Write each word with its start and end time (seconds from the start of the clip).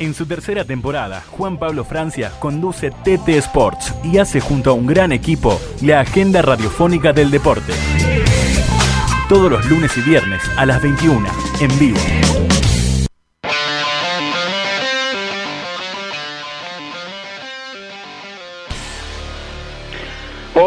En 0.00 0.14
su 0.14 0.24
tercera 0.24 0.64
temporada, 0.64 1.22
Juan 1.28 1.58
Pablo 1.58 1.84
Francia 1.84 2.32
conduce 2.38 2.90
TT 2.90 3.28
Sports 3.36 3.94
y 4.02 4.16
hace 4.16 4.40
junto 4.40 4.70
a 4.70 4.72
un 4.72 4.86
gran 4.86 5.12
equipo 5.12 5.60
la 5.82 6.00
agenda 6.00 6.40
radiofónica 6.40 7.12
del 7.12 7.30
deporte. 7.30 7.74
Todos 9.28 9.50
los 9.50 9.66
lunes 9.66 9.94
y 9.98 10.00
viernes 10.00 10.40
a 10.56 10.64
las 10.64 10.80
21, 10.82 11.28
en 11.60 11.78
vivo. 11.78 11.98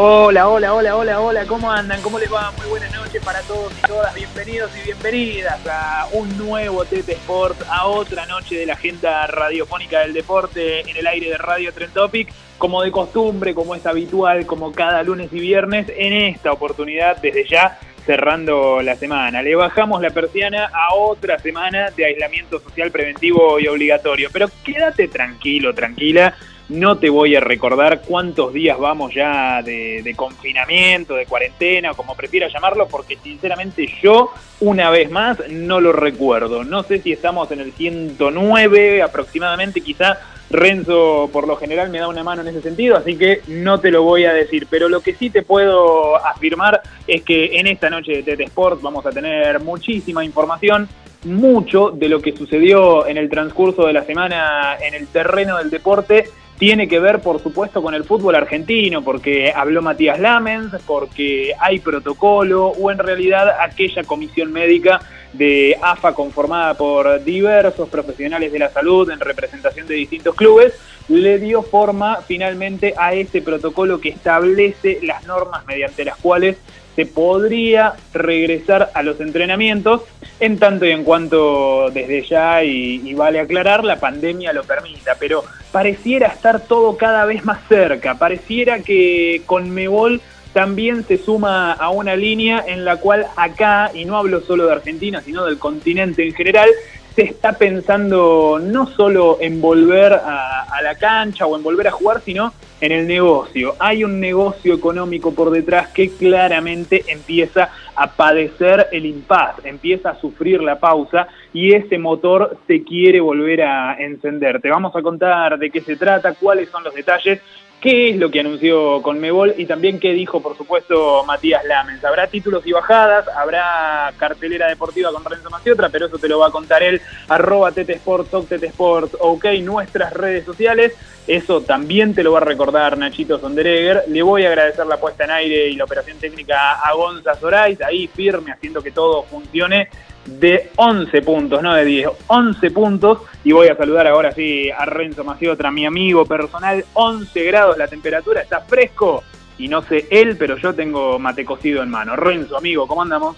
Hola, 0.05 0.49
hola, 0.49 0.73
hola, 0.73 0.97
hola, 0.97 1.21
hola, 1.21 1.45
¿cómo 1.45 1.71
andan? 1.71 2.01
¿Cómo 2.01 2.19
les 2.19 2.29
va? 2.29 2.51
Muy 2.57 2.67
buenas 2.67 2.93
noches 2.93 3.23
para 3.23 3.39
todos 3.43 3.71
y 3.71 3.87
todas. 3.87 4.13
Bienvenidos 4.13 4.69
y 4.75 4.83
bienvenidas 4.87 5.65
a 5.65 6.07
un 6.11 6.37
nuevo 6.37 6.83
TT 6.83 7.07
Sport, 7.07 7.61
a 7.69 7.85
otra 7.85 8.25
noche 8.25 8.57
de 8.57 8.65
la 8.65 8.73
agenda 8.73 9.25
radiofónica 9.27 10.01
del 10.01 10.11
deporte 10.11 10.81
en 10.81 10.97
el 10.97 11.07
aire 11.07 11.29
de 11.29 11.37
Radio 11.37 11.71
Trend 11.71 11.93
Topic. 11.93 12.33
Como 12.57 12.81
de 12.81 12.91
costumbre, 12.91 13.55
como 13.55 13.75
es 13.75 13.85
habitual, 13.85 14.45
como 14.45 14.73
cada 14.73 15.03
lunes 15.03 15.31
y 15.31 15.39
viernes, 15.39 15.87
en 15.95 16.11
esta 16.11 16.51
oportunidad, 16.51 17.15
desde 17.21 17.47
ya, 17.47 17.79
cerrando 18.05 18.81
la 18.81 18.97
semana. 18.97 19.41
Le 19.41 19.55
bajamos 19.55 20.01
la 20.01 20.09
persiana 20.09 20.65
a 20.65 20.95
otra 20.95 21.39
semana 21.39 21.91
de 21.91 22.03
aislamiento 22.03 22.59
social 22.59 22.91
preventivo 22.91 23.57
y 23.57 23.69
obligatorio. 23.69 24.27
Pero 24.33 24.49
quédate 24.65 25.07
tranquilo, 25.07 25.73
tranquila 25.73 26.35
no 26.69 26.97
te 26.97 27.09
voy 27.09 27.35
a 27.35 27.39
recordar 27.39 28.01
cuántos 28.01 28.53
días 28.53 28.77
vamos 28.79 29.13
ya 29.13 29.61
de, 29.61 30.13
confinamiento, 30.15 31.15
de 31.15 31.25
cuarentena, 31.25 31.93
como 31.93 32.15
prefieras 32.15 32.53
llamarlo, 32.53 32.87
porque 32.87 33.17
sinceramente 33.21 33.87
yo, 34.01 34.31
una 34.61 34.89
vez 34.89 35.11
más, 35.11 35.37
no 35.49 35.81
lo 35.81 35.91
recuerdo. 35.91 36.63
No 36.63 36.83
sé 36.83 36.99
si 36.99 37.11
estamos 37.11 37.51
en 37.51 37.59
el 37.59 37.73
109 37.73 39.01
aproximadamente, 39.01 39.81
quizá 39.81 40.19
Renzo 40.49 41.29
por 41.33 41.47
lo 41.47 41.55
general 41.55 41.89
me 41.89 41.99
da 41.99 42.07
una 42.07 42.23
mano 42.23 42.41
en 42.41 42.49
ese 42.49 42.61
sentido, 42.61 42.95
así 42.95 43.17
que 43.17 43.41
no 43.47 43.79
te 43.79 43.91
lo 43.91 44.03
voy 44.03 44.25
a 44.25 44.33
decir. 44.33 44.67
Pero 44.69 44.87
lo 44.87 45.01
que 45.01 45.15
sí 45.15 45.29
te 45.29 45.41
puedo 45.41 46.15
afirmar 46.23 46.81
es 47.07 47.23
que 47.23 47.59
en 47.59 47.67
esta 47.67 47.89
noche 47.89 48.21
de 48.21 48.35
TT 48.35 48.41
Sports 48.41 48.81
vamos 48.81 49.05
a 49.05 49.11
tener 49.11 49.59
muchísima 49.59 50.23
información 50.23 50.87
mucho 51.25 51.89
de 51.89 52.09
lo 52.09 52.21
que 52.21 52.35
sucedió 52.35 53.07
en 53.07 53.17
el 53.17 53.29
transcurso 53.29 53.87
de 53.87 53.93
la 53.93 54.03
semana 54.03 54.75
en 54.81 54.93
el 54.93 55.07
terreno 55.07 55.57
del 55.57 55.69
deporte 55.69 56.25
tiene 56.57 56.87
que 56.87 56.99
ver, 56.99 57.21
por 57.21 57.41
supuesto, 57.41 57.81
con 57.81 57.93
el 57.93 58.03
fútbol 58.03 58.35
argentino, 58.35 59.03
porque 59.03 59.51
habló 59.53 59.81
Matías 59.81 60.19
Lamens, 60.19 60.71
porque 60.85 61.53
hay 61.59 61.79
protocolo, 61.79 62.67
o 62.67 62.91
en 62.91 62.99
realidad 62.99 63.55
aquella 63.59 64.03
comisión 64.03 64.51
médica 64.51 65.01
de 65.33 65.77
AFA 65.81 66.13
conformada 66.13 66.75
por 66.75 67.23
diversos 67.23 67.89
profesionales 67.89 68.51
de 68.51 68.59
la 68.59 68.69
salud 68.69 69.09
en 69.09 69.19
representación 69.19 69.87
de 69.87 69.95
distintos 69.95 70.35
clubes, 70.35 70.73
le 71.09 71.39
dio 71.39 71.63
forma 71.63 72.21
finalmente 72.21 72.93
a 72.97 73.13
ese 73.13 73.41
protocolo 73.41 73.99
que 73.99 74.09
establece 74.09 74.99
las 75.01 75.25
normas 75.25 75.65
mediante 75.65 76.05
las 76.05 76.17
cuales 76.17 76.57
se 76.95 77.05
podría 77.05 77.93
regresar 78.13 78.91
a 78.93 79.03
los 79.03 79.19
entrenamientos 79.19 80.01
en 80.39 80.59
tanto 80.59 80.85
y 80.85 80.91
en 80.91 81.03
cuanto 81.03 81.89
desde 81.91 82.23
ya, 82.23 82.63
y, 82.63 83.13
vale 83.13 83.39
aclarar, 83.39 83.83
la 83.83 83.99
pandemia 83.99 84.53
lo 84.53 84.63
permita, 84.63 85.15
pero 85.19 85.43
pareciera 85.71 86.27
estar 86.27 86.61
todo 86.61 86.97
cada 86.97 87.25
vez 87.25 87.45
más 87.45 87.59
cerca, 87.67 88.15
pareciera 88.15 88.79
que 88.79 89.41
con 89.45 89.69
Mebol 89.69 90.21
también 90.53 91.03
se 91.05 91.17
suma 91.17 91.73
a 91.73 91.89
una 91.89 92.15
línea 92.15 92.63
en 92.67 92.85
la 92.85 92.97
cual 92.97 93.25
acá, 93.35 93.91
y 93.93 94.05
no 94.05 94.17
hablo 94.17 94.41
solo 94.41 94.67
de 94.67 94.73
Argentina, 94.73 95.21
sino 95.21 95.45
del 95.45 95.57
continente 95.57 96.27
en 96.27 96.33
general, 96.33 96.69
se 97.15 97.23
está 97.23 97.53
pensando 97.53 98.59
no 98.59 98.87
solo 98.87 99.37
en 99.39 99.61
volver 99.61 100.13
a, 100.13 100.81
la 100.81 100.95
cancha 100.95 101.45
o 101.45 101.55
en 101.55 101.63
volver 101.63 101.87
a 101.87 101.91
jugar, 101.91 102.19
sino 102.21 102.51
en 102.81 102.91
el 102.91 103.07
negocio. 103.07 103.75
Hay 103.79 104.03
un 104.03 104.19
negocio 104.19 104.73
económico 104.73 105.33
por 105.33 105.49
detrás 105.49 105.89
que 105.89 106.09
claramente 106.09 107.05
empieza 107.07 107.69
a 107.95 108.07
padecer 108.07 108.87
el 108.91 109.05
impas, 109.05 109.63
empieza 109.63 110.09
a 110.09 110.19
sufrir 110.19 110.61
la 110.61 110.79
pausa 110.79 111.27
y 111.53 111.73
ese 111.73 111.97
motor 111.97 112.57
se 112.67 112.83
quiere 112.83 113.21
volver 113.21 113.61
a 113.61 113.95
encender. 113.97 114.59
Te 114.59 114.69
vamos 114.69 114.93
a 114.95 115.01
contar 115.01 115.57
de 115.57 115.69
qué 115.69 115.79
se 115.79 115.95
trata, 115.95 116.33
cuáles 116.33 116.69
son 116.69 116.83
los 116.83 116.93
detalles, 116.93 117.39
qué 117.83 118.11
es 118.11 118.15
lo 118.15 118.31
que 118.31 118.39
anunció 118.39 119.01
Conmebol 119.01 119.55
y 119.57 119.65
también 119.65 119.99
qué 119.99 120.13
dijo, 120.13 120.41
por 120.41 120.55
supuesto, 120.55 121.25
Matías 121.25 121.65
Lamens. 121.65 122.05
Habrá 122.05 122.27
títulos 122.27 122.65
y 122.65 122.71
bajadas, 122.71 123.27
habrá 123.27 124.13
cartelera 124.15 124.69
deportiva 124.69 125.11
con 125.11 125.25
Renzo 125.25 125.49
Maciotra, 125.49 125.89
pero 125.89 126.05
eso 126.05 126.17
te 126.17 126.29
lo 126.29 126.39
va 126.39 126.47
a 126.47 126.51
contar 126.51 126.81
él, 126.81 127.01
arroba 127.27 127.73
Tetesport, 127.73 128.29
Tetesport, 128.47 129.15
ok, 129.19 129.47
nuestras 129.61 130.13
redes 130.13 130.45
sociales. 130.45 130.93
Eso 131.27 131.59
también 131.59 132.15
te 132.15 132.23
lo 132.23 132.31
va 132.31 132.37
a 132.37 132.45
recordar 132.45 132.97
Nachito 132.97 133.37
Sonderegger. 133.37 134.05
Le 134.07 134.21
voy 134.21 134.45
a 134.45 134.47
agradecer 134.47 134.85
la 134.85 134.97
puesta 134.97 135.25
en 135.25 135.31
aire 135.31 135.67
y 135.67 135.75
la 135.75 135.83
operación 135.83 136.17
técnica 136.19 136.79
a 136.79 136.93
Gonza 136.93 137.35
Zorais, 137.35 137.81
ahí 137.81 138.07
firme, 138.07 138.53
haciendo 138.53 138.81
que 138.81 138.91
todo 138.91 139.23
funcione 139.23 139.89
de 140.25 140.71
11 140.75 141.21
puntos, 141.21 141.61
no 141.61 141.73
de 141.73 141.85
10, 141.85 142.09
11 142.27 142.71
puntos. 142.71 143.19
Y 143.43 143.51
voy 143.51 143.67
a 143.67 143.75
saludar 143.75 144.07
ahora 144.07 144.31
sí 144.31 144.69
a 144.71 144.85
Renzo 144.85 145.23
Maciotra, 145.23 145.71
mi 145.71 145.85
amigo 145.85 146.25
personal, 146.25 146.85
11 146.93 147.43
grados 147.43 147.77
la 147.77 147.87
temperatura, 147.87 148.41
está 148.41 148.61
fresco. 148.61 149.23
Y 149.57 149.67
no 149.67 149.81
sé 149.83 150.07
él, 150.09 150.35
pero 150.37 150.57
yo 150.57 150.73
tengo 150.73 151.19
mate 151.19 151.45
cocido 151.45 151.83
en 151.83 151.89
mano. 151.89 152.15
Renzo, 152.15 152.57
amigo, 152.57 152.87
¿cómo 152.87 153.01
andamos? 153.01 153.35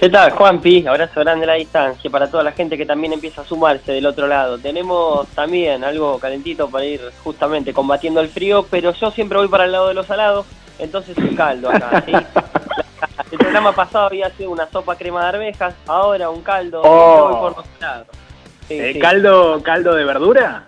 ¿Qué 0.00 0.08
tal, 0.08 0.30
Juanpi? 0.30 0.86
Abrazo 0.86 1.20
grande 1.20 1.44
a 1.44 1.48
la 1.48 1.54
distancia 1.54 2.10
para 2.10 2.30
toda 2.30 2.42
la 2.42 2.52
gente 2.52 2.78
que 2.78 2.86
también 2.86 3.12
empieza 3.12 3.42
a 3.42 3.44
sumarse 3.44 3.92
del 3.92 4.06
otro 4.06 4.26
lado. 4.26 4.58
Tenemos 4.58 5.28
también 5.28 5.84
algo 5.84 6.18
calentito 6.18 6.70
para 6.70 6.86
ir 6.86 7.02
justamente 7.22 7.74
combatiendo 7.74 8.22
el 8.22 8.30
frío, 8.30 8.66
pero 8.70 8.94
yo 8.94 9.10
siempre 9.10 9.36
voy 9.36 9.48
para 9.48 9.66
el 9.66 9.72
lado 9.72 9.88
de 9.88 9.94
los 9.94 10.06
salados, 10.06 10.46
entonces 10.78 11.18
el 11.18 11.36
caldo 11.36 11.68
acá, 11.68 12.02
¿sí? 12.06 12.12
El 13.30 13.38
programa 13.38 13.72
pasado 13.72 14.06
había 14.06 14.30
sido 14.30 14.50
una 14.50 14.68
sopa 14.68 14.96
crema 14.96 15.22
de 15.22 15.28
arvejas, 15.28 15.74
ahora 15.86 16.30
un 16.30 16.42
caldo. 16.42 16.82
Oh. 16.84 17.54
¿Eh, 18.68 18.98
¿Caldo, 19.00 19.62
¿Caldo 19.62 19.94
de 19.94 20.04
verdura? 20.04 20.66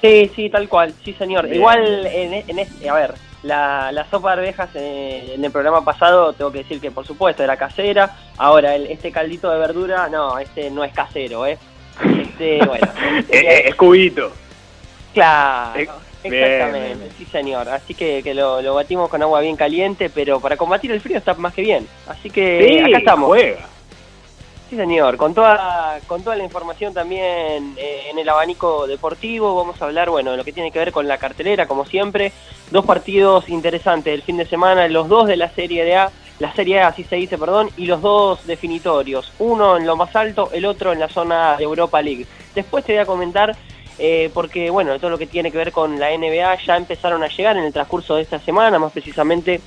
Sí, 0.00 0.30
sí, 0.34 0.50
tal 0.50 0.68
cual, 0.68 0.94
sí 1.04 1.14
señor. 1.14 1.46
Igual, 1.52 2.06
en, 2.06 2.58
este, 2.58 2.88
a 2.88 2.94
ver, 2.94 3.14
la, 3.42 4.06
sopa 4.10 4.34
de 4.34 4.40
arvejas 4.40 4.70
en, 4.74 5.44
el 5.44 5.50
programa 5.50 5.84
pasado, 5.84 6.32
tengo 6.32 6.52
que 6.52 6.58
decir 6.58 6.80
que 6.80 6.90
por 6.90 7.06
supuesto 7.06 7.42
era 7.42 7.56
casera. 7.56 8.16
Ahora, 8.36 8.74
el, 8.74 8.86
este 8.86 9.12
caldito 9.12 9.50
de 9.50 9.58
verdura, 9.58 10.08
no, 10.08 10.38
este 10.38 10.70
no 10.70 10.84
es 10.84 10.92
casero, 10.92 11.46
¿eh? 11.46 11.58
Este, 12.02 12.64
bueno. 12.64 12.86
es, 13.30 13.74
cubito. 13.74 14.32
Claro. 15.12 15.92
Exactamente, 16.24 17.10
sí 17.16 17.24
señor. 17.26 17.68
Así 17.68 17.94
que, 17.94 18.22
lo, 18.34 18.74
batimos 18.74 19.08
con 19.08 19.22
agua 19.22 19.40
bien 19.40 19.56
caliente, 19.56 20.10
pero 20.10 20.40
para 20.40 20.56
combatir 20.56 20.90
el 20.90 21.00
frío 21.00 21.18
está 21.18 21.34
más 21.34 21.54
que 21.54 21.62
bien. 21.62 21.86
Así 22.08 22.30
que 22.30 22.82
acá 22.86 22.98
estamos. 22.98 23.28
Juega. 23.28 23.68
Sí 24.70 24.76
señor, 24.76 25.18
con 25.18 25.34
toda, 25.34 26.00
con 26.06 26.24
toda 26.24 26.36
la 26.36 26.42
información 26.42 26.94
también 26.94 27.74
eh, 27.76 28.06
en 28.10 28.18
el 28.18 28.26
abanico 28.26 28.86
deportivo, 28.86 29.54
vamos 29.54 29.80
a 29.80 29.84
hablar, 29.84 30.08
bueno, 30.08 30.30
de 30.30 30.38
lo 30.38 30.44
que 30.44 30.54
tiene 30.54 30.72
que 30.72 30.78
ver 30.78 30.90
con 30.90 31.06
la 31.06 31.18
cartelera, 31.18 31.66
como 31.66 31.84
siempre. 31.84 32.32
Dos 32.70 32.86
partidos 32.86 33.50
interesantes 33.50 34.14
el 34.14 34.22
fin 34.22 34.38
de 34.38 34.46
semana, 34.46 34.88
los 34.88 35.06
dos 35.08 35.28
de 35.28 35.36
la 35.36 35.50
Serie 35.50 35.84
de 35.84 35.96
A, 35.96 36.10
la 36.38 36.52
Serie 36.54 36.80
A 36.80 36.88
así 36.88 37.04
se 37.04 37.16
dice, 37.16 37.36
perdón, 37.36 37.68
y 37.76 37.84
los 37.84 38.00
dos 38.00 38.46
definitorios. 38.46 39.30
Uno 39.38 39.76
en 39.76 39.86
lo 39.86 39.96
más 39.96 40.16
alto, 40.16 40.48
el 40.52 40.64
otro 40.64 40.92
en 40.94 41.00
la 41.00 41.08
zona 41.08 41.56
de 41.58 41.64
Europa 41.64 42.00
League. 42.00 42.26
Después 42.54 42.84
te 42.84 42.92
voy 42.92 43.02
a 43.02 43.06
comentar 43.06 43.54
eh, 43.98 44.30
porque 44.34 44.70
bueno, 44.70 44.98
todo 44.98 45.10
lo 45.10 45.18
que 45.18 45.26
tiene 45.26 45.50
que 45.50 45.58
ver 45.58 45.72
con 45.72 45.98
la 45.98 46.16
NBA 46.16 46.56
ya 46.66 46.76
empezaron 46.76 47.22
a 47.22 47.28
llegar 47.28 47.56
en 47.56 47.64
el 47.64 47.72
transcurso 47.72 48.16
de 48.16 48.22
esta 48.22 48.38
semana, 48.40 48.78
más 48.78 48.92
precisamente 48.92 49.60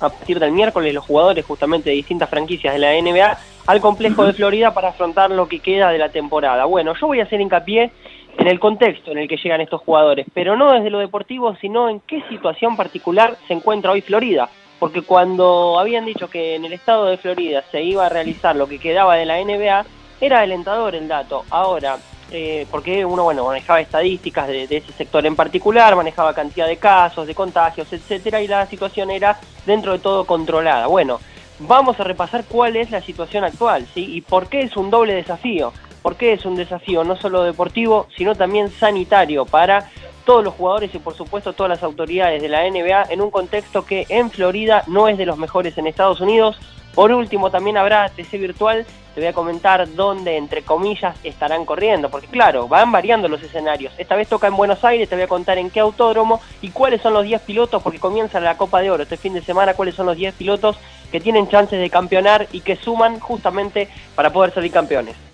a 0.00 0.08
partir 0.08 0.38
del 0.38 0.52
miércoles 0.52 0.94
los 0.94 1.04
jugadores 1.04 1.44
justamente 1.44 1.90
de 1.90 1.96
distintas 1.96 2.30
franquicias 2.30 2.72
de 2.72 2.78
la 2.78 2.92
NBA 2.92 3.38
al 3.66 3.80
complejo 3.80 4.24
de 4.24 4.32
Florida 4.32 4.72
para 4.72 4.88
afrontar 4.88 5.30
lo 5.30 5.48
que 5.48 5.60
queda 5.60 5.90
de 5.90 5.98
la 5.98 6.08
temporada. 6.08 6.64
Bueno, 6.64 6.94
yo 6.98 7.06
voy 7.06 7.20
a 7.20 7.24
hacer 7.24 7.40
hincapié 7.40 7.90
en 8.38 8.46
el 8.46 8.60
contexto 8.60 9.10
en 9.10 9.18
el 9.18 9.28
que 9.28 9.36
llegan 9.36 9.60
estos 9.60 9.80
jugadores, 9.82 10.26
pero 10.32 10.56
no 10.56 10.72
desde 10.72 10.90
lo 10.90 11.00
deportivo, 11.00 11.56
sino 11.60 11.88
en 11.88 12.00
qué 12.00 12.22
situación 12.28 12.76
particular 12.76 13.36
se 13.48 13.54
encuentra 13.54 13.90
hoy 13.90 14.00
Florida. 14.00 14.48
Porque 14.78 15.02
cuando 15.02 15.78
habían 15.78 16.06
dicho 16.06 16.30
que 16.30 16.54
en 16.54 16.64
el 16.64 16.72
estado 16.72 17.06
de 17.06 17.18
Florida 17.18 17.64
se 17.72 17.82
iba 17.82 18.06
a 18.06 18.08
realizar 18.08 18.54
lo 18.54 18.68
que 18.68 18.78
quedaba 18.78 19.16
de 19.16 19.26
la 19.26 19.42
NBA, 19.42 19.84
Era 20.20 20.40
alentador 20.40 20.96
el 20.96 21.06
dato. 21.06 21.44
Ahora, 21.48 21.96
eh, 22.30 22.66
porque 22.70 23.04
uno 23.04 23.24
bueno 23.24 23.44
manejaba 23.46 23.80
estadísticas 23.80 24.48
de, 24.48 24.64
ese 24.64 24.92
sector 24.92 25.24
en 25.26 25.36
particular, 25.36 25.96
manejaba 25.96 26.34
cantidad 26.34 26.66
de 26.66 26.76
casos, 26.76 27.26
de 27.26 27.34
contagios, 27.34 27.92
etcétera, 27.92 28.40
y 28.42 28.48
la 28.48 28.66
situación 28.66 29.10
era 29.10 29.38
dentro 29.66 29.92
de 29.92 29.98
todo 29.98 30.24
controlada. 30.24 30.86
Bueno, 30.86 31.20
vamos 31.60 31.98
a 32.00 32.04
repasar 32.04 32.44
cuál 32.48 32.76
es 32.76 32.90
la 32.90 33.00
situación 33.00 33.44
actual, 33.44 33.86
¿sí? 33.94 34.16
Y 34.16 34.20
por 34.20 34.48
qué 34.48 34.60
es 34.60 34.76
un 34.76 34.90
doble 34.90 35.14
desafío. 35.14 35.72
¿Por 36.02 36.16
qué 36.16 36.32
es 36.32 36.46
un 36.46 36.54
desafío 36.54 37.02
no 37.02 37.16
solo 37.16 37.42
deportivo, 37.42 38.06
sino 38.16 38.34
también 38.34 38.70
sanitario 38.70 39.44
para 39.44 39.90
todos 40.24 40.44
los 40.44 40.54
jugadores 40.54 40.94
y 40.94 40.98
por 40.98 41.14
supuesto 41.14 41.54
todas 41.54 41.70
las 41.70 41.82
autoridades 41.82 42.40
de 42.42 42.48
la 42.48 42.68
NBA 42.68 43.04
en 43.10 43.22
un 43.22 43.30
contexto 43.30 43.84
que 43.84 44.06
en 44.10 44.30
Florida 44.30 44.84
no 44.86 45.08
es 45.08 45.16
de 45.16 45.26
los 45.26 45.38
mejores 45.38 45.76
en 45.78 45.86
Estados 45.86 46.20
Unidos. 46.20 46.58
Por 46.98 47.12
último, 47.12 47.48
también 47.52 47.76
habrá 47.76 48.08
TC 48.08 48.40
virtual. 48.40 48.84
Te 49.14 49.20
voy 49.20 49.28
a 49.28 49.32
comentar 49.32 49.88
dónde, 49.94 50.36
entre 50.36 50.62
comillas, 50.62 51.16
estarán 51.22 51.64
corriendo, 51.64 52.10
porque 52.10 52.26
claro, 52.26 52.66
van 52.66 52.90
variando 52.90 53.28
los 53.28 53.40
escenarios. 53.40 53.92
Esta 53.98 54.16
vez 54.16 54.26
toca 54.26 54.48
en 54.48 54.56
Buenos 54.56 54.84
Aires, 54.84 55.08
te 55.08 55.14
voy 55.14 55.22
a 55.22 55.28
contar 55.28 55.58
en 55.58 55.70
qué 55.70 55.78
autódromo 55.78 56.40
y 56.60 56.70
cuáles 56.70 57.00
son 57.00 57.12
los 57.12 57.22
10 57.22 57.40
pilotos, 57.42 57.84
porque 57.84 58.00
comienza 58.00 58.40
la 58.40 58.56
Copa 58.56 58.80
de 58.80 58.90
Oro 58.90 59.04
este 59.04 59.16
fin 59.16 59.32
de 59.32 59.42
semana, 59.42 59.74
cuáles 59.74 59.94
son 59.94 60.06
los 60.06 60.16
10 60.16 60.34
pilotos 60.34 60.76
que 61.12 61.20
tienen 61.20 61.46
chances 61.46 61.78
de 61.78 61.88
campeonar 61.88 62.48
y 62.50 62.62
que 62.62 62.74
suman 62.74 63.20
justamente 63.20 63.88
para 64.16 64.32
poder 64.32 64.52
salir 64.52 64.72
campeones. 64.72 65.27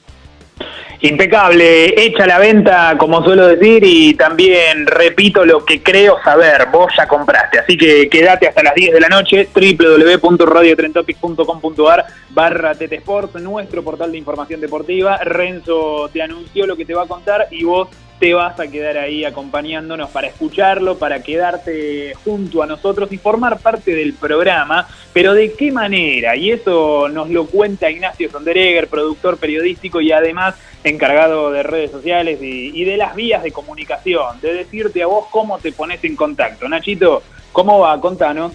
Impecable, 1.00 2.02
hecha 2.02 2.26
la 2.26 2.38
venta, 2.38 2.96
como 2.96 3.22
suelo 3.22 3.46
decir, 3.46 3.84
y 3.84 4.14
también 4.14 4.86
repito 4.86 5.44
lo 5.44 5.62
que 5.64 5.82
creo 5.82 6.16
saber, 6.24 6.68
vos 6.72 6.90
ya 6.96 7.06
compraste, 7.06 7.58
así 7.58 7.76
que 7.76 8.08
quédate 8.08 8.48
hasta 8.48 8.62
las 8.62 8.74
10 8.74 8.94
de 8.94 9.00
la 9.00 9.08
noche, 9.08 9.46
www.radiotrentopic.com.ar 9.54 12.06
barra 12.30 12.72
Sport, 12.72 13.36
nuestro 13.36 13.82
portal 13.82 14.12
de 14.12 14.18
información 14.18 14.60
deportiva. 14.60 15.18
Renzo 15.18 16.08
te 16.12 16.22
anunció 16.22 16.66
lo 16.66 16.76
que 16.76 16.86
te 16.86 16.94
va 16.94 17.02
a 17.02 17.06
contar 17.06 17.48
y 17.50 17.64
vos 17.64 17.88
te 18.24 18.32
vas 18.32 18.58
a 18.58 18.68
quedar 18.68 18.96
ahí 18.96 19.22
acompañándonos 19.22 20.08
para 20.08 20.28
escucharlo, 20.28 20.96
para 20.96 21.22
quedarte 21.22 22.14
junto 22.24 22.62
a 22.62 22.66
nosotros 22.66 23.12
y 23.12 23.18
formar 23.18 23.58
parte 23.58 23.94
del 23.94 24.14
programa. 24.14 24.88
Pero 25.12 25.34
¿de 25.34 25.52
qué 25.52 25.70
manera? 25.70 26.34
Y 26.34 26.50
eso 26.50 27.10
nos 27.10 27.28
lo 27.28 27.44
cuenta 27.44 27.90
Ignacio 27.90 28.30
Sonderegger, 28.30 28.88
productor 28.88 29.36
periodístico 29.36 30.00
y 30.00 30.10
además 30.10 30.54
encargado 30.84 31.50
de 31.50 31.64
redes 31.64 31.90
sociales 31.90 32.38
y, 32.40 32.82
de 32.82 32.96
las 32.96 33.14
vías 33.14 33.42
de 33.42 33.52
comunicación, 33.52 34.40
de 34.40 34.54
decirte 34.54 35.02
a 35.02 35.06
vos 35.06 35.26
cómo 35.30 35.58
te 35.58 35.72
pones 35.72 36.02
en 36.02 36.16
contacto. 36.16 36.66
Nachito, 36.66 37.22
¿cómo 37.52 37.80
va? 37.80 38.00
Contanos. 38.00 38.52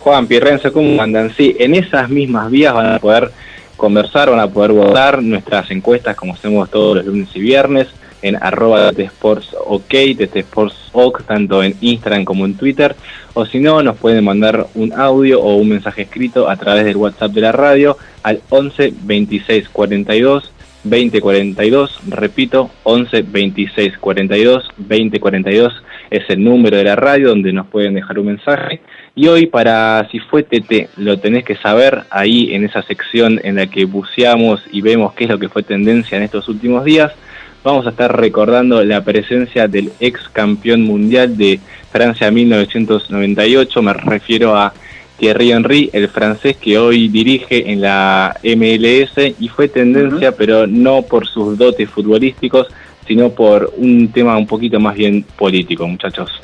Juan 0.00 0.26
Pirrenzo, 0.26 0.70
¿cómo 0.70 1.00
andan? 1.00 1.32
Sí, 1.34 1.56
en 1.58 1.76
esas 1.76 2.10
mismas 2.10 2.50
vías 2.50 2.74
van 2.74 2.92
a 2.92 2.98
poder 2.98 3.30
conversar, 3.78 4.28
van 4.28 4.40
a 4.40 4.48
poder 4.48 4.72
votar 4.72 5.22
nuestras 5.22 5.70
encuestas 5.70 6.14
como 6.14 6.34
hacemos 6.34 6.68
todos 6.68 6.96
los 6.96 7.06
lunes 7.06 7.30
y 7.32 7.40
viernes 7.40 7.88
en 8.22 8.36
arroba 8.36 8.90
Sports 8.90 9.54
OK, 9.66 9.94
Sports 10.34 10.90
OK, 10.92 11.22
tanto 11.26 11.62
en 11.62 11.74
Instagram 11.80 12.24
como 12.24 12.44
en 12.44 12.54
Twitter, 12.54 12.94
o 13.34 13.46
si 13.46 13.60
no, 13.60 13.82
nos 13.82 13.96
pueden 13.96 14.24
mandar 14.24 14.66
un 14.74 14.92
audio 14.92 15.40
o 15.40 15.56
un 15.56 15.68
mensaje 15.68 16.02
escrito 16.02 16.48
a 16.48 16.56
través 16.56 16.84
del 16.84 16.96
WhatsApp 16.96 17.32
de 17.32 17.40
la 17.40 17.52
radio 17.52 17.96
al 18.22 18.40
11 18.50 18.94
26 19.02 19.68
42 19.68 20.52
20 20.82 21.20
42, 21.20 22.00
repito, 22.08 22.70
11 22.84 23.22
26 23.22 23.98
42 23.98 24.68
20 24.78 25.20
42 25.20 25.82
es 26.10 26.28
el 26.28 26.42
número 26.42 26.76
de 26.76 26.84
la 26.84 26.96
radio 26.96 27.28
donde 27.28 27.52
nos 27.52 27.66
pueden 27.66 27.94
dejar 27.94 28.18
un 28.18 28.26
mensaje. 28.26 28.80
Y 29.14 29.28
hoy 29.28 29.46
para 29.46 30.08
si 30.10 30.18
fue 30.18 30.42
TT, 30.42 30.88
lo 30.96 31.18
tenés 31.18 31.44
que 31.44 31.56
saber 31.56 32.04
ahí 32.10 32.54
en 32.54 32.64
esa 32.64 32.82
sección 32.82 33.40
en 33.44 33.56
la 33.56 33.66
que 33.66 33.84
buceamos 33.84 34.62
y 34.72 34.80
vemos 34.80 35.12
qué 35.14 35.24
es 35.24 35.30
lo 35.30 35.38
que 35.38 35.48
fue 35.48 35.62
tendencia 35.62 36.16
en 36.16 36.24
estos 36.24 36.48
últimos 36.48 36.84
días 36.84 37.12
vamos 37.62 37.86
a 37.86 37.90
estar 37.90 38.14
recordando 38.18 38.82
la 38.84 39.02
presencia 39.04 39.68
del 39.68 39.92
ex 40.00 40.28
campeón 40.28 40.82
mundial 40.82 41.36
de 41.36 41.60
Francia 41.90 42.30
1998, 42.30 43.82
me 43.82 43.92
refiero 43.92 44.56
a 44.56 44.72
Thierry 45.18 45.52
Henry, 45.52 45.90
el 45.92 46.08
francés 46.08 46.56
que 46.56 46.78
hoy 46.78 47.08
dirige 47.08 47.70
en 47.70 47.82
la 47.82 48.36
MLS 48.42 49.34
y 49.38 49.48
fue 49.48 49.68
tendencia, 49.68 50.32
pero 50.32 50.66
no 50.66 51.02
por 51.02 51.26
sus 51.26 51.58
dotes 51.58 51.90
futbolísticos, 51.90 52.68
sino 53.06 53.30
por 53.30 53.74
un 53.76 54.10
tema 54.12 54.36
un 54.38 54.46
poquito 54.46 54.80
más 54.80 54.94
bien 54.94 55.24
político, 55.36 55.86
muchachos. 55.86 56.40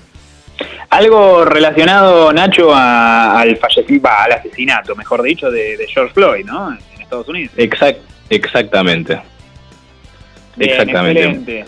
Algo 0.91 1.45
relacionado, 1.45 2.33
Nacho, 2.33 2.75
al 2.75 3.57
fallecimiento, 3.57 4.09
al 4.09 4.33
asesinato, 4.33 4.95
mejor 4.95 5.23
dicho, 5.23 5.51
de, 5.51 5.79
George 5.89 6.13
Floyd, 6.13 6.45
¿no? 6.45 6.73
En 6.73 6.79
Estados 7.01 7.29
Unidos. 7.29 7.53
Exact, 7.57 8.01
exactamente. 8.31 9.21
Exactamente. 10.59 11.65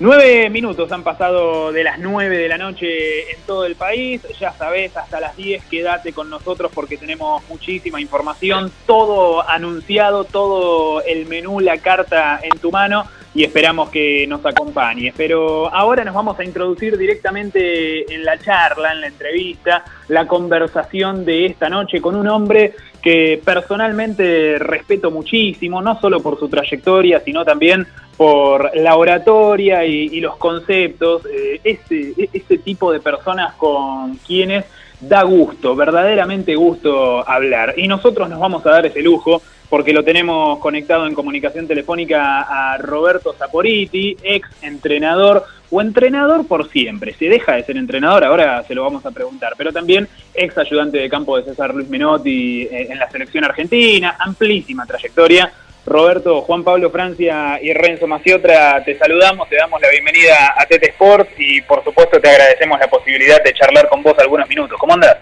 Nueve 0.00 0.50
minutos 0.50 0.90
han 0.90 1.04
pasado 1.04 1.70
de 1.70 1.84
las 1.84 2.00
nueve 2.00 2.36
de 2.36 2.48
la 2.48 2.58
noche 2.58 3.30
en 3.30 3.40
todo 3.46 3.64
el 3.64 3.76
país. 3.76 4.20
Ya 4.40 4.52
sabes, 4.52 4.96
hasta 4.96 5.20
las 5.20 5.36
diez 5.36 5.64
quédate 5.66 6.12
con 6.12 6.28
nosotros 6.28 6.72
porque 6.74 6.96
tenemos 6.96 7.42
muchísima 7.48 8.00
información, 8.00 8.72
todo 8.86 9.48
anunciado, 9.48 10.24
todo 10.24 11.00
el 11.02 11.26
menú, 11.26 11.60
la 11.60 11.78
carta 11.78 12.40
en 12.42 12.58
tu 12.58 12.72
mano 12.72 13.06
y 13.34 13.44
esperamos 13.44 13.90
que 13.90 14.26
nos 14.26 14.44
acompañe. 14.46 15.12
Pero 15.16 15.72
ahora 15.74 16.04
nos 16.04 16.14
vamos 16.14 16.38
a 16.38 16.44
introducir 16.44 16.96
directamente 16.96 18.12
en 18.14 18.24
la 18.24 18.38
charla, 18.38 18.92
en 18.92 19.00
la 19.00 19.06
entrevista, 19.08 19.84
la 20.08 20.26
conversación 20.26 21.24
de 21.24 21.46
esta 21.46 21.68
noche 21.68 22.00
con 22.00 22.14
un 22.14 22.28
hombre 22.28 22.74
que 23.02 23.40
personalmente 23.44 24.58
respeto 24.58 25.10
muchísimo, 25.10 25.82
no 25.82 26.00
solo 26.00 26.20
por 26.20 26.38
su 26.38 26.48
trayectoria, 26.48 27.20
sino 27.20 27.44
también 27.44 27.86
por 28.16 28.74
la 28.76 28.96
oratoria 28.96 29.84
y, 29.84 30.20
los 30.20 30.36
conceptos, 30.36 31.26
eh, 31.26 31.60
este, 31.64 32.14
este 32.32 32.58
tipo 32.58 32.92
de 32.92 33.00
personas 33.00 33.54
con 33.54 34.16
quienes 34.18 34.64
da 35.00 35.22
gusto, 35.22 35.74
verdaderamente 35.76 36.54
gusto 36.54 37.28
hablar. 37.28 37.74
Y 37.76 37.88
nosotros 37.88 38.28
nos 38.30 38.40
vamos 38.40 38.64
a 38.64 38.70
dar 38.70 38.86
ese 38.86 39.02
lujo 39.02 39.42
porque 39.74 39.92
lo 39.92 40.04
tenemos 40.04 40.60
conectado 40.60 41.04
en 41.04 41.14
comunicación 41.14 41.66
telefónica 41.66 42.42
a 42.42 42.78
Roberto 42.78 43.34
Saporiti, 43.36 44.16
ex 44.22 44.48
entrenador 44.62 45.42
o 45.68 45.80
entrenador 45.80 46.46
por 46.46 46.70
siempre. 46.70 47.12
Se 47.14 47.24
deja 47.24 47.56
de 47.56 47.64
ser 47.64 47.76
entrenador, 47.76 48.22
ahora 48.22 48.62
se 48.62 48.76
lo 48.76 48.84
vamos 48.84 49.04
a 49.04 49.10
preguntar, 49.10 49.54
pero 49.58 49.72
también 49.72 50.06
ex 50.32 50.56
ayudante 50.56 50.98
de 50.98 51.08
campo 51.08 51.36
de 51.36 51.42
César 51.42 51.74
Luis 51.74 51.88
Menotti 51.88 52.68
eh, 52.70 52.86
en 52.88 53.00
la 53.00 53.10
selección 53.10 53.42
argentina, 53.42 54.14
amplísima 54.20 54.86
trayectoria. 54.86 55.52
Roberto, 55.84 56.42
Juan 56.42 56.62
Pablo 56.62 56.90
Francia 56.90 57.58
y 57.60 57.72
Renzo 57.72 58.06
Maciotra, 58.06 58.80
te 58.84 58.96
saludamos, 58.96 59.48
te 59.48 59.56
damos 59.56 59.80
la 59.80 59.90
bienvenida 59.90 60.54
a 60.56 60.66
Tete 60.66 60.90
Sport 60.90 61.30
y 61.36 61.62
por 61.62 61.82
supuesto 61.82 62.20
te 62.20 62.30
agradecemos 62.30 62.78
la 62.78 62.86
posibilidad 62.86 63.42
de 63.42 63.52
charlar 63.52 63.88
con 63.88 64.04
vos 64.04 64.14
algunos 64.20 64.48
minutos. 64.48 64.78
¿Cómo 64.78 64.94
andas? 64.94 65.16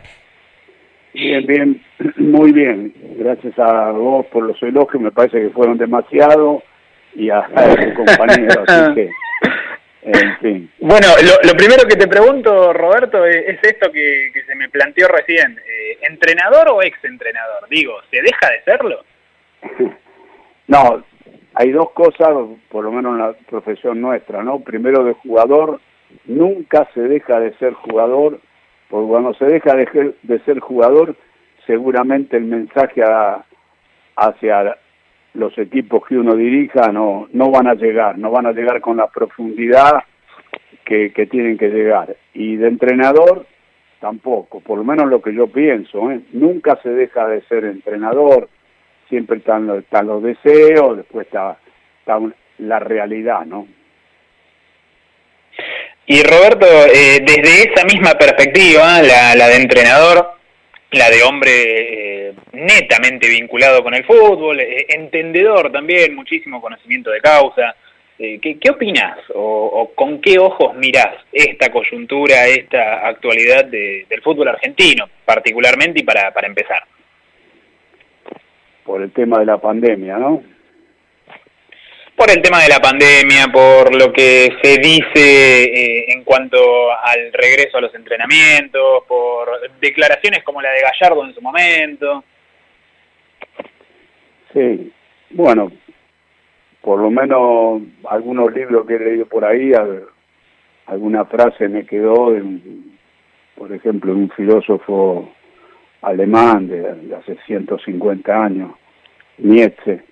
Bien, 1.14 1.46
bien, 1.46 1.82
muy 2.16 2.52
bien. 2.52 2.92
Gracias 3.16 3.58
a 3.58 3.90
vos 3.90 4.26
por 4.26 4.44
los 4.44 4.62
elogios, 4.62 5.02
me 5.02 5.12
parece 5.12 5.40
que 5.40 5.50
fueron 5.50 5.78
demasiado 5.78 6.62
y 7.14 7.30
a, 7.30 7.42
tu 7.94 8.04
compañero, 8.04 8.64
así 8.66 8.94
que, 8.94 9.10
en 10.02 10.36
fin. 10.38 10.70
Bueno, 10.80 11.06
lo, 11.44 11.52
primero 11.54 11.84
que 11.86 11.96
te 11.96 12.08
pregunto, 12.08 12.72
Roberto, 12.72 13.24
es, 13.26 13.58
esto 13.62 13.92
que, 13.92 14.32
se 14.46 14.54
me 14.54 14.68
planteó 14.70 15.08
recién. 15.08 15.58
Eh, 15.58 15.98
¿Entrenador 16.02 16.70
o 16.70 16.82
ex-entrenador? 16.82 17.68
Digo, 17.68 17.94
¿se 18.10 18.22
deja 18.22 18.50
de 18.50 18.62
serlo? 18.64 19.04
no, 20.66 21.04
hay 21.54 21.70
dos 21.70 21.90
cosas, 21.92 22.34
por 22.70 22.84
lo 22.84 22.92
menos 22.92 23.12
en 23.12 23.18
la 23.18 23.32
profesión 23.48 24.00
nuestra, 24.00 24.42
¿no? 24.42 24.60
Primero 24.60 25.04
de 25.04 25.12
jugador, 25.12 25.80
nunca 26.24 26.88
se 26.94 27.02
deja 27.02 27.38
de 27.40 27.52
ser 27.58 27.74
jugador 27.74 28.40
porque 28.92 29.08
cuando 29.08 29.32
se 29.32 29.46
deja 29.46 29.74
de, 29.74 30.38
ser 30.44 30.60
jugador, 30.60 31.16
seguramente 31.66 32.36
el 32.36 32.44
mensaje 32.44 33.02
hacia 34.16 34.76
los 35.32 35.56
equipos 35.56 36.06
que 36.06 36.18
uno 36.18 36.36
dirija 36.36 36.92
no, 36.92 37.26
no 37.32 37.50
van 37.50 37.68
a 37.68 37.74
llegar, 37.74 38.18
no 38.18 38.30
van 38.30 38.44
a 38.44 38.52
llegar 38.52 38.82
con 38.82 38.98
la 38.98 39.06
profundidad 39.06 40.02
que, 40.84 41.08
tienen 41.30 41.56
que 41.56 41.70
llegar. 41.70 42.14
Y 42.34 42.56
de 42.56 42.68
entrenador, 42.68 43.46
tampoco, 43.98 44.60
por 44.60 44.76
lo 44.76 44.84
menos 44.84 45.08
lo 45.08 45.22
que 45.22 45.32
yo 45.32 45.46
pienso, 45.46 46.10
¿eh? 46.10 46.20
nunca 46.34 46.78
se 46.82 46.90
deja 46.90 47.26
de 47.28 47.40
ser 47.44 47.64
entrenador, 47.64 48.50
siempre 49.08 49.38
están, 49.38 49.70
están 49.70 50.06
los 50.06 50.22
deseos, 50.22 50.98
después 50.98 51.28
está, 51.28 51.56
está 52.00 52.20
la 52.58 52.78
realidad, 52.78 53.46
¿no? 53.46 53.66
Y 56.06 56.22
Roberto, 56.22 56.66
eh, 56.86 57.20
desde 57.24 57.70
esa 57.70 57.84
misma 57.84 58.14
perspectiva, 58.14 59.00
la, 59.02 59.48
de 59.48 59.56
entrenador, 59.56 60.32
la 60.90 61.08
de 61.10 61.22
hombre 61.22 62.28
eh, 62.28 62.34
netamente 62.52 63.28
vinculado 63.28 63.82
con 63.84 63.94
el 63.94 64.04
fútbol, 64.04 64.60
eh, 64.60 64.86
entendedor 64.88 65.70
también, 65.70 66.14
muchísimo 66.14 66.60
conocimiento 66.60 67.10
de 67.10 67.20
causa, 67.20 67.76
¿qué, 68.18 68.58
¿qué 68.60 68.70
opinás 68.70 69.18
o, 69.34 69.92
con 69.94 70.20
qué 70.20 70.38
ojos 70.38 70.74
mirás 70.76 71.14
esta 71.32 71.70
coyuntura, 71.70 72.46
esta 72.46 73.06
actualidad 73.06 73.64
del 73.64 74.22
fútbol 74.22 74.48
argentino, 74.48 75.08
particularmente 75.24 76.00
y 76.00 76.04
para, 76.04 76.32
para 76.32 76.48
empezar? 76.48 76.82
Por 78.84 79.02
el 79.02 79.12
tema 79.12 79.38
de 79.38 79.46
la 79.46 79.58
pandemia, 79.58 80.18
¿no? 80.18 80.42
Por 82.16 82.30
el 82.30 82.42
tema 82.42 82.62
de 82.62 82.68
la 82.68 82.78
pandemia, 82.78 83.48
por 83.52 83.94
lo 83.94 84.12
que 84.12 84.50
se 84.62 84.78
dice 84.78 85.64
eh, 85.64 86.04
en 86.08 86.24
cuanto 86.24 86.58
al 86.92 87.32
regreso 87.32 87.78
a 87.78 87.80
los 87.80 87.94
entrenamientos, 87.94 89.04
por 89.08 89.48
declaraciones 89.80 90.42
como 90.44 90.60
la 90.60 90.70
de 90.70 90.82
Gallardo 90.82 91.24
en 91.24 91.34
su 91.34 91.40
momento. 91.40 92.24
Sí, 94.52 94.92
bueno, 95.30 95.72
por 96.82 97.00
lo 97.00 97.10
menos 97.10 97.82
algunos 98.08 98.52
libros 98.52 98.86
que 98.86 98.96
he 98.96 98.98
leído 98.98 99.26
por 99.26 99.44
ahí, 99.44 99.72
alguna 100.86 101.24
frase 101.24 101.68
me 101.68 101.86
quedó, 101.86 102.36
por 103.56 103.72
ejemplo, 103.72 104.12
un 104.12 104.30
filósofo 104.30 105.32
alemán 106.02 106.68
de, 106.68 106.82
de 106.82 107.16
hace 107.16 107.36
150 107.46 108.44
años, 108.44 108.72
Nietzsche, 109.38 110.02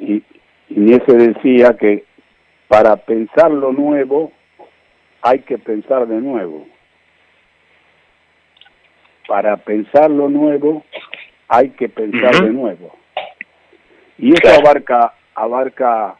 y, 0.00 0.22
y 0.74 0.80
Nietzsche 0.80 1.12
decía 1.12 1.76
que 1.76 2.04
para 2.68 2.96
pensar 2.96 3.50
lo 3.50 3.72
nuevo 3.72 4.32
hay 5.20 5.40
que 5.40 5.58
pensar 5.58 6.06
de 6.06 6.20
nuevo. 6.20 6.66
Para 9.28 9.58
pensar 9.58 10.10
lo 10.10 10.30
nuevo 10.30 10.82
hay 11.48 11.70
que 11.70 11.90
pensar 11.90 12.42
de 12.42 12.50
nuevo. 12.50 12.96
Y 14.16 14.32
eso 14.32 14.48
abarca 14.48 15.12
abarca 15.34 16.16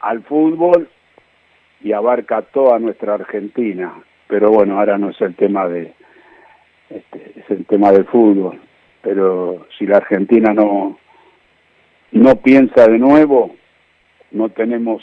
al 0.00 0.22
fútbol 0.22 0.88
y 1.82 1.92
abarca 1.92 2.42
toda 2.42 2.78
nuestra 2.78 3.14
Argentina. 3.14 3.92
Pero 4.28 4.50
bueno, 4.50 4.78
ahora 4.78 4.98
no 4.98 5.10
es 5.10 5.20
el 5.20 5.34
tema 5.34 5.66
de 5.66 5.94
este, 6.90 7.32
es 7.40 7.50
el 7.50 7.66
tema 7.66 7.90
del 7.90 8.04
fútbol. 8.04 8.60
Pero 9.02 9.66
si 9.76 9.86
la 9.86 9.96
Argentina 9.96 10.54
no 10.54 10.98
no 12.12 12.36
piensa 12.36 12.86
de 12.86 12.98
nuevo, 12.98 13.56
no 14.30 14.48
tenemos 14.50 15.02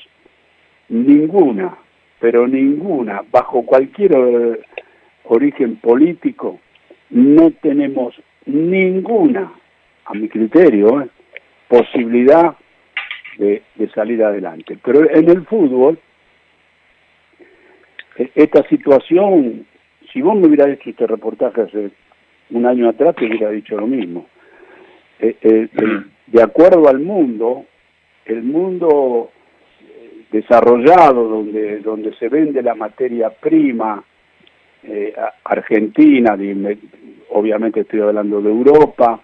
ninguna, 0.89 1.77
pero 2.19 2.47
ninguna, 2.47 3.23
bajo 3.31 3.65
cualquier 3.65 4.13
eh, 4.13 4.59
origen 5.25 5.77
político, 5.77 6.59
no 7.09 7.51
tenemos 7.51 8.15
ninguna, 8.45 9.51
a 10.05 10.13
mi 10.13 10.27
criterio, 10.29 11.01
eh, 11.01 11.09
posibilidad 11.67 12.55
de, 13.37 13.61
salir 13.93 14.23
adelante. 14.23 14.77
Pero 14.83 15.09
en 15.09 15.29
el 15.29 15.45
fútbol, 15.45 15.99
e, 18.17 18.31
esta 18.35 18.67
situación, 18.69 19.65
si 20.11 20.21
vos 20.21 20.35
me 20.37 20.47
hubieras 20.47 20.69
hecho 20.69 20.89
este 20.89 21.07
reportaje 21.07 21.61
hace 21.61 21.91
un 22.51 22.65
año 22.65 22.89
atrás, 22.89 23.15
te 23.15 23.25
hubiera 23.25 23.49
dicho 23.49 23.77
lo 23.77 23.87
mismo. 23.87 24.27
Eh, 25.19 25.67
de 26.27 26.41
acuerdo 26.41 26.87
al 26.87 26.99
mundo, 26.99 27.65
el 28.25 28.43
mundo 28.43 29.31
eh, 29.81 30.25
desarrollado 30.31 31.27
donde, 31.27 31.79
donde 31.79 32.15
se 32.15 32.29
vende 32.29 32.61
la 32.61 32.75
materia 32.75 33.29
prima, 33.29 34.03
eh, 34.83 35.13
Argentina, 35.43 36.37
obviamente 37.29 37.81
estoy 37.81 38.01
hablando 38.01 38.41
de 38.41 38.49
Europa, 38.49 39.19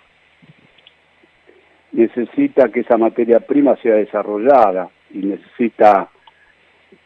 necesita 1.92 2.70
que 2.70 2.82
esa 2.82 2.98
materia 2.98 3.40
prima 3.42 3.76
sea 3.78 3.96
desarrollada 3.96 4.90
y 5.14 5.20
necesita 5.20 6.10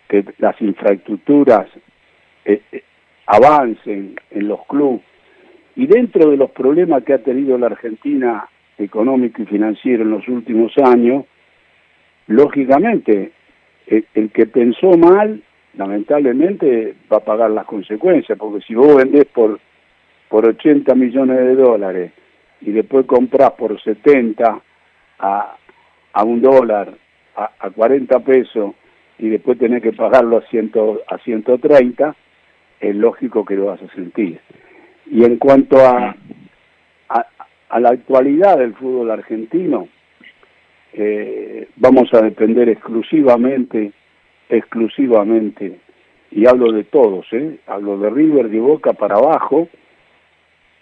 que 0.08 0.24
las 0.38 0.62
infraestructuras 0.62 1.68
eh, 2.46 2.62
avancen 3.26 4.16
en 4.32 4.48
los 4.48 4.66
clubes. 4.68 5.02
Y 5.76 5.88
dentro 5.88 6.30
de 6.30 6.38
los 6.38 6.52
problemas 6.52 7.04
que 7.04 7.14
ha 7.14 7.18
tenido 7.18 7.58
la 7.58 7.68
Argentina 7.68 8.48
económico 8.78 9.42
y 9.42 9.46
financiero 9.46 10.04
en 10.04 10.12
los 10.12 10.28
últimos 10.28 10.74
años, 10.78 11.26
lógicamente 12.28 13.32
el, 13.88 14.32
que 14.32 14.46
pensó 14.48 14.98
mal, 14.98 15.42
lamentablemente 15.76 16.96
va 17.12 17.18
a 17.18 17.24
pagar 17.24 17.52
las 17.52 17.66
consecuencias, 17.66 18.38
porque 18.38 18.66
si 18.66 18.76
vos 18.76 18.96
vendés 18.96 19.26
por, 19.26 19.60
por 20.30 20.48
80 20.48 20.94
millones 20.96 21.38
de 21.38 21.56
dólares 21.56 22.12
y 22.62 22.72
después 22.72 23.06
comprás 23.06 23.52
por 23.52 23.80
70 23.82 24.62
a, 25.20 25.58
a 26.14 26.24
un 26.24 26.42
dólar, 26.42 26.94
a, 27.36 27.52
a 27.60 27.70
40 27.70 28.20
pesos, 28.22 28.74
y 29.18 29.30
después 29.30 29.58
tenés 29.58 29.82
que 29.82 29.94
pagarlo 29.94 30.38
a, 30.38 30.42
ciento, 30.50 31.02
a 31.08 31.18
130, 31.20 32.16
es 32.82 32.96
lógico 32.96 33.46
que 33.46 33.56
lo 33.56 33.68
vas 33.68 33.82
a 33.82 33.94
sentir. 33.94 34.40
Y 35.06 35.24
en 35.24 35.38
cuanto 35.38 35.78
a 35.78 36.16
la 37.80 37.90
actualidad 37.90 38.58
del 38.58 38.74
fútbol 38.74 39.12
argentino, 39.12 39.88
eh, 40.94 41.68
vamos 41.76 42.14
a 42.14 42.22
depender 42.22 42.70
exclusivamente, 42.70 43.92
exclusivamente, 44.50 45.80
y 46.32 46.48
hablo 46.48 46.72
de 46.72 46.84
todos, 46.86 47.26
¿eh? 47.34 47.58
hablo 47.68 47.98
de 47.98 48.10
River, 48.10 48.50
de 48.50 48.60
Boca 48.60 48.94
para 48.94 49.16
abajo, 49.16 49.68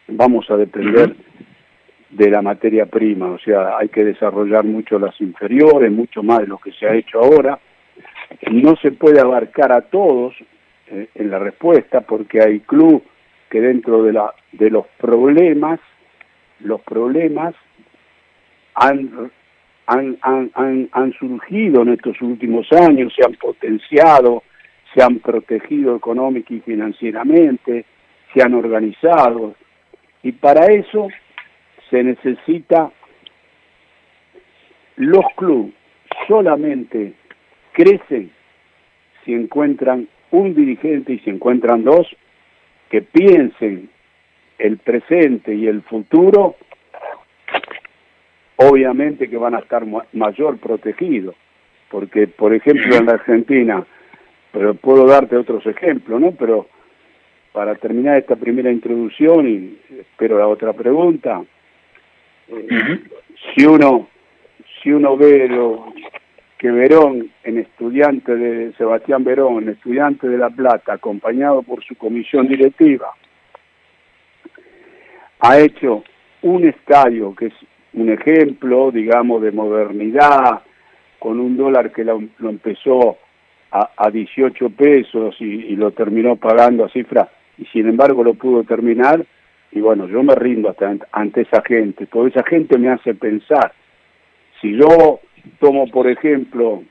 vamos 0.08 0.50
a 0.50 0.58
depender 0.58 1.16
de 2.10 2.30
la 2.30 2.42
materia 2.42 2.86
prima, 2.86 3.32
o 3.32 3.40
sea, 3.40 3.78
hay 3.78 3.90
que 3.90 4.04
desarrollar 4.04 4.63
mucho 4.66 5.00
las 5.00 5.20
inferiores, 5.20 5.92
mucho 5.92 6.22
más 6.22 6.40
de 6.40 6.48
lo 6.48 6.58
que 6.58 6.72
se 6.72 6.86
ha 6.86 6.94
hecho 6.94 7.20
ahora. 7.20 7.60
No 8.52 8.75
se 8.78 8.92
puede 8.92 9.20
abarcar 9.20 9.72
a 9.72 9.82
todos 9.82 10.36
eh, 10.88 11.08
en 11.16 11.32
la 11.32 11.40
respuesta 11.40 12.02
porque 12.02 12.42
hay 12.42 12.60
club 12.60 13.04
que 13.50 13.62
dentro 13.62 14.04
de, 14.04 14.13
la, 14.13 14.34
de 14.52 14.70
los 14.70 14.86
problemas 14.98 15.80
los 16.63 16.82
problemas 16.82 17.55
han, 18.75 19.32
han, 19.88 20.17
han, 20.22 20.89
han, 20.91 21.13
surgido 21.13 21.84
en 21.84 21.89
estos 21.89 22.22
últimos 22.22 22.72
años, 22.72 23.13
se 23.15 23.24
han 23.24 23.34
potenciado, 23.36 24.43
se 24.93 25.03
han 25.03 25.20
protegido 25.20 25.96
económica 25.96 26.53
y 26.53 26.60
financieramente, 26.62 27.86
se 28.34 28.41
han 28.41 28.53
organizado. 28.53 29.55
Y 30.24 30.32
para 30.32 30.65
eso 30.67 31.10
se 31.89 32.03
necesita 32.03 32.91
los 34.96 35.25
clubes 35.36 35.74
solamente 36.27 37.13
crecen 37.74 38.32
si 39.24 39.34
encuentran 39.34 40.08
un 40.32 40.53
dirigente 40.53 41.13
y 41.13 41.20
si 41.20 41.29
encuentran 41.29 41.84
dos 41.84 42.08
que 42.89 43.01
piensen 43.01 43.89
el 44.58 44.78
presente 44.78 45.54
y 45.54 45.68
el 45.68 45.82
futuro, 45.82 46.56
obviamente 48.56 49.30
que 49.30 49.38
van 49.38 49.56
a 49.56 49.60
estar 49.60 49.84
mayor 50.14 50.58
protegidos, 50.58 51.36
porque 51.90 52.28
por 52.28 52.54
ejemplo 52.54 52.96
en 52.96 53.06
la 53.06 53.14
Argentina, 53.14 53.86
pero 54.52 54.76
puedo 54.76 55.06
darte 55.06 55.36
otros 55.36 55.66
ejemplos, 55.66 56.22
¿no? 56.22 56.32
Pero 56.32 56.68
para 57.52 57.76
terminar 57.76 58.18
esta 58.18 58.36
primera 58.36 58.72
introducción 58.72 59.48
y 59.48 59.78
espero 60.00 60.38
la 60.40 60.48
otra 60.48 60.74
pregunta, 60.74 61.44
eh, 62.50 63.00
si 63.54 63.66
uno 63.66 64.08
si 64.82 64.92
uno 64.92 65.16
ve 65.16 65.48
lo, 65.48 65.94
que 66.64 66.72
Verón, 66.72 67.30
en 67.44 67.58
estudiante 67.58 68.34
de 68.34 68.72
Sebastián 68.78 69.26
Verón, 69.26 69.68
estudiante 69.68 70.30
de 70.30 70.38
La 70.38 70.50
Plata, 70.50 70.94
acompañado 70.94 71.62
por 71.62 71.84
su 71.84 71.94
comisión 71.96 72.48
directiva, 72.48 73.08
ha 75.44 75.60
hecho 75.60 76.04
un 76.42 76.66
estadio 76.66 77.36
que 77.36 77.48
es 77.48 77.54
un 77.94 78.10
ejemplo, 78.10 78.92
digamos, 78.92 79.42
de 79.42 79.52
modernidad, 79.52 80.62
con 81.20 81.40
un 81.40 81.58
dólar 81.58 81.92
que 81.92 82.06
lo, 82.06 82.22
empezó 82.40 83.18
a, 83.72 83.90
a, 83.98 84.10
18 84.10 84.70
pesos 84.70 85.36
y, 85.40 85.76
lo 85.76 85.92
terminó 85.92 86.38
pagando 86.38 86.86
a 86.86 86.90
cifra, 86.90 87.30
y 87.58 87.66
sin 87.66 87.88
embargo 87.88 88.24
lo 88.24 88.36
pudo 88.36 88.64
terminar, 88.64 89.26
y 89.74 89.82
bueno, 89.82 90.08
yo 90.08 90.24
me 90.24 90.34
rindo 90.34 90.70
hasta 90.70 90.96
ante 91.12 91.42
esa 91.42 91.62
gente, 91.62 92.06
toda 92.06 92.30
esa 92.30 92.44
gente 92.44 92.78
me 92.78 92.90
hace 92.90 93.14
pensar, 93.14 93.74
si 94.62 94.78
yo 94.78 95.20
tomo, 95.60 95.88
por 95.88 96.10
ejemplo, 96.10 96.84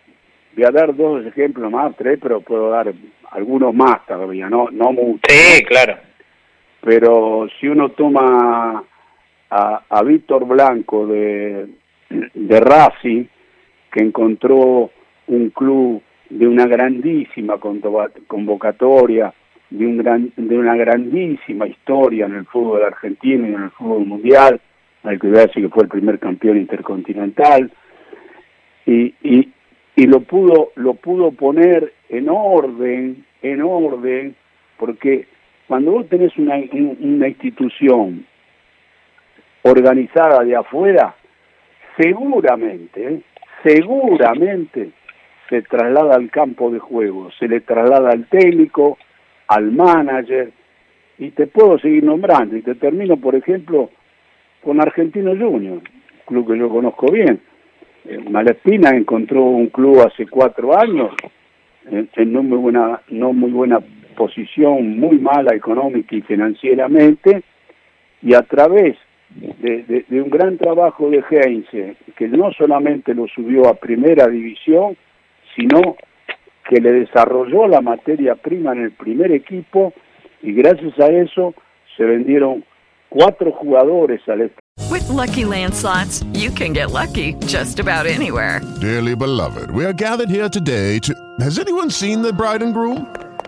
voy 0.55 0.65
a 0.65 0.71
dar 0.71 0.95
dos 0.95 1.25
ejemplos 1.25 1.71
más, 1.71 1.97
tres, 1.97 2.19
pero 2.21 2.43
puedo 2.43 2.69
dar 2.69 2.93
algunos 3.31 3.75
más 3.75 4.05
todavía, 4.07 4.51
no, 4.51 4.69
no 4.71 4.93
muchos. 4.93 5.23
Sí, 5.27 5.65
claro 5.65 6.12
pero 6.83 7.49
si 7.61 7.69
uno 7.69 7.91
toma 7.91 8.83
a, 9.51 10.03
Víctor 10.03 10.47
Blanco 10.47 11.07
de, 11.07 11.69
de 12.11 12.61
Racing, 12.61 13.25
que 13.93 14.03
encontró 14.03 14.91
un 15.29 15.51
club 15.51 16.03
de 16.29 16.49
una 16.49 16.67
grandísima 16.67 17.59
convocatoria, 18.27 19.33
de, 19.71 19.87
un 19.87 19.99
gran, 19.99 20.33
de 20.37 20.59
una 20.59 20.75
grandísima 20.75 21.67
historia 21.67 22.27
en 22.27 22.35
el 22.35 22.47
fútbol 22.47 22.83
argentino 22.83 23.47
y 23.47 23.55
en 23.55 23.63
el 23.63 23.71
fútbol 23.71 24.07
mundial, 24.07 24.61
que 25.03 25.29
decir 25.29 25.63
que 25.63 25.69
fue 25.69 25.85
el 25.85 25.89
primer 25.89 26.19
campeón 26.19 26.57
intercontinental, 26.57 27.71
y, 28.87 29.15
y, 29.23 29.49
y 29.95 30.07
lo 30.07 30.21
pudo 30.21 30.73
lo 30.75 30.95
pudo 30.95 31.31
poner 31.33 31.93
en 32.09 32.29
orden, 32.29 33.25
en 33.43 33.63
orden, 33.63 34.35
porque 34.77 35.27
cuando 35.73 35.93
vos 35.93 36.07
tenés 36.07 36.37
una, 36.37 36.57
una 37.01 37.29
institución 37.29 38.27
organizada 39.63 40.45
de 40.45 40.55
afuera, 40.55 41.15
seguramente, 41.97 43.23
seguramente 43.63 44.91
se 45.49 45.63
traslada 45.63 46.17
al 46.17 46.31
campo 46.31 46.71
de 46.71 46.79
juego, 46.79 47.31
se 47.39 47.49
le 47.49 47.61
traslada 47.61 48.11
al 48.11 48.27
técnico, 48.27 48.99
al 49.49 49.73
manager, 49.73 50.51
y 51.17 51.31
te 51.31 51.47
puedo 51.47 51.79
seguir 51.79 52.05
nombrando, 52.05 52.55
y 52.55 52.61
te 52.61 52.75
termino, 52.75 53.17
por 53.17 53.35
ejemplo, 53.35 53.89
con 54.63 54.79
Argentino 54.79 55.31
Junior, 55.31 55.81
club 56.27 56.53
que 56.53 56.59
yo 56.59 56.69
conozco 56.69 57.11
bien. 57.11 57.41
Eh, 58.05 58.19
Malespina 58.29 58.91
encontró 58.91 59.43
un 59.43 59.69
club 59.69 60.03
hace 60.03 60.27
cuatro 60.27 60.79
años 60.79 61.13
en, 61.91 62.11
en 62.15 62.31
no 62.31 62.43
muy 62.43 62.59
buena 62.59 63.01
no 63.09 63.33
muy 63.33 63.51
buena 63.53 63.81
posición, 64.13 64.99
muy 64.99 65.19
mala 65.19 65.55
económica 65.55 66.15
y 66.15 66.23
financieramente, 66.23 67.43
y 68.23 68.35
a 68.35 68.43
través 68.43 68.97
de, 69.31 69.83
de, 69.85 70.05
de 70.09 70.23
un 70.23 70.31
gran 70.31 70.59
trabajo 70.59 71.11
de 71.11 71.23
Heinze, 71.31 71.97
que 72.17 72.29
no 72.29 72.53
solamente 72.53 73.15
lo 73.15 73.27
subió 73.29 73.69
a 73.69 73.75
primera 73.75 74.29
división, 74.29 74.97
sino 75.57 75.97
que 76.69 76.81
le 76.81 76.93
desarrolló 76.93 77.67
la 77.67 77.81
materia 77.81 78.35
prima 78.35 78.73
en 78.73 78.83
el 78.83 78.93
primer 78.93 79.33
equipo 79.33 79.93
y 80.43 80.53
gracias 80.53 80.99
a 80.99 81.09
eso 81.09 81.55
se 81.97 82.05
vendieron 82.05 82.65
cuatro 83.09 83.53
jugadores 83.53 84.21
al 84.29 84.51
With 84.91 85.09
lucky 85.09 85.45
landslots, 85.45 86.25
you 86.33 86.51
can 86.51 86.73
get 86.73 86.91
lucky 86.91 87.35
just 87.47 87.79
about 87.79 88.07
anywhere. 88.07 88.61
Dearly 88.81 89.15
beloved, 89.15 89.71
we 89.71 89.85
are 89.85 89.93
gathered 89.93 90.31
here 90.31 90.49
today 90.49 90.99
to. 91.01 91.15
Has 91.41 91.59
anyone 91.59 91.91
seen 91.91 92.23
the 92.23 92.33
bride 92.33 92.63
and 92.63 92.73
groom? 92.73 93.07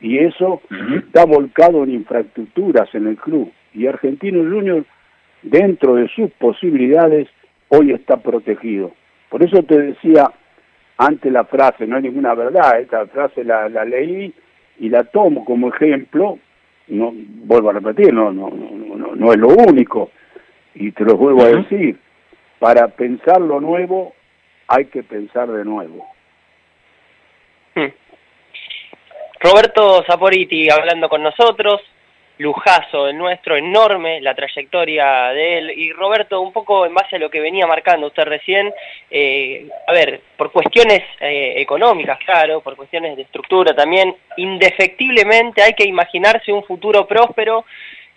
y 0.00 0.18
eso 0.18 0.60
está 0.94 1.24
volcado 1.24 1.84
en 1.84 1.90
infraestructuras 1.90 2.94
en 2.94 3.06
el 3.06 3.16
club. 3.16 3.50
Y 3.74 3.86
Argentino 3.86 4.40
Junior, 4.40 4.84
dentro 5.42 5.94
de 5.94 6.08
sus 6.08 6.30
posibilidades, 6.32 7.28
hoy 7.68 7.92
está 7.92 8.18
protegido. 8.18 8.92
Por 9.30 9.42
eso 9.42 9.62
te 9.62 9.78
decía 9.80 10.30
antes 10.98 11.30
la 11.32 11.44
frase, 11.44 11.86
no 11.86 11.96
hay 11.96 12.02
ninguna 12.02 12.34
verdad, 12.34 12.80
esta 12.80 13.06
frase 13.06 13.44
la, 13.44 13.68
la 13.68 13.84
leí 13.84 14.32
y 14.78 14.88
la 14.88 15.04
tomo 15.04 15.44
como 15.44 15.68
ejemplo, 15.68 16.38
no 16.88 17.12
vuelvo 17.14 17.70
a 17.70 17.74
repetir, 17.74 18.14
no, 18.14 18.32
no, 18.32 18.48
no, 18.48 18.96
no, 18.96 19.14
no 19.14 19.32
es 19.32 19.38
lo 19.38 19.48
único, 19.48 20.10
y 20.74 20.92
te 20.92 21.04
lo 21.04 21.16
vuelvo 21.16 21.42
a 21.42 21.48
decir, 21.48 21.98
para 22.58 22.88
pensar 22.88 23.40
lo 23.40 23.60
nuevo 23.60 24.14
hay 24.68 24.86
que 24.86 25.02
pensar 25.02 25.50
de 25.50 25.64
nuevo. 25.64 26.06
Roberto 29.48 30.04
Saporiti 30.04 30.68
hablando 30.68 31.08
con 31.08 31.22
nosotros, 31.22 31.80
lujazo 32.38 33.06
el 33.06 33.16
nuestro, 33.16 33.56
enorme 33.56 34.20
la 34.20 34.34
trayectoria 34.34 35.28
de 35.28 35.58
él. 35.58 35.70
Y 35.70 35.92
Roberto, 35.92 36.40
un 36.40 36.52
poco 36.52 36.84
en 36.84 36.92
base 36.92 37.14
a 37.14 37.18
lo 37.20 37.30
que 37.30 37.38
venía 37.38 37.64
marcando 37.64 38.08
usted 38.08 38.24
recién, 38.24 38.74
eh, 39.08 39.68
a 39.86 39.92
ver, 39.92 40.20
por 40.36 40.50
cuestiones 40.50 41.00
eh, 41.20 41.54
económicas, 41.58 42.18
claro, 42.24 42.60
por 42.60 42.74
cuestiones 42.74 43.14
de 43.14 43.22
estructura 43.22 43.72
también, 43.72 44.16
indefectiblemente 44.36 45.62
hay 45.62 45.74
que 45.74 45.86
imaginarse 45.86 46.52
un 46.52 46.64
futuro 46.64 47.06
próspero 47.06 47.64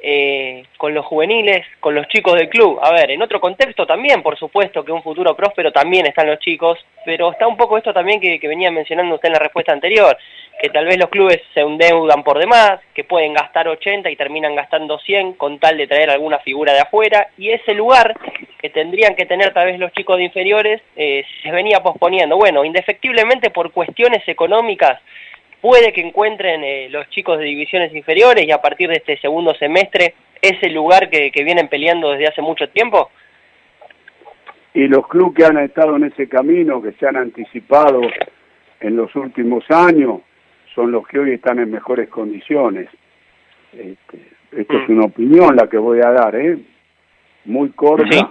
eh, 0.01 0.63
con 0.77 0.93
los 0.93 1.05
juveniles, 1.05 1.65
con 1.79 1.93
los 1.93 2.07
chicos 2.07 2.35
del 2.35 2.49
club. 2.49 2.79
A 2.81 2.91
ver, 2.91 3.11
en 3.11 3.21
otro 3.21 3.39
contexto 3.41 3.85
también, 3.85 4.21
por 4.21 4.37
supuesto, 4.37 4.83
que 4.83 4.91
un 4.91 5.03
futuro 5.03 5.35
próspero 5.35 5.71
también 5.71 6.05
están 6.05 6.27
los 6.27 6.39
chicos, 6.39 6.79
pero 7.05 7.31
está 7.31 7.47
un 7.47 7.57
poco 7.57 7.77
esto 7.77 7.93
también 7.93 8.19
que, 8.19 8.39
que 8.39 8.47
venía 8.47 8.71
mencionando 8.71 9.15
usted 9.15 9.27
en 9.27 9.33
la 9.33 9.39
respuesta 9.39 9.73
anterior, 9.73 10.17
que 10.61 10.69
tal 10.69 10.85
vez 10.85 10.97
los 10.97 11.09
clubes 11.09 11.41
se 11.53 11.61
endeudan 11.61 12.23
por 12.23 12.39
demás, 12.39 12.79
que 12.93 13.03
pueden 13.03 13.33
gastar 13.33 13.67
80 13.67 14.09
y 14.09 14.15
terminan 14.15 14.55
gastando 14.55 14.99
100 14.99 15.33
con 15.33 15.59
tal 15.59 15.77
de 15.77 15.87
traer 15.87 16.09
alguna 16.09 16.39
figura 16.39 16.73
de 16.73 16.79
afuera, 16.79 17.27
y 17.37 17.49
ese 17.49 17.73
lugar 17.73 18.15
que 18.59 18.69
tendrían 18.69 19.15
que 19.15 19.25
tener 19.25 19.53
tal 19.53 19.67
vez 19.67 19.79
los 19.79 19.91
chicos 19.93 20.17
de 20.17 20.25
inferiores 20.25 20.81
eh, 20.95 21.23
se 21.41 21.51
venía 21.51 21.81
posponiendo. 21.81 22.35
Bueno, 22.35 22.65
indefectiblemente 22.65 23.49
por 23.49 23.71
cuestiones 23.71 24.27
económicas, 24.27 25.01
puede 25.61 25.93
que 25.93 26.01
encuentren 26.01 26.63
eh, 26.63 26.89
los 26.89 27.09
chicos 27.09 27.37
de 27.37 27.45
divisiones 27.45 27.93
inferiores 27.93 28.45
y 28.45 28.51
a 28.51 28.61
partir 28.61 28.89
de 28.89 28.95
este 28.95 29.17
segundo 29.17 29.53
semestre 29.55 30.13
ese 30.41 30.69
lugar 30.69 31.09
que, 31.09 31.31
que 31.31 31.43
vienen 31.43 31.67
peleando 31.67 32.11
desde 32.11 32.27
hace 32.27 32.41
mucho 32.41 32.69
tiempo? 32.69 33.09
Y 34.73 34.87
los 34.87 35.07
clubes 35.07 35.35
que 35.35 35.45
han 35.45 35.57
estado 35.57 35.95
en 35.95 36.05
ese 36.05 36.29
camino, 36.29 36.81
que 36.81 36.93
se 36.93 37.07
han 37.07 37.17
anticipado 37.17 38.01
en 38.79 38.95
los 38.95 39.13
últimos 39.15 39.69
años, 39.69 40.21
son 40.75 40.91
los 40.91 41.07
que 41.07 41.19
hoy 41.19 41.33
están 41.33 41.59
en 41.59 41.71
mejores 41.71 42.07
condiciones. 42.09 42.87
Este, 43.73 44.29
esto 44.51 44.77
es 44.77 44.89
una 44.89 45.05
opinión 45.05 45.55
la 45.55 45.67
que 45.67 45.77
voy 45.77 45.99
a 45.99 46.11
dar, 46.11 46.35
¿eh? 46.35 46.57
Muy 47.45 47.69
corta. 47.71 48.29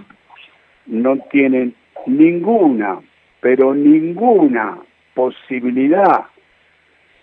No 0.87 1.19
tienen 1.31 1.75
ninguna, 2.07 3.01
pero 3.41 3.75
ninguna 3.75 4.79
posibilidad 5.15 6.27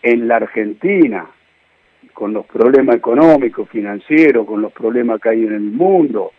en 0.06 0.28
la 0.28 0.36
Argentina, 0.36 1.26
con 2.14 2.32
los 2.32 2.46
problemas 2.46 2.96
económicos, 2.96 3.68
financieros, 3.70 4.46
con 4.46 4.62
los 4.62 4.72
problemas 4.72 5.20
que 5.20 5.30
hay 5.30 5.44
en 5.44 5.54
el 5.54 5.62
mundo, 5.62 6.32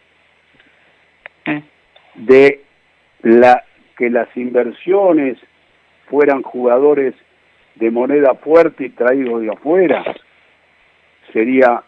de 2.15 2.63
la 3.23 3.65
que 3.99 4.09
las 4.09 4.29
inversiones 4.37 5.37
fueran 6.09 6.43
jugadores 6.43 7.15
de 7.75 7.91
moneda 7.91 8.35
fuerte 8.37 8.87
y 8.87 8.91
traídos 8.91 9.43
de 9.43 9.51
afuera, 9.51 10.05
sería 11.33 11.83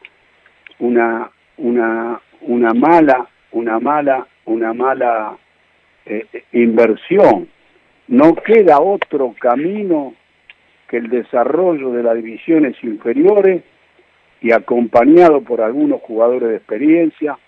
una 0.81 1.31
una 1.59 2.21
una 2.41 2.75
mala 2.75 3.27
una 3.53 3.79
mala 3.79 4.27
una 4.47 4.75
mala 4.75 5.39
eh, 6.05 6.27
inversión. 6.53 7.49
No 8.09 8.35
queda 8.35 8.81
otro 8.81 9.35
camino 9.39 10.15
que 10.89 10.97
el 10.97 11.09
desarrollo 11.09 11.93
de 11.93 12.03
las 12.03 12.17
divisiones 12.17 12.77
inferiores 12.83 13.63
y 14.41 14.53
acompañado 14.53 15.43
por 15.43 15.61
algunos 15.61 16.01
jugadores 16.01 16.49
de 16.49 16.57
experiencia 16.57 17.39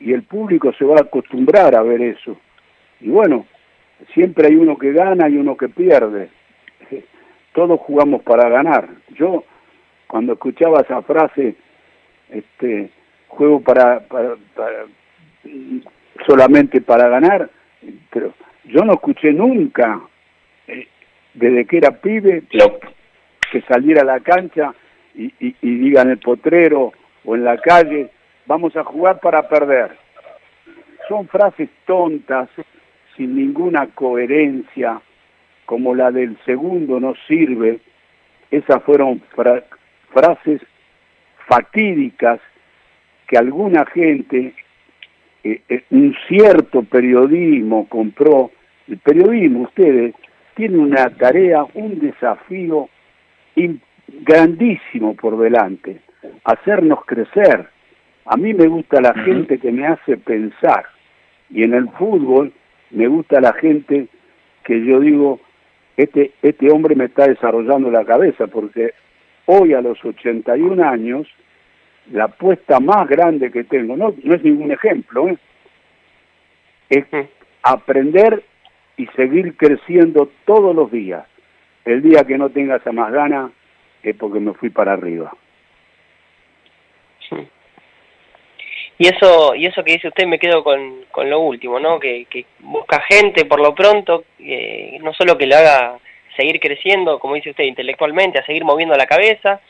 y 0.00 0.12
el 0.12 0.22
público 0.22 0.72
se 0.74 0.84
va 0.84 0.96
a 0.96 1.02
acostumbrar 1.02 1.74
a 1.74 1.82
ver 1.82 2.02
eso. 2.02 2.36
Y 3.00 3.08
bueno, 3.08 3.46
siempre 4.14 4.48
hay 4.48 4.56
uno 4.56 4.76
que 4.76 4.92
gana 4.92 5.28
y 5.28 5.36
uno 5.36 5.56
que 5.56 5.68
pierde. 5.68 6.28
Todos 7.54 7.80
jugamos 7.80 8.22
para 8.22 8.48
ganar. 8.48 8.88
Yo 9.16 9.44
cuando 10.06 10.34
escuchaba 10.34 10.80
esa 10.80 11.02
frase, 11.02 11.54
este, 12.30 12.90
juego 13.28 13.60
para, 13.60 14.02
solamente 16.26 16.80
para 16.80 17.08
ganar, 17.08 17.50
pero 18.10 18.32
yo 18.64 18.84
no 18.84 18.94
escuché 18.94 19.32
nunca 19.32 20.00
desde 21.34 21.64
que 21.66 21.78
era 21.78 21.90
pibe 21.90 22.42
que 23.50 23.62
saliera 23.62 24.02
a 24.02 24.04
la 24.04 24.20
cancha 24.20 24.74
y, 25.14 25.32
y, 25.40 25.56
y 25.62 25.74
diga 25.78 26.02
en 26.02 26.10
el 26.10 26.18
potrero 26.18 26.92
o 27.24 27.34
en 27.34 27.44
la 27.44 27.58
calle, 27.58 28.10
vamos 28.46 28.76
a 28.76 28.84
jugar 28.84 29.20
para 29.20 29.48
perder. 29.48 29.96
Son 31.08 31.28
frases 31.28 31.68
tontas, 31.86 32.48
sin 33.16 33.34
ninguna 33.36 33.86
coherencia, 33.88 35.00
como 35.66 35.94
la 35.94 36.10
del 36.10 36.38
segundo 36.44 37.00
no 37.00 37.14
sirve. 37.26 37.80
Esas 38.50 38.82
fueron 38.84 39.20
fra 39.34 39.64
frases 40.12 40.62
fatídicas 41.46 42.40
que 43.26 43.36
alguna 43.36 43.84
gente, 43.86 44.54
eh, 45.44 45.60
eh, 45.68 45.82
un 45.90 46.16
cierto 46.26 46.82
periodismo 46.82 47.88
compró. 47.88 48.50
El 48.86 48.98
periodismo, 48.98 49.64
ustedes, 49.64 50.14
tiene 50.58 50.78
una 50.78 51.08
tarea, 51.10 51.64
un 51.74 52.00
desafío 52.00 52.88
grandísimo 54.24 55.14
por 55.14 55.38
delante. 55.38 56.00
hacernos 56.42 57.04
crecer. 57.06 57.68
A 58.24 58.36
mí 58.36 58.52
me 58.54 58.66
gusta 58.66 59.00
la 59.00 59.14
gente 59.14 59.58
que 59.58 59.70
me 59.70 59.86
hace 59.86 60.16
pensar. 60.16 60.84
Y 61.48 61.62
en 61.62 61.74
el 61.74 61.88
fútbol 61.90 62.52
me 62.90 63.06
gusta 63.06 63.40
la 63.40 63.52
gente 63.52 64.08
que 64.64 64.84
yo 64.84 64.98
digo, 64.98 65.38
este, 65.96 66.32
este 66.42 66.70
hombre 66.72 66.96
me 66.96 67.04
está 67.04 67.28
desarrollando 67.28 67.88
la 67.92 68.04
cabeza, 68.04 68.48
porque 68.48 68.94
hoy 69.46 69.74
a 69.74 69.80
los 69.80 70.04
81 70.04 70.82
años, 70.82 71.28
la 72.10 72.24
apuesta 72.24 72.80
más 72.80 73.08
grande 73.08 73.52
que 73.52 73.62
tengo, 73.62 73.96
no, 73.96 74.12
no 74.24 74.34
es 74.34 74.42
ningún 74.42 74.72
ejemplo, 74.72 75.28
¿eh? 75.28 75.38
es 76.90 77.04
aprender 77.62 78.42
y 78.98 79.06
seguir 79.16 79.56
creciendo 79.56 80.30
todos 80.44 80.74
los 80.74 80.90
días. 80.90 81.24
El 81.84 82.02
día 82.02 82.24
que 82.24 82.36
no 82.36 82.50
tengas 82.50 82.86
a 82.86 82.92
más 82.92 83.10
ganas 83.10 83.52
es 84.02 84.14
porque 84.16 84.40
me 84.40 84.52
fui 84.52 84.68
para 84.68 84.92
arriba. 84.92 85.32
Y 89.00 89.06
eso, 89.06 89.54
y 89.54 89.64
eso 89.64 89.84
que 89.84 89.92
dice 89.92 90.08
usted 90.08 90.26
me 90.26 90.40
quedo 90.40 90.64
con, 90.64 91.04
con 91.12 91.30
lo 91.30 91.38
último, 91.38 91.78
¿no? 91.78 92.00
Que, 92.00 92.26
busca 92.58 93.00
gente 93.08 93.44
por 93.44 93.60
lo 93.60 93.72
pronto, 93.72 94.24
eh, 94.40 94.98
no 95.00 95.14
solo 95.14 95.38
que 95.38 95.46
le 95.46 95.54
haga 95.54 95.98
seguir 96.36 96.58
creciendo, 96.58 97.20
como 97.20 97.34
dice 97.34 97.50
usted, 97.50 97.64
intelectualmente, 97.64 98.40
a 98.40 98.44
seguir 98.44 98.64
moviendo 98.64 98.96
la 98.96 99.06
cabeza, 99.06 99.60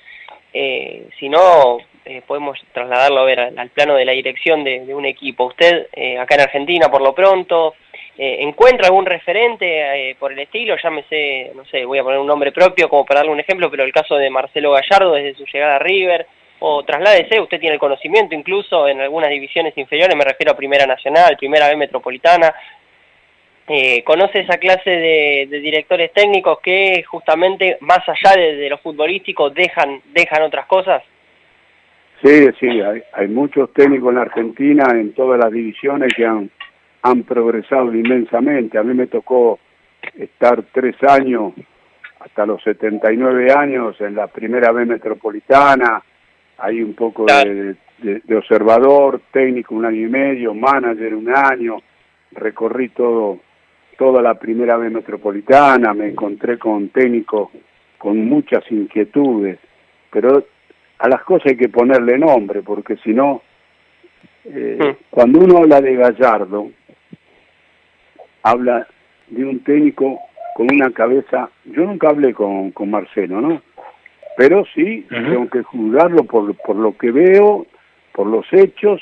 eh, 0.55 1.09
sino 1.21 1.79
eh, 2.07 2.23
podemos 2.27 2.59
trasladarlo 2.73 3.21
a 3.21 3.25
ver 3.25 3.41
al, 3.41 3.69
plano 3.69 3.97
de 3.97 4.07
la 4.07 4.13
dirección 4.13 4.65
de, 4.65 4.87
de 4.87 4.95
un 4.95 5.05
equipo. 5.05 5.45
Usted, 5.45 5.89
eh, 5.93 6.19
acá 6.19 6.37
en 6.37 6.41
Argentina, 6.41 6.91
por 6.91 7.03
lo 7.03 7.15
pronto, 7.15 7.75
eh, 8.21 8.39
¿encuentra 8.41 8.89
algún 8.89 9.07
referente 9.07 10.11
eh, 10.11 10.17
por 10.19 10.33
el 10.33 10.41
estilo? 10.41 10.75
Llámese, 10.83 11.53
no 11.55 11.65
sé, 11.67 11.85
voy 11.85 11.99
a 11.99 12.03
poner 12.03 12.19
un 12.19 12.27
nombre 12.27 12.51
propio 12.51 12.89
como 12.89 13.07
para 13.07 13.21
darle 13.21 13.33
un 13.33 13.39
ejemplo, 13.39 13.71
pero 13.71 13.85
el 13.85 13.93
caso 13.93 14.17
de 14.17 14.29
Marcelo 14.29 14.73
Gallardo 14.73 15.15
desde 15.15 15.35
su 15.37 15.45
llegada 15.45 15.77
a 15.77 15.79
River, 15.79 16.27
o 16.59 16.83
trasládese, 16.83 17.41
usted 17.41 17.61
tiene 17.61 17.75
el 17.75 17.81
conocimiento 17.81 18.35
incluso 18.35 18.89
en 18.89 19.01
algunas 19.01 19.31
divisiones 19.31 19.79
inferiores, 19.79 20.17
me 20.17 20.25
refiero 20.25 20.51
a 20.51 20.57
Primera 20.57 20.85
Nacional, 20.85 21.37
Primera 21.37 21.69
B 21.69 21.77
Metropolitana, 21.77 22.53
eh, 23.69 24.03
conoce 24.03 24.41
esa 24.41 24.57
clase 24.59 24.91
de, 24.91 25.47
directores 25.61 26.13
técnicos 26.13 26.59
que 26.61 27.05
justamente 27.05 27.77
más 27.83 28.01
allá 28.09 28.35
de, 28.35 28.57
de, 28.57 28.69
lo 28.69 28.79
futbolístico 28.79 29.51
dejan, 29.51 30.01
dejan 30.13 30.43
otras 30.43 30.67
cosas? 30.67 31.05
Sí, 32.25 32.49
sí, 32.59 32.81
hay, 32.81 33.01
hay 33.13 33.29
muchos 33.29 33.73
técnicos 33.75 34.09
en 34.09 34.17
la 34.17 34.23
Argentina, 34.23 34.85
en 34.91 35.13
todas 35.13 35.39
las 35.39 35.53
divisiones 35.53 36.13
que 36.17 36.25
han, 36.25 36.51
han 37.03 37.23
progresado 37.23 37.95
inmensamente. 37.95 38.79
A 38.79 38.83
mí 38.83 38.95
me 38.95 39.07
tocó 39.07 39.59
estar 40.17 40.63
tres 40.73 40.97
años, 41.03 41.53
hasta 42.21 42.47
los 42.47 42.63
79 42.63 43.53
años, 43.53 44.01
en 44.01 44.15
la 44.15 44.27
primera 44.27 44.73
B 44.73 44.85
metropolitana, 44.85 46.03
hay 46.59 46.83
un 46.83 46.95
poco 46.95 47.27
de, 47.27 47.77
de, 47.99 48.21
de, 48.25 48.37
observador, 48.37 49.21
técnico 49.33 49.75
un 49.75 49.85
año 49.85 50.07
y 50.07 50.11
medio, 50.11 50.55
manager 50.55 51.15
un 51.15 51.35
año, 51.35 51.77
recorrí 52.33 52.89
todo 52.89 53.39
toda 53.99 54.23
la 54.23 54.35
primera 54.35 54.77
vez 54.77 54.93
metropolitana, 54.93 55.93
me 55.93 56.07
encontré 56.07 56.57
con 56.57 56.89
técnicos 56.91 57.51
con 57.99 58.25
muchas 58.27 58.63
inquietudes, 58.71 59.59
pero 60.11 60.45
a 60.99 61.09
las 61.09 61.23
cosas 61.25 61.49
hay 61.49 61.57
que 61.57 61.69
ponerle 61.69 62.17
nombre, 62.17 62.63
porque 62.63 62.97
si 62.99 63.13
no, 63.13 63.43
eh, 64.45 64.79
mm. 64.81 65.05
cuando 65.11 65.41
uno 65.41 65.59
habla 65.59 65.81
de 65.81 65.97
Gallardo, 65.97 66.71
habla 68.43 68.87
de 69.29 69.45
un 69.45 69.61
técnico 69.61 70.19
con 70.55 70.67
una 70.73 70.91
cabeza, 70.91 71.51
yo 71.65 71.85
nunca 71.85 72.09
hablé 72.09 72.35
con, 72.35 72.73
con 72.73 72.91
Marcelo, 72.91 73.41
¿no? 73.41 73.63
Pero 74.37 74.65
sí, 74.75 75.07
uh 75.11 75.15
-huh. 75.15 75.31
tengo 75.31 75.51
que 75.51 75.63
juzgarlo 75.63 76.25
por, 76.25 76.55
por 76.57 76.77
lo 76.77 76.97
que 76.97 77.11
veo, 77.11 77.67
por 78.13 78.27
los 78.27 78.47
hechos, 78.53 79.01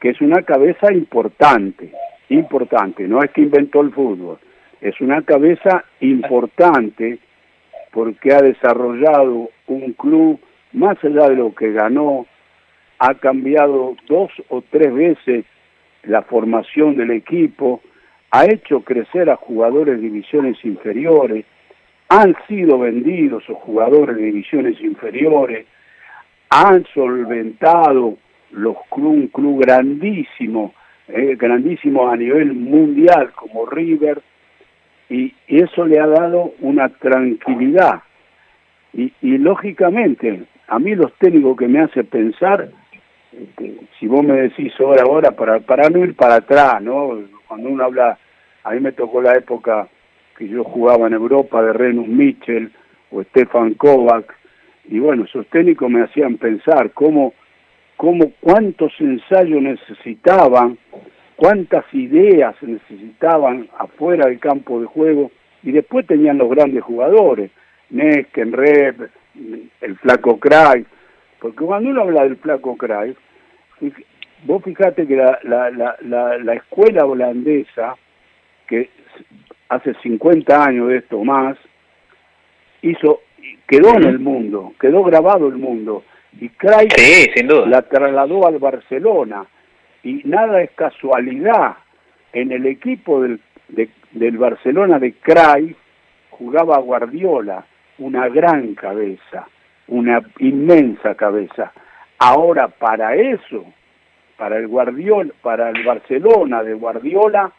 que 0.00 0.10
es 0.10 0.20
una 0.20 0.42
cabeza 0.42 0.92
importante, 0.92 1.92
importante, 2.28 3.08
no 3.08 3.22
es 3.22 3.30
que 3.32 3.42
inventó 3.42 3.80
el 3.80 3.92
fútbol, 3.92 4.38
es 4.80 5.00
una 5.00 5.22
cabeza 5.22 5.84
importante 6.00 7.18
porque 7.90 8.32
ha 8.32 8.40
desarrollado 8.42 9.50
un 9.66 9.92
club 9.94 10.38
más 10.72 11.02
allá 11.02 11.28
de 11.28 11.36
lo 11.36 11.54
que 11.54 11.72
ganó, 11.72 12.26
ha 12.98 13.14
cambiado 13.14 13.96
dos 14.06 14.30
o 14.48 14.62
tres 14.70 14.92
veces 14.92 15.44
la 16.04 16.22
formación 16.22 16.96
del 16.96 17.10
equipo, 17.10 17.80
ha 18.30 18.44
hecho 18.44 18.80
crecer 18.80 19.30
a 19.30 19.36
jugadores 19.36 19.96
de 19.96 20.02
divisiones 20.02 20.62
inferiores, 20.64 21.44
han 22.08 22.34
sido 22.46 22.78
vendidos 22.78 23.48
los 23.48 23.58
jugadores 23.58 24.16
de 24.16 24.22
divisiones 24.22 24.80
inferiores, 24.80 25.66
han 26.50 26.84
solventado 26.94 28.16
los 28.50 28.76
club, 28.90 29.12
un 29.12 29.26
club 29.28 29.60
grandísimo 29.60 30.72
eh, 31.08 31.36
grandísimos 31.36 32.12
a 32.12 32.16
nivel 32.16 32.52
mundial 32.52 33.30
como 33.34 33.64
River, 33.64 34.20
y, 35.08 35.34
eso 35.46 35.86
le 35.86 35.98
ha 35.98 36.06
dado 36.06 36.52
una 36.60 36.90
tranquilidad. 36.90 38.02
Y, 38.92 39.38
lógicamente, 39.38 40.42
a 40.66 40.78
mí 40.78 40.94
los 40.94 41.12
técnicos 41.14 41.56
que 41.56 41.68
me 41.68 41.80
hace 41.80 42.04
pensar, 42.04 42.68
este, 43.32 43.76
si 43.98 44.06
vos 44.06 44.24
me 44.24 44.34
decís 44.34 44.72
ahora, 44.80 45.02
ahora, 45.02 45.30
para, 45.32 45.60
para 45.60 45.88
no 45.88 46.04
ir 46.04 46.14
para 46.14 46.36
atrás, 46.36 46.82
¿no? 46.82 47.18
Cuando 47.46 47.68
uno 47.68 47.84
habla, 47.84 48.18
a 48.64 48.70
mí 48.72 48.80
me 48.80 48.92
tocó 48.92 49.20
la 49.22 49.34
época 49.34 49.88
que 50.36 50.48
yo 50.48 50.64
jugaba 50.64 51.06
en 51.06 51.14
Europa 51.14 51.62
de 51.62 51.72
Renus 51.72 52.08
Mitchell 52.08 52.70
o 53.10 53.22
Stefan 53.22 53.74
Kovac, 53.74 54.34
y 54.88 54.98
bueno, 54.98 55.24
esos 55.24 55.46
técnicos 55.48 55.90
me 55.90 56.02
hacían 56.02 56.36
pensar 56.36 56.92
cómo 56.92 57.34
cómo 57.98 58.32
cuántos 58.40 58.92
ensayos 59.00 59.60
necesitaban, 59.60 60.78
cuántas 61.34 61.84
ideas 61.92 62.54
necesitaban 62.62 63.68
afuera 63.76 64.26
del 64.26 64.38
campo 64.38 64.80
de 64.80 64.86
juego, 64.86 65.32
y 65.64 65.72
después 65.72 66.06
tenían 66.06 66.38
los 66.38 66.48
grandes 66.48 66.84
jugadores, 66.84 67.50
Nesken, 67.90 68.52
Rep, 68.52 69.10
el 69.80 69.96
Flaco 69.98 70.38
Cray, 70.38 70.86
porque 71.40 71.64
cuando 71.64 71.90
uno 71.90 72.02
habla 72.02 72.24
del 72.24 72.36
Flaco 72.36 72.76
Cray, 72.76 73.16
vos 74.44 74.62
fijate 74.62 75.06
que 75.06 75.16
la, 75.16 75.38
la, 75.42 75.70
la, 75.70 75.96
la, 76.02 76.38
la 76.38 76.54
escuela 76.54 77.04
holandesa, 77.04 77.96
que 78.66 78.90
hace 79.68 79.94
50 80.02 80.64
años 80.64 80.88
de 80.88 80.98
esto 80.98 81.22
más, 81.24 81.56
hizo, 82.82 83.20
quedó 83.66 83.94
en 83.96 84.04
el 84.04 84.18
mundo, 84.18 84.72
quedó 84.80 85.02
grabado 85.04 85.48
el 85.48 85.56
mundo, 85.56 86.04
y 86.40 86.48
Craig 86.50 86.88
sí, 86.94 87.30
sin 87.34 87.48
duda. 87.48 87.66
la 87.66 87.82
trasladó 87.82 88.46
al 88.46 88.58
Barcelona. 88.58 89.44
Y 90.02 90.22
nada 90.24 90.62
es 90.62 90.70
casualidad. 90.72 91.76
En 92.32 92.52
el 92.52 92.66
equipo 92.66 93.22
del, 93.22 93.40
de, 93.68 93.88
del 94.12 94.38
Barcelona 94.38 94.98
de 94.98 95.14
Craig 95.14 95.74
jugaba 96.30 96.78
Guardiola 96.78 97.64
una 97.98 98.28
gran 98.28 98.74
cabeza 98.74 99.48
una 99.88 100.20
inmensa 100.38 101.14
cabeza 101.14 101.72
ahora 102.18 102.68
para 102.68 103.14
eso 103.14 103.64
para 104.36 104.58
el 104.58 104.68
Guardiola 104.68 105.32
para 105.42 105.70
el 105.70 105.84
Barcelona 105.84 106.62
de 106.62 106.74
Guardiola 106.74 107.52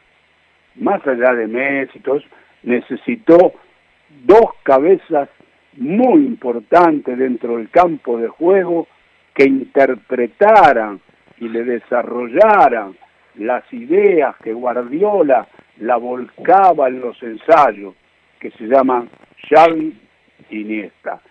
más 0.75 1.05
allá 1.05 1.33
de 1.33 1.47
Messi 1.47 1.99
todos, 1.99 2.23
necesitó 2.63 3.53
dos 4.23 4.51
cabezas 4.63 5.29
muy 5.77 6.25
importante 6.25 7.15
dentro 7.15 7.57
del 7.57 7.69
campo 7.69 8.17
de 8.17 8.27
juego 8.27 8.87
que 9.33 9.45
interpretaran 9.45 10.99
y 11.39 11.47
le 11.47 11.63
desarrollaran 11.63 12.95
las 13.35 13.63
ideas 13.71 14.35
que 14.43 14.53
Guardiola 14.53 15.47
la 15.79 15.95
volcaba 15.95 16.89
en 16.89 16.99
los 16.99 17.21
ensayos, 17.23 17.95
que 18.39 18.51
se 18.51 18.65
llaman 18.65 19.09
Xavi 19.47 19.97
Iniesta. 20.49 21.21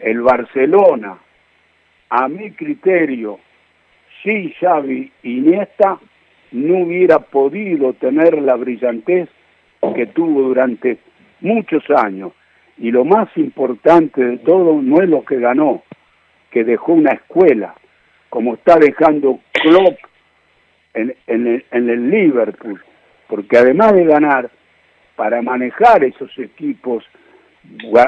El 0.00 0.22
Barcelona, 0.22 1.18
a 2.10 2.28
mi 2.28 2.50
criterio, 2.52 3.38
si 4.22 4.52
Xavi 4.60 5.10
Iniesta 5.22 5.98
no 6.52 6.78
hubiera 6.84 7.18
podido 7.18 7.92
tener 7.94 8.40
la 8.40 8.54
brillantez 8.54 9.28
que 9.94 10.06
tuvo 10.06 10.42
durante 10.42 10.98
muchos 11.40 11.82
años. 11.90 12.32
Y 12.78 12.90
lo 12.90 13.04
más 13.04 13.28
importante 13.36 14.24
de 14.24 14.38
todo 14.38 14.80
no 14.80 15.02
es 15.02 15.08
lo 15.08 15.24
que 15.24 15.38
ganó, 15.38 15.82
que 16.50 16.64
dejó 16.64 16.92
una 16.92 17.12
escuela, 17.12 17.74
como 18.30 18.54
está 18.54 18.76
dejando 18.76 19.40
Klopp 19.52 19.98
en, 20.94 21.14
en, 21.26 21.46
el, 21.46 21.64
en 21.70 21.90
el 21.90 22.10
Liverpool, 22.10 22.82
porque 23.28 23.58
además 23.58 23.92
de 23.92 24.04
ganar, 24.04 24.50
para 25.16 25.42
manejar 25.42 26.02
esos 26.02 26.36
equipos, 26.38 27.04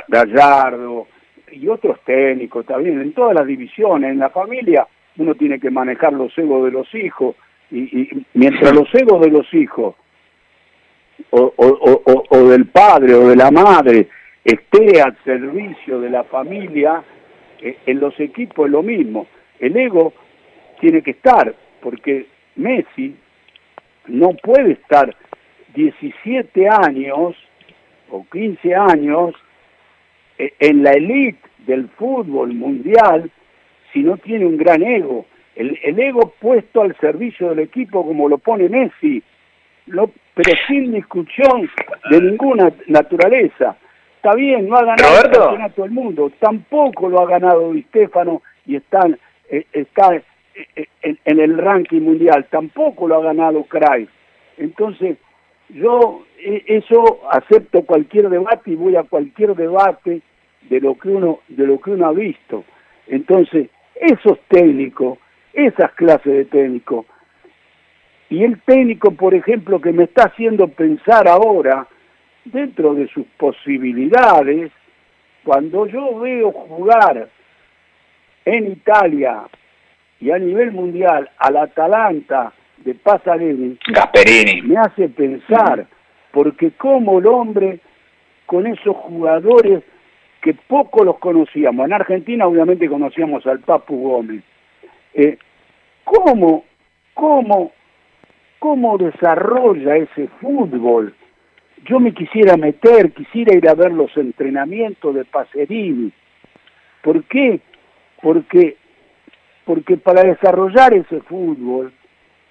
Gallardo 0.08 1.06
y 1.52 1.68
otros 1.68 1.98
técnicos 2.04 2.66
también, 2.66 3.00
en 3.00 3.12
todas 3.12 3.34
las 3.34 3.46
divisiones, 3.46 4.10
en 4.10 4.18
la 4.18 4.30
familia, 4.30 4.86
uno 5.18 5.34
tiene 5.34 5.58
que 5.58 5.70
manejar 5.70 6.12
los 6.12 6.36
egos 6.38 6.64
de 6.64 6.70
los 6.70 6.94
hijos, 6.94 7.36
y, 7.70 8.08
mientras 8.34 8.72
los 8.72 8.92
egos 8.94 9.20
de 9.20 9.30
los 9.30 9.52
hijos, 9.54 9.94
o, 11.30 12.48
del 12.48 12.66
padre 12.66 13.14
o 13.14 13.28
de 13.28 13.36
la 13.36 13.50
madre, 13.50 14.08
esté 14.44 15.00
al 15.00 15.16
servicio 15.24 16.00
de 16.00 16.10
la 16.10 16.24
familia, 16.24 17.02
Eh, 17.60 17.78
en 17.86 18.00
los 18.00 18.18
equipos 18.20 18.66
es 18.66 18.72
lo 18.72 18.82
mismo. 18.82 19.26
El 19.58 19.76
ego 19.76 20.12
tiene 20.80 21.02
que 21.02 21.12
estar, 21.12 21.54
porque 21.80 22.26
Messi 22.56 23.16
no 24.06 24.30
puede 24.42 24.72
estar 24.72 25.14
17 25.74 26.68
años 26.68 27.34
o 28.10 28.24
15 28.30 28.74
años 28.74 29.34
en 30.38 30.82
la 30.82 30.92
elite 30.92 31.38
del 31.66 31.88
fútbol 31.88 32.54
mundial 32.54 33.30
si 33.92 34.02
no 34.02 34.16
tiene 34.18 34.46
un 34.46 34.56
gran 34.56 34.82
ego. 34.82 35.26
El, 35.54 35.98
ego 35.98 36.34
puesto 36.38 36.82
al 36.82 36.94
servicio 36.96 37.48
del 37.48 37.60
equipo 37.60 38.04
como 38.04 38.28
lo 38.28 38.36
pone 38.36 38.68
Messi, 38.68 39.22
pero 39.86 40.52
sin 40.66 40.92
discusión 40.92 41.70
de 42.10 42.20
ninguna 42.20 42.70
naturaleza. 42.88 43.76
Está 44.16 44.34
bien, 44.34 44.68
no 44.68 44.76
ha 44.76 44.84
ganado 44.84 45.16
el 45.16 45.30
campeonato 45.30 45.82
del 45.82 45.90
mundo, 45.92 46.32
tampoco 46.40 47.08
lo 47.08 47.20
ha 47.20 47.26
ganado 47.26 47.72
Di 47.72 47.82
Stefano 47.84 48.42
y 48.66 48.76
está, 48.76 49.08
eh, 49.48 49.64
está 49.72 50.14
eh, 50.14 50.88
en, 51.02 51.40
el 51.40 51.56
ranking 51.56 52.00
mundial, 52.00 52.46
tampoco 52.50 53.08
lo 53.08 53.16
ha 53.16 53.22
ganado 53.22 53.64
Craig. 53.64 54.08
Entonces, 54.58 55.16
yo 55.68 56.24
eso 56.38 57.20
acepto 57.30 57.82
cualquier 57.82 58.28
debate 58.28 58.70
y 58.70 58.76
voy 58.76 58.96
a 58.96 59.02
cualquier 59.02 59.54
debate 59.54 60.22
de 60.62 60.80
lo 60.80 60.96
que 60.96 61.08
uno 61.08 61.40
de 61.48 61.66
lo 61.66 61.80
que 61.80 61.90
uno 61.90 62.06
ha 62.06 62.12
visto. 62.12 62.64
Entonces, 63.06 63.68
esos 63.94 64.38
técnicos, 64.48 65.18
esas 65.52 65.92
clases 65.92 66.32
de 66.32 66.44
técnicos, 66.44 67.06
y 68.28 68.42
el 68.42 68.60
técnico, 68.62 69.12
por 69.12 69.34
ejemplo, 69.34 69.80
que 69.80 69.92
me 69.92 70.04
está 70.04 70.24
haciendo 70.24 70.68
pensar 70.68 71.28
ahora, 71.28 71.86
dentro 72.44 72.94
de 72.94 73.08
sus 73.08 73.24
posibilidades, 73.36 74.72
cuando 75.44 75.86
yo 75.86 76.18
veo 76.18 76.50
jugar 76.52 77.28
en 78.44 78.72
Italia 78.72 79.44
y 80.20 80.30
a 80.30 80.38
nivel 80.38 80.72
mundial 80.72 81.30
al 81.38 81.56
Atalanta 81.56 82.52
de 82.78 82.94
Pasarini, 82.94 83.78
Gasperini, 83.88 84.62
me 84.62 84.76
hace 84.76 85.08
pensar, 85.08 85.86
porque 86.32 86.70
como 86.72 87.18
el 87.18 87.26
hombre 87.26 87.80
con 88.46 88.66
esos 88.66 88.96
jugadores 88.96 89.82
que 90.40 90.54
poco 90.54 91.04
los 91.04 91.18
conocíamos. 91.18 91.86
En 91.86 91.92
Argentina 91.92 92.46
obviamente 92.46 92.88
conocíamos 92.88 93.44
al 93.46 93.60
Papu 93.60 93.96
Gómez. 93.96 94.44
Eh, 95.12 95.38
¿Cómo, 96.04 96.64
cómo, 97.14 97.72
cómo 98.60 98.96
desarrolla 98.96 99.96
ese 99.96 100.28
fútbol? 100.40 101.14
Yo 101.84 101.98
me 101.98 102.14
quisiera 102.14 102.56
meter, 102.56 103.12
quisiera 103.12 103.56
ir 103.56 103.68
a 103.68 103.74
ver 103.74 103.92
los 103.92 104.16
entrenamientos 104.16 105.14
de 105.14 105.24
Pacerini. 105.24 106.12
¿Por 107.02 107.24
qué? 107.24 107.60
Porque, 108.22 108.76
porque 109.64 109.96
para 109.96 110.22
desarrollar 110.22 110.94
ese 110.94 111.20
fútbol 111.22 111.92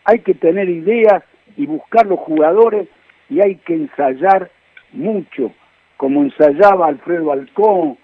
hay 0.05 0.19
que 0.19 0.33
tener 0.33 0.69
ideas 0.69 1.23
y 1.57 1.65
buscar 1.65 2.05
los 2.05 2.19
jugadores 2.19 2.87
y 3.29 3.41
hay 3.41 3.55
que 3.55 3.73
ensayar 3.73 4.49
mucho 4.93 5.51
como 5.97 6.23
ensayaba 6.23 6.87
Alfredo 6.87 7.31
Alcón, 7.31 7.97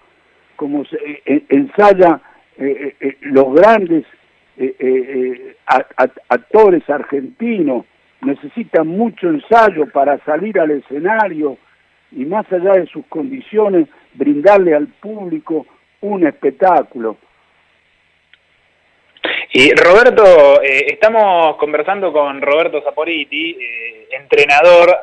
como 0.56 0.82
eh, 0.82 1.22
eh, 1.26 1.44
ensaya 1.48 2.20
eh, 2.58 3.16
los 3.22 3.54
grandes 3.54 4.04
actores 6.28 6.88
argentinos, 6.88 7.84
necesitan 8.20 8.86
mucho 8.86 9.28
ensayo 9.28 9.86
para 9.92 10.18
salir 10.24 10.58
al 10.60 10.70
escenario 10.70 11.56
y 12.12 12.24
más 12.24 12.50
allá 12.52 12.74
de 12.74 12.86
sus 12.86 13.04
condiciones, 13.06 13.88
brindarle 14.14 14.74
al 14.74 14.86
público 14.86 15.66
un 16.00 16.26
espectáculo. 16.26 17.16
Y 19.54 19.74
Roberto, 19.74 20.62
estamos 20.62 21.56
conversando 21.56 22.10
con 22.12 22.40
Roberto 22.40 22.82
Saporiti, 22.82 23.56
entrenador 24.10 25.02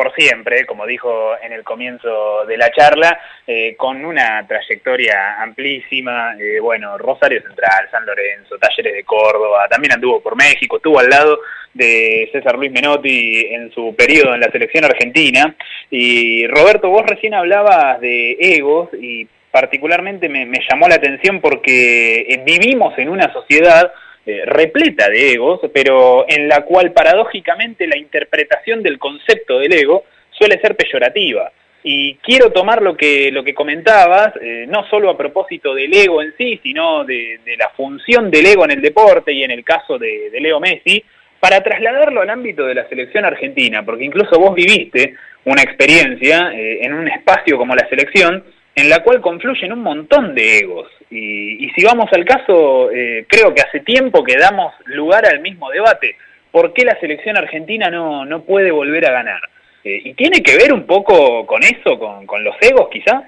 por 0.00 0.14
siempre, 0.14 0.64
como 0.64 0.86
dijo 0.86 1.32
en 1.42 1.52
el 1.52 1.62
comienzo 1.62 2.46
de 2.46 2.56
la 2.56 2.70
charla, 2.70 3.20
eh, 3.46 3.74
con 3.76 4.02
una 4.02 4.46
trayectoria 4.46 5.42
amplísima, 5.42 6.34
eh, 6.40 6.58
bueno, 6.58 6.96
Rosario 6.96 7.42
Central, 7.42 7.88
San 7.90 8.06
Lorenzo, 8.06 8.56
Talleres 8.56 8.94
de 8.94 9.04
Córdoba, 9.04 9.68
también 9.68 9.92
anduvo 9.92 10.22
por 10.22 10.36
México, 10.36 10.76
estuvo 10.76 10.98
al 10.98 11.10
lado 11.10 11.40
de 11.74 12.30
César 12.32 12.56
Luis 12.56 12.72
Menotti 12.72 13.46
en 13.50 13.70
su 13.72 13.94
periodo 13.94 14.34
en 14.34 14.40
la 14.40 14.50
selección 14.50 14.86
argentina. 14.86 15.54
Y 15.90 16.46
Roberto, 16.46 16.88
vos 16.88 17.04
recién 17.04 17.34
hablabas 17.34 18.00
de 18.00 18.38
egos 18.40 18.88
y 18.94 19.28
particularmente 19.50 20.28
me, 20.28 20.46
me 20.46 20.60
llamó 20.68 20.88
la 20.88 20.96
atención 20.96 21.40
porque 21.40 22.20
eh, 22.20 22.42
vivimos 22.44 22.96
en 22.98 23.08
una 23.08 23.32
sociedad 23.32 23.92
eh, 24.26 24.42
repleta 24.44 25.08
de 25.08 25.32
egos, 25.32 25.60
pero 25.72 26.26
en 26.28 26.46
la 26.46 26.62
cual 26.66 26.92
paradójicamente 26.92 27.86
la 27.86 27.96
interpretación 27.96 28.82
del 28.82 28.98
concepto 28.98 29.58
del 29.58 29.72
ego 29.72 30.04
suele 30.30 30.60
ser 30.60 30.76
peyorativa. 30.76 31.50
Y 31.82 32.16
quiero 32.16 32.52
tomar 32.52 32.82
lo 32.82 32.94
que, 32.94 33.30
lo 33.32 33.42
que 33.42 33.54
comentabas, 33.54 34.34
eh, 34.42 34.66
no 34.68 34.86
solo 34.90 35.08
a 35.08 35.16
propósito 35.16 35.74
del 35.74 35.94
ego 35.94 36.20
en 36.20 36.34
sí, 36.36 36.60
sino 36.62 37.04
de, 37.04 37.40
la 37.58 37.70
función 37.70 38.30
del 38.30 38.44
ego 38.44 38.66
en 38.66 38.72
el 38.72 38.82
deporte 38.82 39.32
y 39.32 39.42
en 39.42 39.52
el 39.52 39.64
caso 39.64 39.98
de, 39.98 40.30
Leo 40.38 40.60
Messi, 40.60 41.02
para 41.40 41.62
trasladarlo 41.62 42.20
al 42.20 42.28
ámbito 42.28 42.66
de 42.66 42.74
la 42.74 42.86
selección 42.90 43.24
argentina, 43.24 43.82
porque 43.86 44.04
incluso 44.04 44.38
vos 44.38 44.54
viviste 44.54 45.14
una 45.46 45.62
experiencia 45.62 46.52
eh, 46.52 46.80
en 46.82 46.92
un 46.92 47.08
espacio 47.08 47.56
como 47.56 47.74
la 47.74 47.88
selección 47.88 48.44
en 48.74 48.88
la 48.88 49.02
cual 49.02 49.20
confluyen 49.20 49.72
un 49.72 49.82
montón 49.82 50.34
de 50.34 50.58
egos. 50.58 50.88
Y, 51.10 51.68
si 51.70 51.84
vamos 51.84 52.06
al 52.12 52.24
caso, 52.24 52.90
eh, 52.90 53.26
creo 53.28 53.52
que 53.54 53.62
hace 53.62 53.80
tiempo 53.80 54.22
que 54.22 54.36
damos 54.36 54.72
lugar 54.86 55.26
al 55.26 55.40
mismo 55.40 55.70
debate. 55.70 56.16
¿Por 56.50 56.72
qué 56.72 56.84
la 56.84 56.98
selección 57.00 57.36
argentina 57.36 57.90
no, 57.90 58.24
no 58.24 58.42
puede 58.42 58.70
volver 58.70 59.06
a 59.06 59.12
ganar? 59.12 59.40
Eh, 59.84 60.00
¿Y 60.04 60.14
tiene 60.14 60.42
que 60.42 60.56
ver 60.56 60.72
un 60.72 60.84
poco 60.84 61.46
con 61.46 61.62
eso, 61.62 61.98
con, 61.98 62.26
con 62.26 62.44
los 62.44 62.54
egos 62.60 62.88
quizás? 62.90 63.24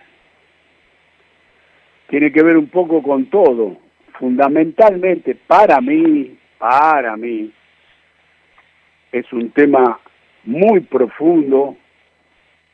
Tiene 2.09 2.33
que 2.33 2.42
ver 2.42 2.57
un 2.57 2.68
poco 2.68 3.02
con 3.02 3.26
todo. 3.26 3.78
Fundamentalmente, 4.18 5.35
para 5.35 5.81
mí, 5.81 6.37
para 6.59 7.16
mí, 7.16 7.50
es 9.11 9.33
un 9.33 9.50
tema 9.50 9.98
muy 10.44 10.81
profundo 10.81 11.76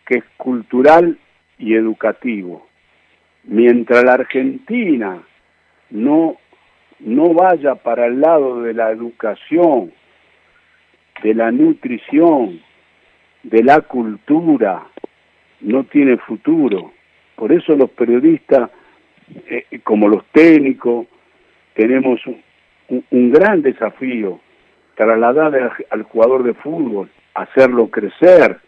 que 0.07 0.19
es 0.19 0.25
cultural 0.37 1.19
y 1.59 1.75
educativo. 1.75 2.67
Mientras 3.45 4.05
la 4.05 4.15
Argentina 4.15 5.23
no, 5.91 6.37
no 7.01 7.35
vaya 7.35 7.75
para 7.77 8.07
el 8.07 8.21
lado 8.21 8.63
de 8.63 8.75
la 8.75 8.91
educación, 8.91 9.93
de 11.23 11.35
la 11.35 11.51
nutrición, 11.51 12.61
de 13.43 13.63
la 13.63 13.81
cultura, 13.81 14.87
no 15.61 15.85
tiene 15.85 16.17
futuro. 16.19 16.93
Por 17.37 17.53
eso 17.53 17.75
los 17.75 17.91
periodistas, 17.91 18.71
eh, 19.47 19.81
como 19.83 20.09
los 20.09 20.25
técnicos, 20.27 21.07
tenemos 21.75 22.21
un, 22.27 22.43
un 23.11 23.33
gran 23.33 23.63
desafío, 23.63 24.41
trasladar 24.95 25.73
al 25.91 26.03
jugador 26.03 26.43
de 26.43 26.55
fútbol, 26.55 27.09
hacerlo 27.35 27.89
crecer, 27.89 28.59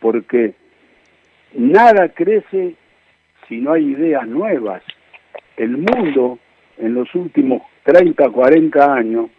porque 0.00 0.54
Nada 1.54 2.10
crece 2.10 2.74
si 3.48 3.58
no 3.58 3.72
hay 3.72 3.92
ideas 3.92 4.26
nuevas. 4.26 4.82
El 5.56 5.78
mundo 5.78 6.38
en 6.76 6.94
los 6.94 7.14
últimos 7.14 7.62
30, 7.84 8.28
40 8.30 8.92
años 8.94 9.30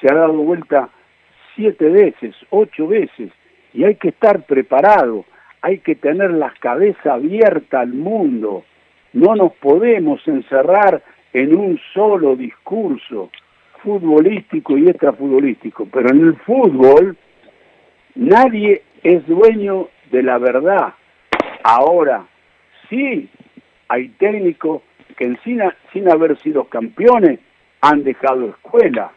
se 0.00 0.10
ha 0.10 0.14
dado 0.14 0.34
vuelta 0.34 0.88
siete 1.54 1.88
veces, 1.88 2.34
ocho 2.50 2.88
veces, 2.88 3.30
y 3.72 3.84
hay 3.84 3.94
que 3.96 4.08
estar 4.08 4.42
preparado, 4.44 5.24
hay 5.60 5.78
que 5.78 5.94
tener 5.94 6.32
la 6.32 6.52
cabeza 6.60 7.14
abierta 7.14 7.80
al 7.80 7.92
mundo. 7.92 8.64
No 9.12 9.36
nos 9.36 9.52
podemos 9.54 10.26
encerrar 10.26 11.02
en 11.32 11.54
un 11.54 11.78
solo 11.94 12.34
discurso 12.36 13.30
futbolístico 13.82 14.76
y 14.76 14.88
extrafutbolístico, 14.88 15.86
pero 15.92 16.10
en 16.10 16.20
el 16.20 16.36
fútbol 16.36 17.16
nadie 18.14 18.82
es 19.02 19.26
dueño 19.26 19.88
de 20.10 20.22
la 20.22 20.38
verdad. 20.38 20.94
Ahora, 21.62 22.26
sí, 22.88 23.28
hay 23.88 24.08
técnicos 24.10 24.82
que 25.16 25.36
sin, 25.44 26.10
haber 26.10 26.38
sido 26.38 26.64
campeones 26.64 27.38
han 27.80 28.02
dejado 28.04 28.48
escuela. 28.48 29.12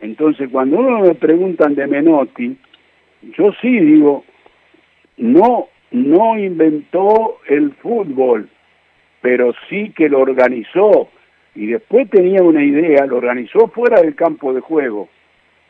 Entonces, 0.00 0.48
cuando 0.50 0.78
uno 0.78 1.00
me 1.00 1.14
preguntan 1.14 1.74
de 1.74 1.86
Menotti, 1.86 2.56
yo 3.36 3.52
sí 3.60 3.78
digo, 3.78 4.24
no, 5.16 5.68
no 5.90 6.38
inventó 6.38 7.38
el 7.48 7.72
fútbol, 7.74 8.48
pero 9.20 9.54
sí 9.68 9.90
que 9.90 10.08
lo 10.08 10.20
organizó. 10.20 11.08
Y 11.54 11.66
después 11.66 12.10
tenía 12.10 12.42
una 12.42 12.62
idea, 12.62 13.06
lo 13.06 13.16
organizó 13.16 13.68
fuera 13.68 14.00
del 14.00 14.14
campo 14.14 14.52
de 14.52 14.60
juego, 14.60 15.08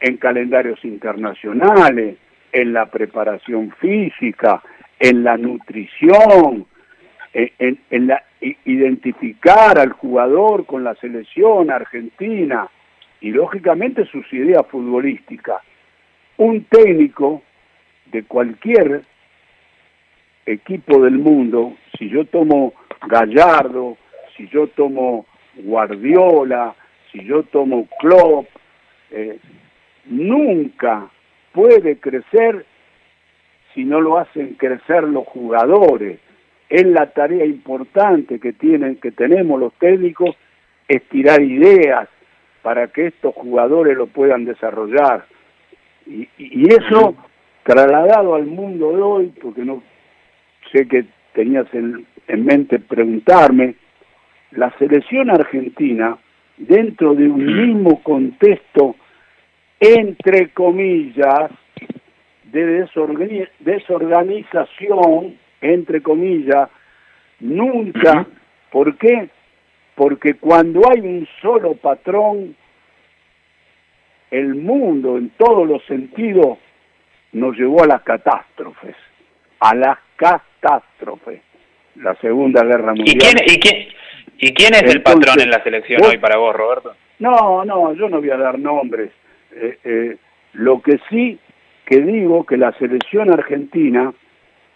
en 0.00 0.16
calendarios 0.16 0.84
internacionales, 0.84 2.16
en 2.52 2.72
la 2.72 2.86
preparación 2.86 3.70
física, 3.80 4.62
en 4.98 5.24
la 5.24 5.36
nutrición, 5.36 6.66
en, 7.32 7.78
en 7.90 8.06
la, 8.06 8.22
identificar 8.40 9.78
al 9.78 9.92
jugador 9.92 10.66
con 10.66 10.84
la 10.84 10.94
selección 10.96 11.70
argentina 11.70 12.68
y 13.20 13.30
lógicamente 13.30 14.04
sus 14.06 14.30
ideas 14.32 14.66
futbolísticas. 14.68 15.62
Un 16.36 16.64
técnico 16.64 17.42
de 18.06 18.24
cualquier 18.24 19.02
equipo 20.44 21.02
del 21.02 21.18
mundo, 21.18 21.74
si 21.98 22.08
yo 22.08 22.24
tomo 22.26 22.72
Gallardo, 23.08 23.96
si 24.36 24.48
yo 24.48 24.68
tomo 24.68 25.26
Guardiola, 25.56 26.74
si 27.10 27.24
yo 27.24 27.42
tomo 27.44 27.88
Klopp, 27.98 28.46
eh, 29.10 29.38
nunca 30.04 31.08
puede 31.52 31.96
crecer 31.98 32.66
si 33.76 33.84
no 33.84 34.00
lo 34.00 34.18
hacen 34.18 34.54
crecer 34.54 35.04
los 35.04 35.24
jugadores. 35.28 36.18
Es 36.68 36.84
la 36.84 37.10
tarea 37.10 37.44
importante 37.44 38.40
que 38.40 38.52
tienen, 38.52 38.96
que 38.96 39.12
tenemos 39.12 39.60
los 39.60 39.72
técnicos, 39.74 40.34
estirar 40.88 41.40
ideas 41.40 42.08
para 42.62 42.88
que 42.88 43.06
estos 43.06 43.32
jugadores 43.36 43.96
lo 43.96 44.08
puedan 44.08 44.44
desarrollar. 44.44 45.26
Y, 46.06 46.28
y 46.38 46.68
eso 46.68 47.14
trasladado 47.62 48.34
al 48.34 48.46
mundo 48.46 48.92
de 48.92 49.02
hoy, 49.02 49.32
porque 49.40 49.64
no 49.64 49.82
sé 50.72 50.88
que 50.88 51.04
tenías 51.34 51.66
en, 51.74 52.06
mente 52.44 52.78
preguntarme, 52.78 53.74
la 54.52 54.70
selección 54.78 55.30
argentina, 55.30 56.16
dentro 56.56 57.14
de 57.14 57.28
un 57.28 57.44
mismo 57.44 58.02
contexto, 58.02 58.96
entre 59.78 60.48
comillas, 60.50 61.50
de 62.56 63.48
desorganización, 63.60 65.38
entre 65.60 66.02
comillas, 66.02 66.70
nunca, 67.40 68.26
¿por 68.70 68.96
qué? 68.96 69.28
Porque 69.94 70.34
cuando 70.34 70.82
hay 70.90 71.00
un 71.00 71.28
solo 71.40 71.74
patrón, 71.74 72.56
el 74.30 74.54
mundo 74.54 75.18
en 75.18 75.30
todos 75.30 75.66
los 75.68 75.84
sentidos 75.84 76.58
nos 77.32 77.56
llevó 77.56 77.82
a 77.84 77.86
las 77.86 78.02
catástrofes, 78.02 78.96
a 79.60 79.74
las 79.74 79.98
catástrofe, 80.16 81.42
la 81.96 82.14
Segunda 82.16 82.64
Guerra 82.64 82.94
Mundial. 82.94 83.16
¿Y 83.16 83.18
quién, 83.18 83.36
y 83.46 83.60
quién, 83.60 83.88
y 84.38 84.54
quién 84.54 84.74
es 84.74 84.94
el 84.94 85.02
patrón 85.02 85.40
en 85.40 85.50
la 85.50 85.62
selección 85.62 86.02
hoy 86.04 86.16
para 86.18 86.38
vos, 86.38 86.56
Roberto? 86.56 86.94
No, 87.18 87.64
no, 87.64 87.92
yo 87.94 88.08
no 88.08 88.20
voy 88.20 88.30
a 88.30 88.36
dar 88.36 88.58
nombres. 88.58 89.10
Eh, 89.52 89.78
eh, 89.84 90.16
lo 90.54 90.80
que 90.82 90.98
sí 91.08 91.38
que 91.86 92.02
digo 92.02 92.44
que 92.44 92.56
la 92.56 92.72
selección 92.72 93.32
argentina 93.32 94.12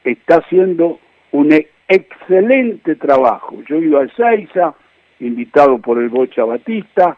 está 0.04 0.36
haciendo 0.36 1.00
un 1.32 1.52
excelente 1.88 2.94
trabajo. 2.94 3.62
Yo 3.68 3.76
he 3.76 3.80
ido 3.80 3.98
a 3.98 4.04
Ezeiza, 4.04 4.74
invitado 5.18 5.78
por 5.78 5.98
el 5.98 6.08
Bocha 6.08 6.44
Batista, 6.44 7.16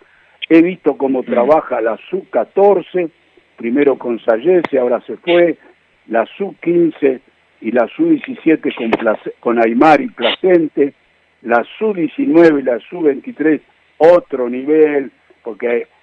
he 0.49 0.63
visto 0.63 0.97
cómo 0.97 1.23
mm. 1.23 1.27
trabaja 1.27 1.81
la 1.81 1.99
SU-14, 2.11 3.11
primero 3.57 3.99
con 3.99 4.19
Sayese, 4.19 4.79
ahora 4.79 5.01
se 5.03 5.19
fue, 5.19 5.59
la 6.09 6.27
SU-15 6.39 7.21
y 7.61 7.71
la 7.71 7.87
SU-17 7.87 8.75
con, 8.75 8.91
con 9.41 9.59
Aymar 9.65 10.01
y 10.01 10.09
Placente, 10.09 10.95
la 11.43 11.65
SU-19 11.79 12.61
y 12.61 12.63
la 12.63 12.79
SU-23 12.81 13.61
otro 13.99 14.49
nivel, 14.49 15.13
porque 15.45 15.87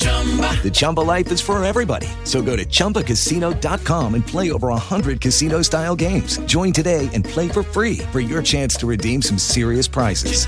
The 0.00 0.70
Chumba 0.72 1.00
life 1.00 1.32
is 1.32 1.40
for 1.40 1.62
everybody. 1.64 2.06
So 2.24 2.42
go 2.42 2.54
to 2.56 2.64
ChumbaCasino.com 2.64 4.14
and 4.14 4.26
play 4.26 4.52
over 4.52 4.68
100 4.68 5.20
casino 5.20 5.62
style 5.62 5.96
games. 5.96 6.38
Join 6.40 6.72
today 6.72 7.08
and 7.14 7.24
play 7.24 7.48
for 7.48 7.62
free 7.62 7.98
for 8.12 8.20
your 8.20 8.42
chance 8.42 8.76
to 8.76 8.86
redeem 8.86 9.22
some 9.22 9.38
serious 9.38 9.88
prizes. 9.88 10.46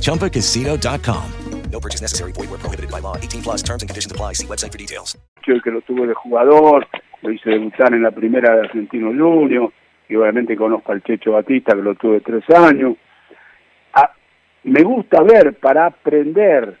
ChumbaCasino.com. 0.00 1.32
No 1.70 1.80
purchase 1.80 2.00
necessary. 2.00 2.32
Void 2.32 2.50
where 2.50 2.58
prohibited 2.58 2.90
by 2.90 3.00
law. 3.00 3.16
18 3.16 3.42
plus 3.42 3.62
terms 3.62 3.82
and 3.82 3.88
conditions 3.88 4.12
apply. 4.12 4.34
See 4.34 4.46
website 4.46 4.70
for 4.70 4.78
details. 4.78 5.16
Yo 5.46 5.60
que 5.60 5.72
lo 5.72 5.80
tuve 5.82 6.06
de 6.06 6.14
jugador, 6.14 6.86
lo 7.22 7.30
hice 7.30 7.50
debutar 7.50 7.92
en 7.92 8.02
la 8.02 8.12
primera 8.12 8.54
de 8.54 8.60
Argentino 8.60 9.08
Junior, 9.08 9.72
y 10.08 10.14
obviamente 10.14 10.56
conozco 10.56 10.92
al 10.92 11.02
Checho 11.02 11.32
Batista, 11.32 11.74
que 11.74 11.82
lo 11.82 11.96
tuve 11.96 12.20
tres 12.20 12.48
años. 12.50 12.96
Ah, 13.92 14.10
me 14.62 14.82
gusta 14.84 15.22
ver 15.22 15.58
para 15.58 15.86
aprender 15.86 16.78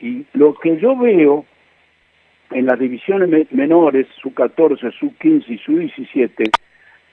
y 0.00 0.26
lo 0.34 0.54
que 0.54 0.76
yo 0.78 0.96
veo 0.96 1.44
en 2.50 2.66
las 2.66 2.78
divisiones 2.78 3.50
menores, 3.52 4.06
su 4.22 4.32
14, 4.32 4.90
su 4.92 5.16
15 5.16 5.52
y 5.52 5.58
su 5.58 5.78
17, 5.78 6.44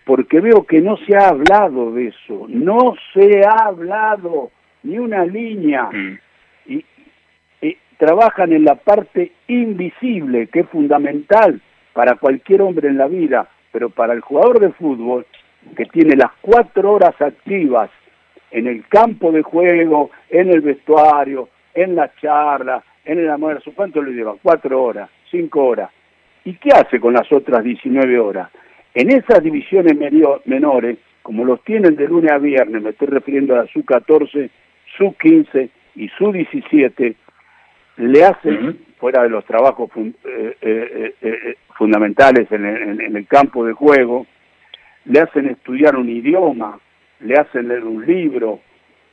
porque 0.06 0.40
veo 0.42 0.66
que 0.66 0.82
no 0.82 0.98
se 0.98 1.16
ha 1.16 1.30
hablado 1.30 1.92
de 1.94 2.08
eso, 2.08 2.46
no 2.50 2.96
se 3.14 3.42
ha 3.46 3.68
hablado 3.68 4.52
ni 4.84 5.00
una 5.00 5.26
línea, 5.26 5.90
mm. 5.92 6.20
y, 6.68 6.86
y, 7.62 7.78
trabajan 7.98 8.52
en 8.52 8.66
la 8.66 8.76
parte 8.76 9.32
invisible, 9.48 10.48
que 10.48 10.62
es 10.62 10.70
fundamental 10.70 11.62
para 11.94 12.16
cualquier 12.16 12.62
hombre 12.62 12.90
en 12.90 12.98
la 12.98 13.08
vida, 13.08 13.48
pero 13.72 13.90
para 13.90 14.14
el 14.14 14.22
jugador 14.22 14.60
de 14.60 14.72
fútbol, 14.74 15.26
que 15.78 15.86
tiene 15.86 16.16
las 16.16 16.32
cuatro 16.42 16.92
horas 16.92 17.20
activas 17.22 17.90
en 18.52 18.68
el 18.68 18.86
campo 18.88 19.32
de 19.32 19.42
juego, 19.42 20.12
en 20.30 20.50
el 20.50 20.62
vestuario, 20.62 21.50
en 21.74 21.96
la 21.96 22.12
charla, 22.16 22.84
en 23.06 23.20
el 23.20 23.30
almuerzo, 23.30 23.72
¿cuánto 23.76 24.02
le 24.02 24.12
lleva? 24.12 24.36
Cuatro 24.42 24.82
horas, 24.82 25.10
cinco 25.30 25.66
horas. 25.66 25.90
¿Y 26.46 26.54
qué 26.56 26.70
hace 26.70 27.00
con 27.00 27.14
las 27.14 27.32
otras 27.32 27.64
19 27.64 28.20
horas? 28.20 28.50
En 28.94 29.10
esas 29.10 29.42
divisiones 29.42 29.98
menores, 30.46 30.98
como 31.22 31.46
los 31.46 31.64
tienen 31.64 31.96
de 31.96 32.08
lunes 32.08 32.32
a 32.32 32.38
viernes, 32.38 32.82
me 32.82 32.92
estoy 32.92 33.08
refiriendo 33.08 33.56
a 33.56 33.60
la 33.60 33.68
SU-14, 33.68 34.50
SU-15 34.98 35.70
y 35.96 36.10
SU-17, 36.10 37.16
le 37.98 38.24
hacen, 38.26 38.80
fuera 38.98 39.24
de 39.24 39.30
los 39.30 39.46
trabajos 39.46 39.90
eh, 39.96 40.58
eh, 40.62 41.16
eh, 41.22 41.56
fundamentales 41.78 42.52
en 42.52 43.16
el 43.16 43.28
campo 43.28 43.66
de 43.66 43.74
juego, 43.74 44.28
le 45.06 45.20
hacen 45.20 45.50
estudiar 45.50 45.96
un 45.96 46.10
idioma, 46.10 46.80
le 47.20 47.36
hacen 47.36 47.68
leer 47.68 47.84
un 47.84 48.06
libro, 48.06 48.60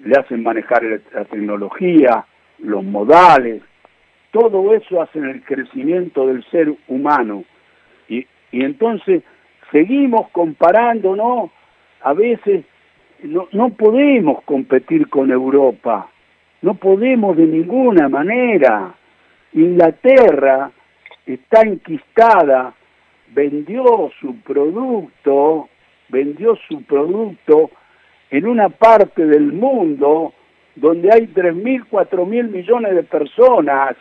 le 0.01 0.17
hacen 0.17 0.43
manejar 0.43 0.83
la 1.13 1.25
tecnología, 1.25 2.25
los 2.63 2.85
modales, 2.85 3.63
todo 4.31 4.75
eso 4.75 5.03
hace 5.03 5.19
el 5.19 5.43
crecimiento 5.43 6.27
del 6.27 6.45
ser 6.51 6.73
humano. 6.89 7.45
Y, 8.09 8.27
y 8.53 8.65
entonces 8.65 9.23
seguimos 9.73 10.29
comparándonos, 10.31 11.51
a 12.03 12.13
veces 12.13 12.65
no, 13.23 13.49
no 13.53 13.71
podemos 13.71 14.43
competir 14.45 15.09
con 15.09 15.31
Europa, 15.31 16.09
no 16.63 16.75
podemos 16.75 17.37
de 17.37 17.47
ninguna 17.47 18.09
manera. 18.09 18.95
Inglaterra 19.53 20.71
está 21.27 21.63
enquistada, 21.63 22.73
vendió 23.35 24.11
su 24.21 24.37
producto, 24.43 25.69
vendió 26.09 26.57
su 26.69 26.83
producto 26.85 27.71
en 28.31 28.47
una 28.47 28.69
parte 28.69 29.27
del 29.27 29.53
mundo 29.53 30.33
donde 30.77 31.11
hay 31.13 31.27
3.000, 31.27 31.87
4.000 31.91 32.49
millones 32.51 32.95
de 32.95 33.03
personas 33.03 33.97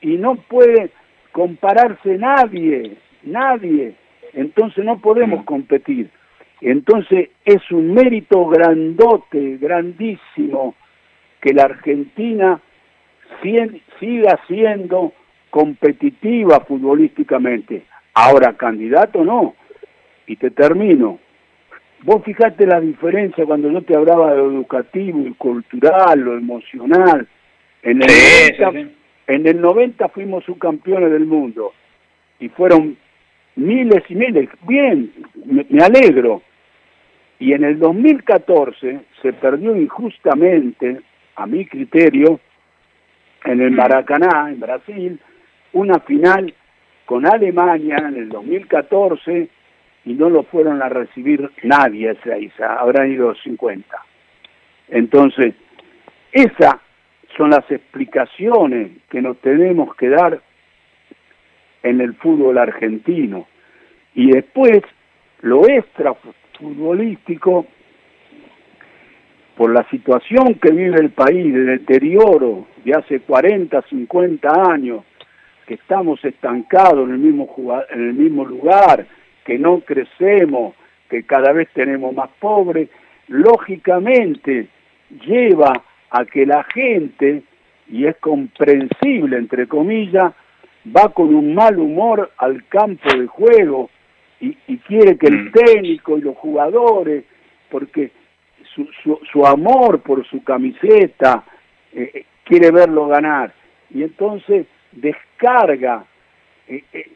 y 0.00 0.16
no 0.16 0.36
puede 0.36 0.90
compararse 1.32 2.16
nadie, 2.18 2.96
nadie. 3.22 3.94
Entonces 4.32 4.84
no 4.84 5.00
podemos 5.00 5.44
competir. 5.44 6.10
Entonces 6.60 7.30
es 7.44 7.70
un 7.70 7.94
mérito 7.94 8.46
grandote, 8.46 9.58
grandísimo, 9.58 10.74
que 11.40 11.52
la 11.52 11.64
Argentina 11.64 12.60
siga 13.42 14.40
siendo 14.46 15.12
competitiva 15.50 16.60
futbolísticamente. 16.60 17.84
Ahora, 18.14 18.54
candidato 18.54 19.24
no. 19.24 19.54
Y 20.26 20.36
te 20.36 20.50
termino. 20.50 21.18
Vos 22.06 22.22
fijate 22.22 22.64
la 22.66 22.80
diferencia 22.80 23.44
cuando 23.44 23.68
yo 23.68 23.82
te 23.82 23.96
hablaba 23.96 24.30
de 24.30 24.36
lo 24.36 24.52
educativo 24.52 25.26
y 25.26 25.32
cultural, 25.32 26.20
lo 26.20 26.38
emocional. 26.38 27.26
En 27.82 28.00
el, 28.00 28.08
Sí, 28.08 28.52
90, 28.60 28.70
sí, 28.70 28.84
sí. 28.84 28.96
en 29.26 29.46
el 29.48 29.60
90 29.60 30.08
fuimos 30.10 30.44
subcampeones 30.44 31.10
del 31.10 31.26
mundo 31.26 31.72
y 32.38 32.48
fueron 32.48 32.96
miles 33.56 34.04
y 34.08 34.14
miles. 34.14 34.48
Bien, 34.68 35.12
me, 35.46 35.66
me 35.68 35.82
alegro. 35.82 36.42
Y 37.40 37.54
en 37.54 37.64
el 37.64 37.76
2014 37.80 39.00
se 39.20 39.32
perdió 39.32 39.74
injustamente, 39.74 41.00
a 41.34 41.44
mi 41.44 41.66
criterio, 41.66 42.38
en 43.44 43.60
el 43.62 43.72
Maracaná, 43.72 44.48
en 44.48 44.60
Brasil, 44.60 45.18
una 45.72 45.98
final 45.98 46.54
con 47.04 47.26
Alemania 47.26 47.96
en 47.98 48.14
el 48.16 48.28
2014 48.28 49.48
y 50.06 50.14
no 50.14 50.30
lo 50.30 50.44
fueron 50.44 50.80
a 50.82 50.88
recibir 50.88 51.50
nadie 51.64 52.10
a 52.10 52.38
isla, 52.38 52.76
habrán 52.76 53.10
ido 53.10 53.34
50. 53.34 53.84
Entonces, 54.88 55.54
esas 56.30 56.76
son 57.36 57.50
las 57.50 57.68
explicaciones 57.70 58.92
que 59.10 59.20
nos 59.20 59.36
tenemos 59.38 59.94
que 59.96 60.08
dar 60.08 60.40
en 61.82 62.00
el 62.00 62.14
fútbol 62.14 62.56
argentino. 62.56 63.48
Y 64.14 64.30
después, 64.30 64.80
lo 65.42 65.68
extra 65.68 66.14
futbolístico, 66.56 67.66
por 69.56 69.72
la 69.72 69.88
situación 69.90 70.54
que 70.54 70.70
vive 70.70 71.00
el 71.00 71.10
país 71.10 71.52
de 71.52 71.64
deterioro 71.64 72.68
de 72.84 72.92
hace 72.92 73.20
40, 73.20 73.82
50 73.82 74.70
años, 74.70 75.02
que 75.66 75.74
estamos 75.74 76.24
estancados 76.24 77.08
en 77.08 77.14
el 77.14 77.18
mismo, 77.18 77.48
en 77.90 78.00
el 78.00 78.14
mismo 78.14 78.44
lugar, 78.44 79.06
que 79.46 79.58
no 79.58 79.80
crecemos, 79.80 80.74
que 81.08 81.22
cada 81.22 81.52
vez 81.52 81.68
tenemos 81.72 82.12
más 82.14 82.28
pobres, 82.40 82.88
lógicamente 83.28 84.66
lleva 85.24 85.72
a 86.10 86.24
que 86.24 86.44
la 86.44 86.64
gente, 86.64 87.42
y 87.88 88.06
es 88.06 88.16
comprensible 88.16 89.38
entre 89.38 89.68
comillas, 89.68 90.34
va 90.94 91.08
con 91.10 91.34
un 91.34 91.54
mal 91.54 91.78
humor 91.78 92.32
al 92.38 92.66
campo 92.66 93.08
de 93.16 93.26
juego 93.26 93.88
y, 94.40 94.56
y 94.66 94.78
quiere 94.78 95.16
que 95.16 95.28
el 95.28 95.52
técnico 95.52 96.18
y 96.18 96.22
los 96.22 96.36
jugadores, 96.36 97.24
porque 97.70 98.10
su, 98.74 98.88
su, 99.02 99.20
su 99.32 99.46
amor 99.46 100.00
por 100.02 100.26
su 100.26 100.42
camiseta, 100.42 101.44
eh, 101.92 102.10
eh, 102.12 102.24
quiere 102.44 102.70
verlo 102.70 103.06
ganar. 103.06 103.52
Y 103.90 104.02
entonces 104.02 104.66
descarga. 104.92 106.04
Eh, 106.68 106.82
eh, 106.92 107.10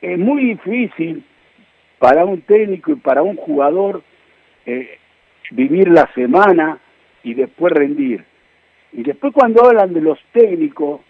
es 0.00 0.18
muy 0.18 0.44
difícil 0.54 1.24
para 2.04 2.26
un 2.26 2.42
técnico 2.42 2.92
y 2.92 2.96
para 2.96 3.22
un 3.22 3.34
jugador 3.34 4.02
eh, 4.66 4.98
vivir 5.52 5.88
la 5.88 6.06
semana 6.14 6.78
y 7.22 7.32
después 7.32 7.72
rendir. 7.72 8.22
Y 8.92 9.02
después 9.02 9.32
cuando 9.32 9.64
hablan 9.64 9.94
de 9.94 10.02
los 10.02 10.18
técnicos 10.30 11.00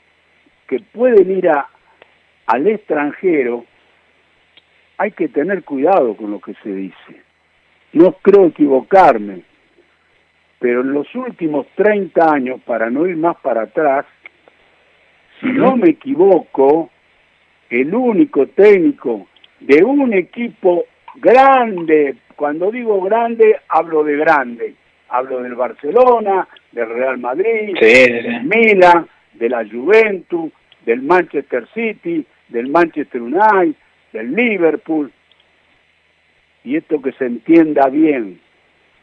que 0.69 0.79
pueden 0.79 1.37
ir 1.37 1.49
a, 1.49 1.69
al 2.47 2.69
extranjero, 2.69 3.65
hay 4.97 5.11
que 5.11 5.27
tener 5.27 5.65
cuidado 5.65 6.17
con 6.17 6.31
lo 6.31 6.39
que 6.39 6.55
se 6.63 6.73
dice. 6.73 7.23
No 7.93 8.13
creo 8.13 8.47
equivocarme, 8.47 9.43
pero 10.61 10.83
en 10.83 10.93
los 10.93 11.13
últimos 11.17 11.67
30 11.75 12.33
años, 12.33 12.61
para 12.65 12.89
no 12.89 13.05
ir 13.05 13.17
más 13.17 13.35
para 13.39 13.63
atrás, 13.63 14.07
si 15.41 15.49
no 15.49 15.77
me 15.77 15.91
equivoco, 15.91 16.89
el 17.69 17.93
único 17.93 18.47
técnico 18.47 19.27
de 19.67 19.83
un 19.83 20.13
equipo 20.13 20.85
grande, 21.17 22.17
cuando 22.37 22.71
digo 22.71 23.01
grande, 23.01 23.57
hablo 23.69 24.05
de 24.05 24.17
grande, 24.17 24.75
hablo 25.09 25.41
del 25.43 25.55
Barcelona, 25.55 26.47
del 26.73 26.89
Real 26.89 27.19
Madrid, 27.19 27.75
Sí, 27.81 27.87
sí, 27.87 28.13
del 28.13 28.45
Milan, 28.45 29.09
de 29.33 29.49
la 29.49 29.65
Juventus, 29.67 30.53
del 30.85 31.01
Manchester 31.01 31.67
City, 31.73 32.27
del 32.49 32.69
Manchester 32.69 33.23
United, 33.23 33.75
del 34.13 34.35
Liverpool. 34.35 35.11
Y 36.63 36.77
esto 36.77 37.01
que 37.01 37.13
se 37.13 37.25
entienda 37.25 37.89
bien, 37.89 38.41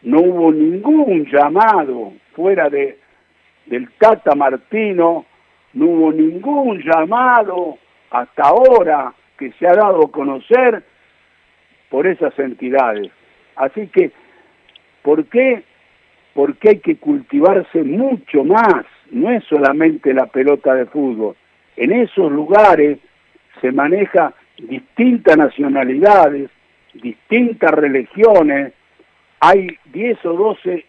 no 0.04 0.20
hubo 0.20 0.52
ningún 0.52 1.26
llamado 1.26 2.14
fuera 2.34 2.70
de 2.70 3.00
del 3.66 3.90
Tata 3.94 4.36
Martino, 4.36 5.26
no 5.74 5.86
hubo 5.86 6.12
ningún 6.12 6.82
llamado 6.84 7.78
hasta 8.10 8.44
ahora 8.44 9.14
que 9.42 9.52
se 9.54 9.66
ha 9.68 9.74
dado 9.74 10.06
a 10.06 10.12
conocer 10.12 10.84
por 11.90 12.06
esas 12.06 12.38
entidades. 12.38 13.12
Así 13.56 13.88
que, 13.88 14.12
¿por 15.02 15.26
qué? 15.26 15.64
Porque 16.36 16.70
hay 16.70 16.80
que 16.80 16.98
cultivarse 16.98 17.82
mucho 17.82 18.44
más, 18.44 18.86
no 19.10 19.32
es 19.32 19.44
solamente 19.46 20.14
la 20.14 20.28
pelota 20.28 20.76
de 20.76 20.86
fútbol. 20.86 21.36
En 21.76 21.92
esos 21.92 22.32
lugares 22.32 23.00
se 23.62 23.72
maneja 23.72 24.32
distintas 24.60 25.36
nacionalidades, 25.38 26.52
distintas 26.94 27.72
religiones, 27.72 28.74
hay 29.40 29.76
10 29.86 30.24
o 30.28 30.34
12 30.34 30.86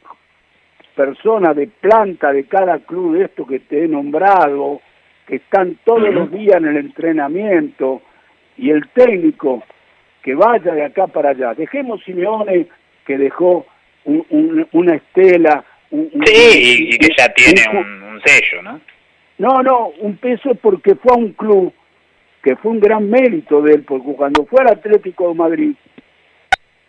personas 0.95 1.57
de 1.57 1.69
planta 1.69 2.35
de 2.35 2.45
cada 2.45 2.81
club 2.81 3.15
de 3.15 3.25
esto 3.25 3.47
que 3.47 3.61
te 3.61 3.85
he 3.85 3.89
nombrado, 3.89 4.83
que 5.27 5.37
están 5.37 5.79
todos 5.87 6.13
los 6.13 6.31
días 6.31 6.57
en 6.57 6.67
el 6.67 6.77
entrenamiento, 6.77 8.03
y 8.57 8.71
el 8.71 8.89
técnico 8.91 9.63
que 10.23 10.35
vaya 10.35 10.73
de 10.75 10.85
acá 10.85 11.07
para 11.07 11.31
allá. 11.31 11.55
Dejemos 11.55 12.03
Simeone 12.05 12.67
que 13.07 13.19
dejó 13.19 13.67
un- 14.05 14.25
un- 14.31 14.69
una 14.73 14.95
estela. 14.97 15.65
un- 15.91 16.11
Sí, 16.25 16.89
y, 16.91 16.99
que 16.99 17.09
ya 17.17 17.29
tiene 17.35 17.63
un 17.79 18.21
sello, 18.25 18.63
¿no? 18.63 18.81
no, 19.39 19.63
no, 19.63 19.87
un 20.01 20.17
peso 20.17 20.55
porque 20.55 20.95
fue 20.95 21.13
a 21.13 21.19
un 21.19 21.33
club 21.33 21.73
que 22.43 22.57
fue 22.57 22.71
un 22.73 22.81
gran 22.81 23.09
mérito 23.11 23.61
de 23.63 23.75
él, 23.75 23.83
porque 23.83 24.13
cuando 24.15 24.45
fue 24.47 24.61
al 24.63 24.69
Atlético 24.73 25.29
de 25.29 25.35
Madrid, 25.35 25.75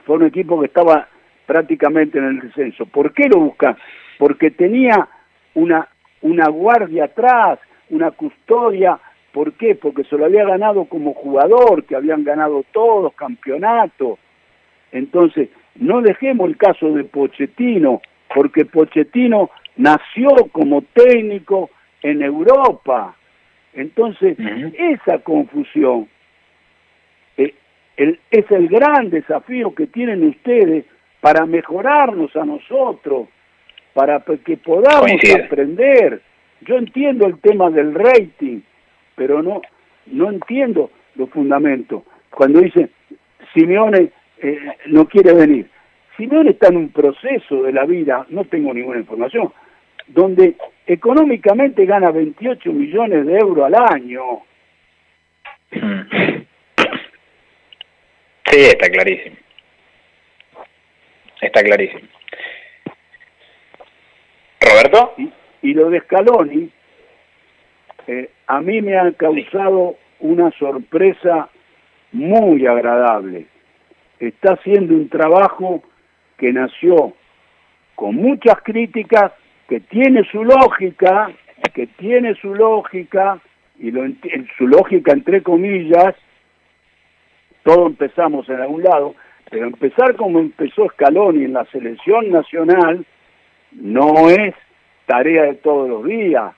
fue 0.05 0.16
un 0.18 0.26
equipo 0.26 0.59
que 0.59 0.68
estaba 0.68 1.07
prácticamente 1.45 2.18
en 2.18 2.26
el 2.26 2.39
descenso. 2.39 2.86
¿Por 2.86 3.14
qué 3.14 3.28
lo 3.28 3.39
busca? 3.39 3.76
Porque 4.18 4.51
tenía 4.51 5.07
una, 5.55 5.88
una 6.22 6.47
guardia 6.47 7.05
atrás, 7.05 7.59
una 7.89 8.11
custodia. 8.11 8.99
¿Por 9.34 9.53
qué? 9.53 9.75
Porque 9.75 10.03
se 10.05 10.17
lo 10.17 10.25
había 10.25 10.45
ganado 10.45 10.86
como 10.86 11.13
jugador, 11.13 11.84
que 11.84 11.95
habían 11.95 12.23
ganado 12.23 12.63
todos 12.71 13.13
campeonatos. 13.15 14.19
Entonces, 14.91 15.49
no 15.75 16.01
dejemos 16.01 16.47
el 16.47 16.55
caso 16.55 16.91
de 16.93 17.03
Pochettino, 17.03 18.01
porque 18.34 18.63
Pochettino 18.65 19.49
nació 19.75 20.29
como 20.51 20.84
técnico 20.93 21.71
en 22.03 22.21
Europa. 22.21 23.15
Entonces, 23.73 24.38
esa 24.77 25.17
confusión 25.19 26.07
eh, 27.38 27.55
el- 27.97 28.19
es 28.29 28.49
el 28.51 28.67
gran 28.67 29.09
desafío 29.09 29.73
que 29.73 29.88
tienen 29.88 30.23
ustedes 30.27 30.86
para 31.21 31.47
mejorarnos 31.47 32.36
a 32.36 32.45
nosotros, 32.45 33.27
para 33.95 34.19
que 34.45 34.57
podamos 34.57 35.07
aprender. 35.45 36.21
Yo 36.61 36.77
entiendo 36.77 37.25
el 37.25 37.39
tema 37.39 37.71
del 37.71 37.95
rating, 37.95 38.59
pero 39.16 39.41
no, 39.41 39.61
no 40.07 40.30
entiendo 40.30 40.91
los 41.16 41.30
fundamentos. 41.30 42.03
Cuando 42.30 42.61
dice 42.61 42.89
Simeone 43.53 44.11
eh, 44.41 44.59
no 44.88 45.07
quiere 45.07 45.34
venir. 45.34 45.70
Simeone 46.18 46.51
está 46.51 46.68
en 46.68 46.78
un 46.78 46.89
proceso 46.89 47.64
de 47.64 47.74
la 47.74 47.86
vida, 47.86 48.26
no 48.30 48.45
tengo 48.45 48.74
ninguna 48.74 48.99
información, 48.99 49.51
donde 50.07 50.55
económicamente 50.86 51.86
gana 51.86 52.11
28 52.11 52.72
millones 52.72 53.26
de 53.26 53.38
euros 53.38 53.66
al 53.66 53.76
año. 53.76 54.24
Sí, 58.45 58.59
está 58.59 58.88
clarísimo. 58.88 59.36
Está 61.41 61.64
clarísimo. 61.64 62.07
¿Roberto? 64.61 65.14
Y, 65.18 65.34
y 65.64 65.74
lo 65.74 65.89
de 65.89 66.01
Scaloni, 66.01 66.70
eh, 68.08 68.30
a 68.47 68.62
mí 68.62 68.82
me 68.82 68.97
ha 68.97 69.12
causado 69.14 69.95
una 70.20 70.51
sorpresa 70.51 71.49
muy 72.12 72.66
agradable. 72.66 73.45
Está 74.20 74.54
haciendo 74.54 74.93
un 74.93 75.10
trabajo 75.10 75.84
que 76.38 76.54
nació 76.54 77.14
con 77.95 78.16
muchas 78.16 78.58
críticas, 78.64 79.32
que 79.68 79.80
tiene 79.80 80.24
su 80.32 80.43
lógica, 80.43 81.32
que 81.74 81.88
tiene 81.88 82.36
su 82.36 82.54
lógica, 82.54 83.39
y 83.80 83.91
lo 83.91 84.04
su 84.58 84.68
lógica 84.68 85.14
entre 85.14 85.41
comillas, 85.41 86.16
todos 87.64 87.88
empezamos 87.88 88.47
en 88.49 88.62
algún 88.62 88.84
lado, 88.84 89.16
pero 89.49 89.68
empezar 89.68 90.16
como 90.16 90.39
empezó 90.39 90.88
Scaloni 90.89 91.45
en 91.45 91.54
la 91.54 91.66
selección 91.66 92.30
nacional 92.30 93.06
no 93.72 94.30
es 94.30 94.54
tarea 95.06 95.43
de 95.43 95.56
todos 95.56 95.89
los 95.89 96.04
días, 96.06 96.54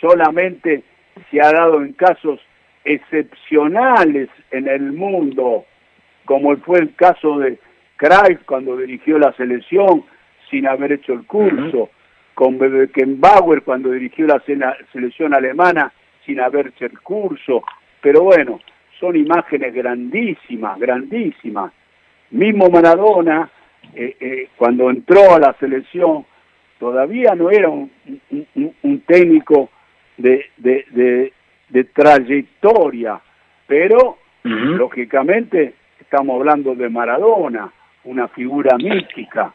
solamente 0.00 0.82
se 1.30 1.40
ha 1.40 1.52
dado 1.52 1.82
en 1.82 1.92
casos 1.92 2.40
excepcionales 2.84 4.28
en 4.50 4.68
el 4.68 4.92
mundo, 4.92 5.64
como 6.24 6.56
fue 6.58 6.80
el 6.80 6.94
caso 6.94 7.38
de, 7.38 7.58
Cruyff 7.96 8.44
cuando 8.46 8.76
dirigió 8.76 9.18
la 9.18 9.32
selección 9.32 10.04
sin 10.50 10.66
haber 10.66 10.92
hecho 10.92 11.12
el 11.14 11.26
curso, 11.26 11.90
con 12.34 12.58
Beckenbauer 12.58 13.62
cuando 13.62 13.90
dirigió 13.90 14.26
la 14.26 14.40
selección 14.92 15.34
alemana 15.34 15.92
sin 16.24 16.38
haber 16.40 16.68
hecho 16.68 16.86
el 16.86 16.98
curso, 17.00 17.64
pero 18.00 18.22
bueno, 18.22 18.60
son 19.00 19.16
imágenes 19.16 19.74
grandísimas, 19.74 20.78
grandísimas. 20.78 21.72
Mismo 22.30 22.68
Maradona, 22.70 23.50
eh, 23.94 24.16
eh, 24.20 24.48
cuando 24.56 24.90
entró 24.90 25.34
a 25.34 25.40
la 25.40 25.54
selección, 25.54 26.24
todavía 26.78 27.34
no 27.34 27.50
era 27.50 27.68
un, 27.68 27.90
un- 28.30 28.46
un- 28.54 28.74
un 28.82 29.00
técnico 29.00 29.70
de, 30.18 30.44
de, 30.58 30.84
de- 30.90 31.32
de 31.70 31.84
trayectoria, 31.84 33.20
pero 33.66 34.18
lógicamente 34.76 35.74
estamos 36.00 36.38
hablando 36.40 36.74
de 36.74 36.88
Maradona, 36.88 37.70
una 38.04 38.28
figura 38.28 38.76
mística. 38.78 39.52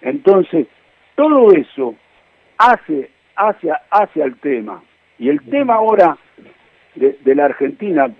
Entonces, 0.00 0.66
todo 1.14 1.52
eso 1.52 1.94
hace, 2.58 3.10
hace, 3.36 3.70
hace 3.90 4.22
al 4.22 4.34
tema. 4.38 4.82
Y 5.20 5.28
el 5.28 5.40
tema 5.42 5.74
ahora 5.74 6.16
de, 6.96 7.16
de 7.20 7.34
la 7.36 7.44
Argentina, 7.44 8.10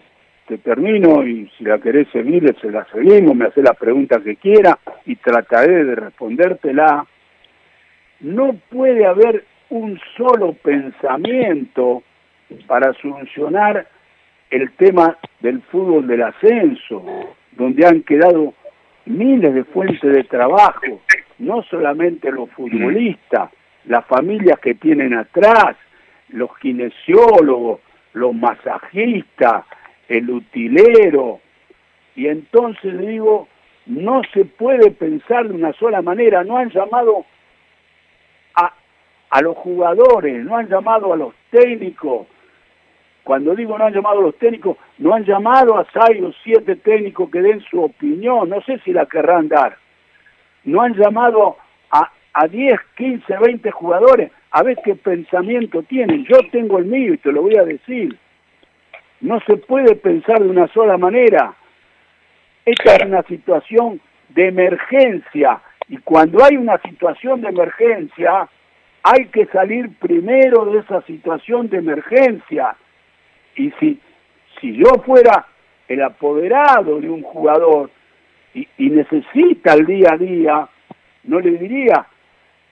te 0.47 0.59
termino 0.59 1.26
y 1.26 1.51
si 1.59 1.64
la 1.64 1.78
querés 1.80 2.07
seguir, 2.12 2.55
se 2.61 2.70
la 2.70 2.84
seguimos, 2.93 3.34
me 3.34 3.47
hace 3.47 3.62
la 3.62 3.74
pregunta 3.74 4.20
que 4.20 4.36
quiera 4.36 4.78
y 5.07 5.16
trataré 5.16 5.84
de 5.84 5.95
respondértela. 5.97 7.07
No 8.20 8.55
puede 8.70 9.05
haber 9.05 9.45
un 9.73 9.99
solo 10.18 10.53
pensamiento 10.53 12.03
para 12.66 12.93
solucionar 12.93 13.87
el 14.51 14.70
tema 14.73 15.16
del 15.41 15.62
fútbol 15.62 16.07
del 16.07 16.25
ascenso, 16.25 17.03
donde 17.53 17.87
han 17.87 18.03
quedado 18.03 18.53
miles 19.07 19.55
de 19.55 19.64
fuentes 19.64 20.12
de 20.12 20.25
trabajo, 20.25 21.01
no 21.39 21.62
solamente 21.62 22.31
los 22.31 22.51
futbolistas, 22.51 23.51
las 23.87 24.05
familias 24.05 24.61
que 24.61 24.75
tienen 24.75 25.14
atrás, 25.14 25.75
los 26.29 26.51
kinesiólogos, 26.59 27.81
los 28.12 28.35
masajistas, 28.35 29.64
el 30.07 30.29
utilero. 30.29 31.41
Y 32.14 32.27
entonces 32.27 32.99
digo, 32.99 33.49
no 33.87 34.20
se 34.35 34.45
puede 34.45 34.91
pensar 34.91 35.49
de 35.49 35.55
una 35.55 35.73
sola 35.73 36.03
manera, 36.03 36.45
no 36.45 36.59
han 36.59 36.68
llamado 36.68 37.25
a 39.33 39.41
los 39.41 39.57
jugadores, 39.57 40.45
no 40.45 40.59
han 40.59 40.68
llamado 40.68 41.11
a 41.11 41.16
los 41.16 41.33
técnicos. 41.51 42.26
Cuando 43.24 43.57
digo 43.57 43.78
no 43.78 43.87
han 43.87 43.95
llamado 43.95 44.18
a 44.18 44.24
los 44.24 44.37
técnicos, 44.37 44.76
no 44.99 45.14
han 45.14 45.24
llamado 45.24 45.78
a 45.78 45.87
seis 45.91 46.22
o 46.22 46.33
siete 46.45 46.76
técnicos 46.76 47.30
que 47.30 47.41
den 47.41 47.62
su 47.62 47.83
opinión, 47.83 48.51
no 48.51 48.61
sé 48.61 48.78
si 48.85 48.93
la 48.93 49.07
querrán 49.07 49.49
dar. 49.49 49.78
No 50.64 50.83
han 50.83 50.93
llamado 50.95 51.57
a, 51.91 52.12
a 52.35 52.47
10, 52.47 52.78
15, 52.95 53.39
20 53.39 53.70
jugadores 53.70 54.30
a 54.51 54.62
ver 54.62 54.76
qué 54.85 54.97
pensamiento 54.97 55.83
tienen. 55.85 56.26
Yo 56.26 56.37
tengo 56.51 56.76
el 56.76 56.85
mío 56.85 57.14
y 57.14 57.18
te 57.18 57.33
lo 57.33 57.41
voy 57.41 57.57
a 57.57 57.64
decir. 57.64 58.14
No 59.22 59.41
se 59.47 59.57
puede 59.57 59.97
pensar 59.97 60.43
de 60.43 60.51
una 60.51 60.68
sola 60.68 60.99
manera. 60.99 61.55
Esta 62.66 62.97
es 62.97 63.07
una 63.07 63.22
situación 63.22 63.99
de 64.28 64.49
emergencia 64.49 65.62
y 65.89 65.97
cuando 65.97 66.45
hay 66.45 66.59
una 66.59 66.76
situación 66.83 67.41
de 67.41 67.49
emergencia 67.49 68.51
hay 69.03 69.26
que 69.26 69.46
salir 69.46 69.90
primero 69.98 70.64
de 70.66 70.78
esa 70.80 71.03
situación 71.03 71.68
de 71.68 71.78
emergencia. 71.78 72.76
Y 73.57 73.70
si, 73.80 74.00
si 74.61 74.76
yo 74.76 74.90
fuera 75.05 75.46
el 75.88 76.03
apoderado 76.03 77.00
de 77.00 77.09
un 77.11 77.22
jugador 77.22 77.90
y, 78.55 78.66
y 78.78 78.90
necesita 78.90 79.74
el 79.74 79.86
día 79.86 80.11
a 80.12 80.16
día, 80.16 80.68
no 81.24 81.40
le 81.40 81.50
diría 81.59 82.07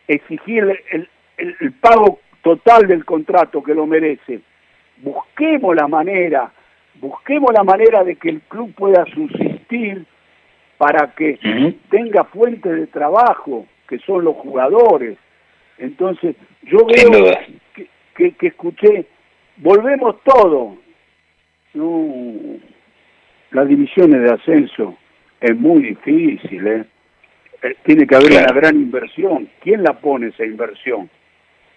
exigirle 0.08 0.82
el, 0.90 1.08
el- 1.38 1.56
el 1.60 1.72
pago 1.72 2.20
total 2.42 2.86
del 2.86 3.04
contrato 3.04 3.62
que 3.62 3.74
lo 3.74 3.86
merece. 3.86 4.40
Busquemos 4.98 5.74
la 5.74 5.88
manera, 5.88 6.50
busquemos 7.00 7.52
la 7.52 7.64
manera 7.64 8.04
de 8.04 8.16
que 8.16 8.28
el 8.28 8.40
club 8.42 8.74
pueda 8.74 9.04
subsistir 9.06 10.04
para 10.78 11.12
que 11.14 11.38
tenga 11.90 12.24
fuentes 12.24 12.72
de 12.72 12.86
trabajo, 12.86 13.66
que 13.88 13.98
son 14.00 14.24
los 14.24 14.36
jugadores. 14.36 15.16
Entonces, 15.80 16.36
yo 16.62 16.78
veo 16.86 17.32
que, 17.74 17.86
que, 18.14 18.32
que 18.32 18.46
escuché, 18.48 19.06
volvemos 19.56 20.22
todo. 20.22 20.76
No, 21.74 22.58
las 23.52 23.68
divisiones 23.68 24.22
de 24.22 24.32
ascenso 24.32 24.96
es 25.40 25.56
muy 25.56 25.82
difícil, 25.82 26.66
¿eh? 26.66 26.84
Eh, 27.62 27.76
Tiene 27.84 28.06
que 28.06 28.14
haber 28.16 28.28
Claro. 28.28 28.46
una 28.52 28.60
gran 28.60 28.76
inversión. 28.76 29.48
¿Quién 29.60 29.82
la 29.82 29.94
pone 29.94 30.28
esa 30.28 30.44
inversión? 30.44 31.08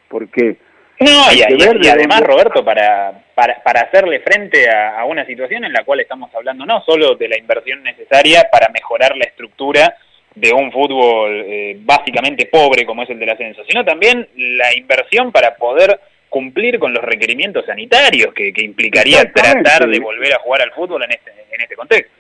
Porque 0.10 0.58
No, 1.00 1.32
y, 1.34 1.40
y- 1.40 1.54
y 1.56 1.80
de 1.82 1.92
además, 1.92 2.22
Roberto, 2.22 2.64
para, 2.64 3.24
para, 3.36 3.62
para 3.64 3.82
hacerle 3.82 4.20
frente 4.20 4.70
a, 4.70 5.00
a 5.00 5.06
una 5.06 5.26
situación 5.26 5.66
en 5.66 5.74
la 5.74 5.84
cual 5.84 6.00
estamos 6.00 6.34
hablando 6.36 6.66
no 6.66 6.82
solo 6.84 7.16
de 7.16 7.28
la 7.28 7.38
inversión 7.38 7.84
necesaria 7.84 8.48
para 8.52 8.70
mejorar 8.70 9.16
la 9.18 9.26
estructura 9.26 9.96
de 10.36 10.52
un 10.54 10.72
fútbol 10.72 11.32
eh, 11.46 11.78
básicamente 11.82 12.48
pobre 12.48 12.86
como 12.86 13.04
es 13.04 13.10
el 13.10 13.20
del 13.20 13.30
ascenso, 13.30 13.64
sino 13.68 13.86
también 13.86 14.28
la 14.36 14.76
inversión 14.76 15.32
para 15.32 15.56
poder 15.56 16.00
cumplir 16.30 16.80
con 16.80 16.94
los 16.94 17.04
requerimientos 17.04 17.66
sanitarios 17.66 18.34
que, 18.34 18.52
que 18.52 18.64
implicaría 18.66 19.32
tratar 19.32 19.88
de 19.88 20.00
volver 20.00 20.34
a 20.34 20.40
jugar 20.40 20.62
al 20.64 20.72
fútbol 20.72 21.04
en 21.04 21.12
este, 21.12 21.32
en 21.52 21.62
este 21.62 21.76
contexto. 21.76 22.12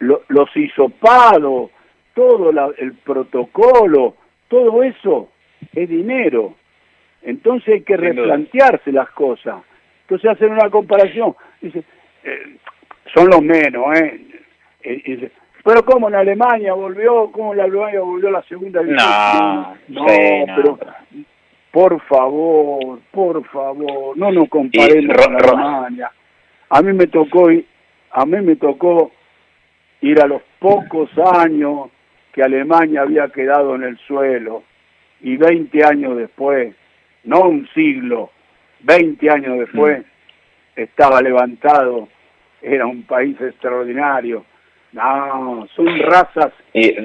lo- 0.00 0.22
los 0.28 0.54
hisopados, 0.54 1.70
todo 2.14 2.52
la- 2.52 2.70
el 2.76 2.92
protocolo, 2.94 4.14
todo 4.48 4.82
eso 4.82 5.30
es 5.74 5.88
dinero. 5.88 6.54
Entonces 7.22 7.74
hay 7.74 7.80
que 7.82 7.96
replantearse 7.96 8.92
las 8.92 9.08
cosas. 9.10 9.56
Entonces 10.02 10.30
hacen 10.30 10.52
una 10.52 10.68
comparación. 10.70 11.34
Dice, 11.62 11.82
eh, 12.24 12.56
son 13.14 13.28
los 13.28 13.40
menos, 13.42 13.98
¿eh? 13.98 14.20
Eh, 14.82 15.02
dice, 15.04 15.30
pero 15.66 15.84
¿cómo 15.84 16.06
en 16.06 16.14
Alemania 16.14 16.74
volvió? 16.74 17.32
¿Cómo 17.32 17.52
en 17.52 17.60
Alemania 17.60 18.00
volvió 18.00 18.30
la 18.30 18.42
segunda 18.44 18.82
división? 18.82 19.10
No, 19.10 19.76
no, 19.88 20.08
sí, 20.08 20.44
no. 20.46 20.54
pero 20.54 20.78
por 21.72 22.00
favor, 22.02 23.00
por 23.10 23.44
favor, 23.48 24.16
no 24.16 24.30
nos 24.30 24.48
comparemos 24.48 25.16
Y 25.16 25.24
con 25.24 25.34
Alemania. 25.34 26.12
A 26.70 26.82
mí 26.82 26.92
me 26.92 27.08
tocó 27.08 27.48
a 27.48 28.26
mí 28.26 28.40
me 28.42 28.54
tocó 28.54 29.10
ir 30.02 30.22
a 30.22 30.28
los 30.28 30.40
pocos 30.60 31.10
años 31.34 31.90
que 32.32 32.44
Alemania 32.44 33.02
había 33.02 33.28
quedado 33.30 33.74
en 33.74 33.82
el 33.82 33.98
suelo 34.06 34.62
y 35.20 35.36
20 35.36 35.84
años 35.84 36.16
después, 36.16 36.76
no 37.24 37.40
un 37.40 37.68
siglo, 37.74 38.30
20 38.84 39.30
años 39.30 39.58
después, 39.58 40.04
estaba 40.76 41.20
levantado, 41.22 42.06
era 42.62 42.86
un 42.86 43.02
país 43.02 43.36
extraordinario. 43.40 44.44
No, 44.96 45.66
son 45.76 45.86
razas 46.00 46.52
i- 46.74 46.96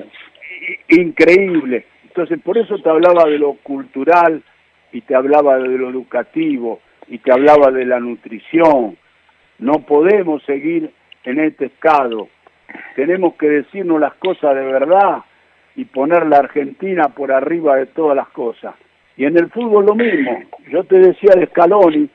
increíbles. 0.89 1.85
Entonces, 2.05 2.39
por 2.41 2.57
eso 2.57 2.77
te 2.79 2.89
hablaba 2.89 3.25
de 3.25 3.37
lo 3.37 3.53
cultural 3.63 4.41
y 4.91 5.01
te 5.01 5.15
hablaba 5.15 5.57
de 5.57 5.77
lo 5.77 5.89
educativo 5.89 6.79
y 7.07 7.17
te 7.19 7.31
hablaba 7.31 7.71
de 7.71 7.85
la 7.85 7.99
nutrición. 7.99 8.97
No 9.59 9.73
podemos 9.85 10.41
seguir 10.43 10.91
en 11.25 11.39
este 11.39 11.65
estado. 11.65 12.29
Tenemos 12.95 13.35
que 13.35 13.47
decirnos 13.49 13.99
las 13.99 14.13
cosas 14.15 14.55
de 14.55 14.63
verdad 14.63 15.19
y 15.75 15.85
poner 15.85 16.25
la 16.27 16.37
Argentina 16.37 17.09
por 17.09 17.31
arriba 17.31 17.75
de 17.75 17.87
todas 17.87 18.15
las 18.15 18.29
cosas. 18.29 18.73
Y 19.17 19.25
en 19.25 19.37
el 19.37 19.49
fútbol 19.49 19.85
lo 19.85 19.95
mismo. 19.95 20.43
Yo 20.69 20.83
te 20.85 20.97
decía 20.97 21.33
de 21.35 21.47
Scaloni, 21.47 22.09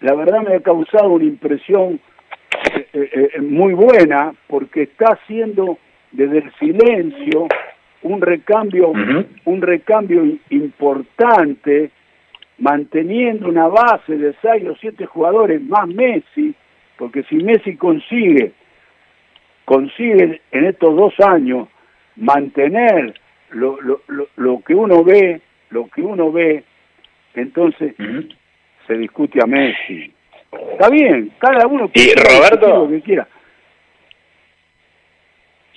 la 0.00 0.14
verdad 0.14 0.40
me 0.42 0.54
ha 0.56 0.60
causado 0.60 1.08
una 1.10 1.24
impresión 1.24 2.00
eh, 2.96 3.10
eh, 3.12 3.30
eh, 3.34 3.40
muy 3.42 3.74
buena 3.74 4.32
porque 4.46 4.84
está 4.84 5.12
haciendo 5.12 5.76
desde 6.12 6.38
el 6.38 6.52
silencio 6.54 7.46
un 8.00 8.22
recambio 8.22 8.90
un 9.44 9.60
recambio 9.60 10.24
importante 10.48 11.90
manteniendo 12.56 13.50
una 13.50 13.68
base 13.68 14.16
de 14.16 14.34
seis 14.40 14.66
o 14.66 14.74
siete 14.76 15.04
jugadores 15.04 15.60
más 15.60 15.86
Messi 15.88 16.54
porque 16.96 17.22
si 17.24 17.36
Messi 17.36 17.76
consigue 17.76 18.52
consigue 19.66 20.40
en 20.50 20.64
estos 20.64 20.96
dos 20.96 21.12
años 21.20 21.68
mantener 22.16 23.12
lo, 23.50 23.78
lo, 23.82 24.00
lo, 24.06 24.28
lo 24.36 24.62
que 24.62 24.74
uno 24.74 25.04
ve 25.04 25.42
lo 25.68 25.86
que 25.88 26.00
uno 26.00 26.32
ve 26.32 26.64
entonces 27.34 27.94
se 28.86 28.96
discute 28.96 29.38
a 29.42 29.46
Messi 29.46 30.15
está 30.72 30.88
bien 30.90 31.32
cada 31.38 31.66
uno 31.66 31.90
Y, 31.94 32.12
puede 32.12 32.14
Roberto, 32.36 32.66
decir 32.66 32.74
lo 32.78 32.88
que 32.90 33.00
quiera 33.02 33.28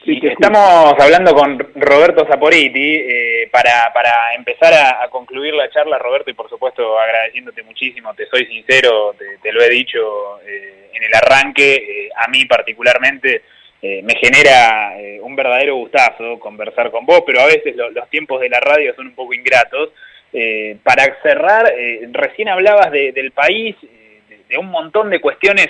Sí. 0.06 0.18
Estamos 0.24 0.96
hablando 0.98 1.36
con 1.36 1.60
Roberto 1.76 2.26
Saporiti 2.26 2.96
eh, 2.96 3.50
para, 3.52 3.92
para 3.94 4.34
empezar 4.34 4.74
a, 4.74 5.04
a 5.04 5.10
concluir 5.10 5.54
la 5.54 5.70
charla, 5.70 5.98
Roberto, 6.00 6.32
y 6.32 6.34
por 6.36 6.50
supuesto 6.50 6.98
agradeciéndote 6.98 7.64
muchísimo, 7.64 8.14
te 8.16 8.26
soy 8.28 8.46
sincero, 8.46 9.14
te, 9.20 9.26
te 9.42 9.52
lo 9.52 9.62
he 9.62 9.70
dicho 9.70 10.40
eh, 10.48 10.90
en 10.94 11.04
el 11.04 11.14
arranque, 11.14 11.76
eh, 11.76 12.10
a 12.16 12.30
mí 12.30 12.46
particularmente 12.46 13.42
eh, 13.82 14.02
me 14.02 14.16
genera 14.16 14.94
un 15.22 15.36
verdadero 15.36 15.76
gustazo 15.76 16.40
conversar 16.40 16.92
con 16.92 17.06
vos, 17.06 17.22
pero 17.26 17.42
a 17.42 17.46
veces 17.48 17.76
lo- 17.76 17.92
los 17.92 18.10
tiempos 18.10 18.40
de 18.40 18.50
la 18.50 18.60
radio 18.62 18.96
son 18.96 19.08
un 19.08 19.16
poco 19.16 19.34
ingratos. 19.34 19.90
Para 20.84 21.04
cerrar, 21.24 21.74
recién 22.12 22.48
hablabas 22.50 22.90
de- 22.92 23.12
del 23.12 23.32
país, 23.32 23.76
de, 24.50 24.58
un 24.58 24.70
montón 24.70 25.10
de 25.10 25.22
cuestiones 25.22 25.68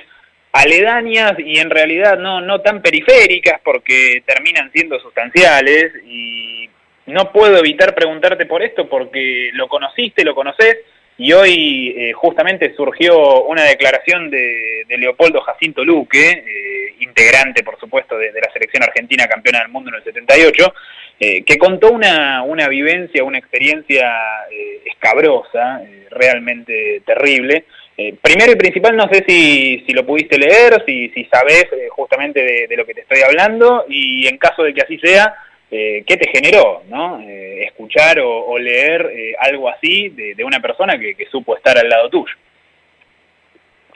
aledañas 0.52 1.34
y 1.38 1.60
en 1.60 1.70
realidad 1.70 2.18
no, 2.18 2.42
no 2.42 2.62
tan 2.62 2.82
periféricas 2.82 3.62
porque 3.64 4.24
terminan 4.26 4.72
siendo 4.72 5.00
sustanciales 5.00 5.92
y 6.06 6.70
no 7.06 7.32
puedo 7.32 7.58
evitar 7.58 7.94
preguntarte 7.94 8.46
por 8.46 8.64
esto 8.64 8.90
porque 8.90 9.52
lo 9.54 9.68
conociste, 9.68 10.24
lo 10.24 10.34
conoces 10.34 10.78
y 11.18 11.34
hoy 11.34 11.94
eh, 11.98 12.14
justamente 12.14 12.74
surgió 12.76 13.44
una 13.44 13.64
declaración 13.64 14.32
de, 14.32 14.86
de 14.88 14.98
Leopoldo 14.98 15.42
Jacinto 15.42 15.84
Luque, 15.84 16.30
eh, 16.30 16.96
integrante 17.00 17.64
por 17.64 17.80
supuesto 17.80 18.18
de, 18.18 18.32
de 18.32 18.42
la 18.42 18.52
selección 18.52 18.82
argentina 18.84 19.28
campeona 19.28 19.60
del 19.60 19.70
mundo 19.70 19.90
en 19.90 19.98
el 19.98 20.04
78, 20.04 20.74
eh, 21.22 21.44
que 21.44 21.58
contó 21.58 21.92
una, 21.92 22.44
una 22.44 22.70
vivencia, 22.70 23.26
una 23.26 23.40
experiencia 23.40 24.10
eh, 24.50 24.84
escabrosa, 24.86 25.84
eh, 25.84 26.08
realmente 26.12 27.02
terrible. 27.06 27.66
Eh, 28.02 28.16
primero 28.22 28.54
y 28.54 28.56
principal, 28.56 28.96
no 28.96 29.10
sé 29.12 29.26
si, 29.28 29.84
si 29.86 29.92
lo 29.92 30.06
pudiste 30.06 30.38
leer, 30.38 30.82
si, 30.86 31.10
si 31.10 31.26
sabes 31.26 31.66
eh, 31.74 31.90
justamente 31.90 32.42
de, 32.42 32.68
de 32.68 32.78
lo 32.78 32.86
que 32.86 32.94
te 32.94 33.02
estoy 33.02 33.20
hablando, 33.24 33.84
y 33.90 34.26
en 34.26 34.38
caso 34.38 34.64
de 34.64 34.74
que 34.74 34.82
así 34.84 34.98
sea, 35.00 35.36
eh, 35.70 36.06
¿qué 36.08 36.16
te 36.16 36.30
generó, 36.32 36.84
no? 36.88 37.20
Eh, 37.20 37.66
escuchar 37.66 38.22
o, 38.22 38.46
o 38.46 38.58
leer 38.58 39.12
eh, 39.14 39.34
algo 39.40 39.68
así 39.68 40.08
de, 40.10 40.34
de 40.34 40.44
una 40.46 40.62
persona 40.62 40.98
que, 40.98 41.14
que 41.14 41.26
supo 41.26 41.58
estar 41.58 41.78
al 41.78 41.90
lado 41.90 42.10
tuyo. 42.10 42.34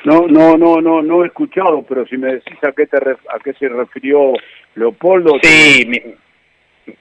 No, 0.04 0.28
no, 0.28 0.58
no, 0.58 0.82
no, 0.82 1.02
no 1.02 1.24
he 1.24 1.28
escuchado, 1.28 1.82
pero 1.88 2.06
si 2.08 2.18
me 2.18 2.34
decís 2.34 2.62
a 2.62 2.74
qué 2.74 2.86
te 2.88 2.98
ref- 2.98 3.26
a 3.30 3.40
qué 3.40 3.54
se 3.54 3.70
refirió 3.70 4.34
Leopoldo. 4.76 5.38
Sí, 5.42 5.86
mi- 5.88 6.02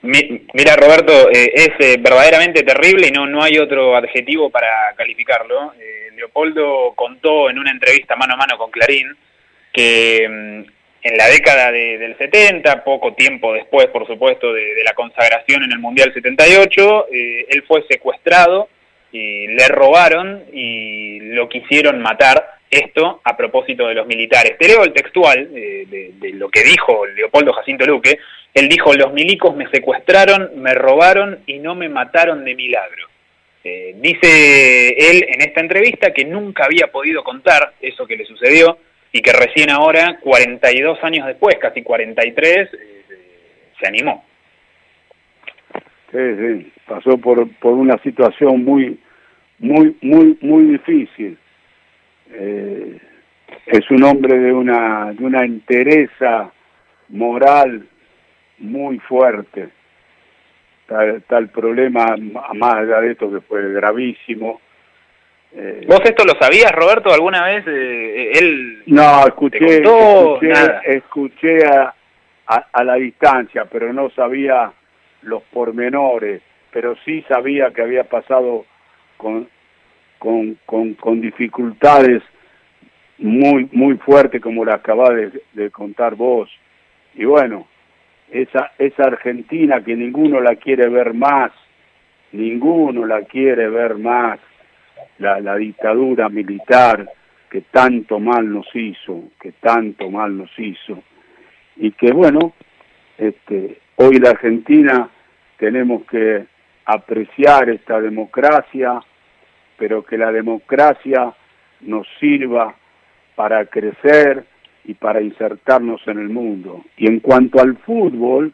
mi- 0.02 0.46
mira 0.54 0.76
Roberto, 0.76 1.30
eh, 1.30 1.52
es 1.54 1.70
eh, 1.78 1.96
verdaderamente 2.00 2.62
terrible 2.62 3.08
y 3.08 3.10
no, 3.10 3.26
no 3.26 3.42
hay 3.42 3.58
otro 3.58 3.96
adjetivo 3.96 4.50
para 4.50 4.94
calificarlo. 4.96 5.74
Eh, 5.80 6.10
Leopoldo 6.16 6.92
contó 6.94 7.50
en 7.50 7.58
una 7.58 7.70
entrevista 7.70 8.16
mano 8.16 8.34
a 8.34 8.36
mano 8.36 8.56
con 8.58 8.70
Clarín 8.70 9.16
que 9.72 10.26
mm, 10.28 10.70
en 11.04 11.16
la 11.16 11.26
década 11.28 11.72
de- 11.72 11.98
del 11.98 12.16
70, 12.16 12.84
poco 12.84 13.14
tiempo 13.14 13.52
después, 13.52 13.86
por 13.88 14.06
supuesto, 14.06 14.52
de, 14.52 14.82
la 14.84 14.92
consagración 14.94 15.64
en 15.64 15.72
el 15.72 15.78
Mundial 15.80 16.12
78, 16.14 17.06
eh, 17.12 17.46
él 17.48 17.64
fue 17.66 17.84
secuestrado 17.88 18.68
y 19.10 19.48
le 19.48 19.66
robaron 19.68 20.44
y 20.52 21.20
lo 21.20 21.48
quisieron 21.48 22.00
matar. 22.00 22.50
Esto 22.70 23.20
a 23.24 23.36
propósito 23.36 23.86
de 23.86 23.94
los 23.94 24.06
militares. 24.06 24.56
Te 24.58 24.66
leo 24.66 24.82
el 24.82 24.94
textual 24.94 25.50
eh, 25.54 25.84
de 25.86 26.30
lo 26.32 26.48
que 26.48 26.62
dijo 26.62 27.04
Leopoldo 27.04 27.52
Jacinto 27.52 27.84
Luque. 27.84 28.18
Él 28.54 28.68
dijo, 28.68 28.92
los 28.94 29.12
milicos 29.12 29.56
me 29.56 29.68
secuestraron, 29.70 30.50
me 30.56 30.74
robaron 30.74 31.40
y 31.46 31.58
no 31.58 31.74
me 31.74 31.88
mataron 31.88 32.44
de 32.44 32.54
milagro. 32.54 33.08
Eh, 33.64 33.94
dice 34.00 34.88
él 34.88 35.24
en 35.28 35.40
esta 35.40 35.60
entrevista 35.60 36.12
que 36.12 36.24
nunca 36.24 36.64
había 36.64 36.88
podido 36.88 37.22
contar 37.22 37.74
eso 37.80 38.06
que 38.06 38.16
le 38.16 38.24
sucedió 38.24 38.78
y 39.12 39.20
que 39.20 39.32
recién 39.32 39.70
ahora, 39.70 40.18
42 40.20 40.98
años 41.04 41.26
después, 41.26 41.56
casi 41.60 41.82
43, 41.82 42.68
eh, 42.72 43.04
se 43.80 43.86
animó. 43.86 44.24
Sí, 46.10 46.18
sí, 46.18 46.72
pasó 46.86 47.16
por, 47.18 47.48
por 47.56 47.74
una 47.74 47.96
situación 48.02 48.64
muy, 48.64 48.98
muy, 49.58 49.96
muy, 50.02 50.36
muy 50.40 50.64
difícil. 50.64 51.38
Eh, 52.32 52.98
es 53.66 53.90
un 53.90 54.02
hombre 54.02 54.38
de 54.38 54.52
una, 54.52 55.12
de 55.12 55.24
una 55.24 55.44
entereza 55.44 56.50
moral 57.08 57.86
muy 58.62 58.98
fuerte. 59.00 59.68
Tal, 60.86 61.22
tal 61.28 61.48
problema, 61.48 62.16
más 62.54 62.74
allá 62.74 63.00
de 63.00 63.12
esto 63.12 63.30
que 63.32 63.40
fue 63.40 63.72
gravísimo. 63.72 64.60
Eh, 65.54 65.84
¿Vos 65.86 66.00
esto 66.04 66.24
lo 66.24 66.34
sabías, 66.40 66.72
Roberto, 66.72 67.12
alguna 67.12 67.44
vez? 67.44 67.64
Eh, 67.66 68.32
él 68.38 68.82
No, 68.86 69.26
escuché, 69.26 69.82
escuché, 69.82 70.48
Nada. 70.48 70.80
escuché 70.84 71.66
a, 71.66 71.94
a, 72.46 72.66
a 72.72 72.84
la 72.84 72.94
distancia, 72.94 73.66
pero 73.66 73.92
no 73.92 74.10
sabía 74.10 74.72
los 75.22 75.42
pormenores, 75.44 76.42
pero 76.72 76.96
sí 77.04 77.22
sabía 77.28 77.70
que 77.70 77.82
había 77.82 78.04
pasado 78.04 78.64
con, 79.16 79.48
con, 80.18 80.58
con, 80.66 80.94
con 80.94 81.20
dificultades 81.20 82.22
muy, 83.18 83.68
muy 83.72 83.96
fuertes 83.98 84.40
como 84.40 84.64
la 84.64 84.74
acabas 84.74 85.10
de, 85.14 85.42
de 85.52 85.70
contar 85.70 86.16
vos. 86.16 86.50
Y 87.14 87.24
bueno, 87.24 87.68
esa, 88.32 88.72
esa 88.78 89.04
Argentina 89.04 89.82
que 89.84 89.94
ninguno 89.94 90.40
la 90.40 90.56
quiere 90.56 90.88
ver 90.88 91.12
más, 91.12 91.52
ninguno 92.32 93.06
la 93.06 93.22
quiere 93.22 93.68
ver 93.68 93.98
más, 93.98 94.40
la, 95.18 95.40
la 95.40 95.56
dictadura 95.56 96.28
militar 96.28 97.08
que 97.50 97.60
tanto 97.70 98.18
mal 98.18 98.50
nos 98.50 98.66
hizo, 98.74 99.24
que 99.40 99.52
tanto 99.52 100.10
mal 100.10 100.36
nos 100.36 100.50
hizo, 100.58 101.02
y 101.76 101.92
que 101.92 102.10
bueno, 102.12 102.54
este, 103.18 103.78
hoy 103.96 104.18
la 104.18 104.30
Argentina 104.30 105.10
tenemos 105.58 106.04
que 106.06 106.46
apreciar 106.86 107.68
esta 107.68 108.00
democracia, 108.00 108.98
pero 109.76 110.02
que 110.02 110.16
la 110.16 110.32
democracia 110.32 111.34
nos 111.82 112.06
sirva 112.18 112.74
para 113.34 113.66
crecer 113.66 114.44
y 114.84 114.94
para 114.94 115.20
insertarnos 115.20 116.00
en 116.06 116.18
el 116.18 116.28
mundo. 116.28 116.84
Y 116.96 117.06
en 117.06 117.20
cuanto 117.20 117.60
al 117.60 117.76
fútbol, 117.78 118.52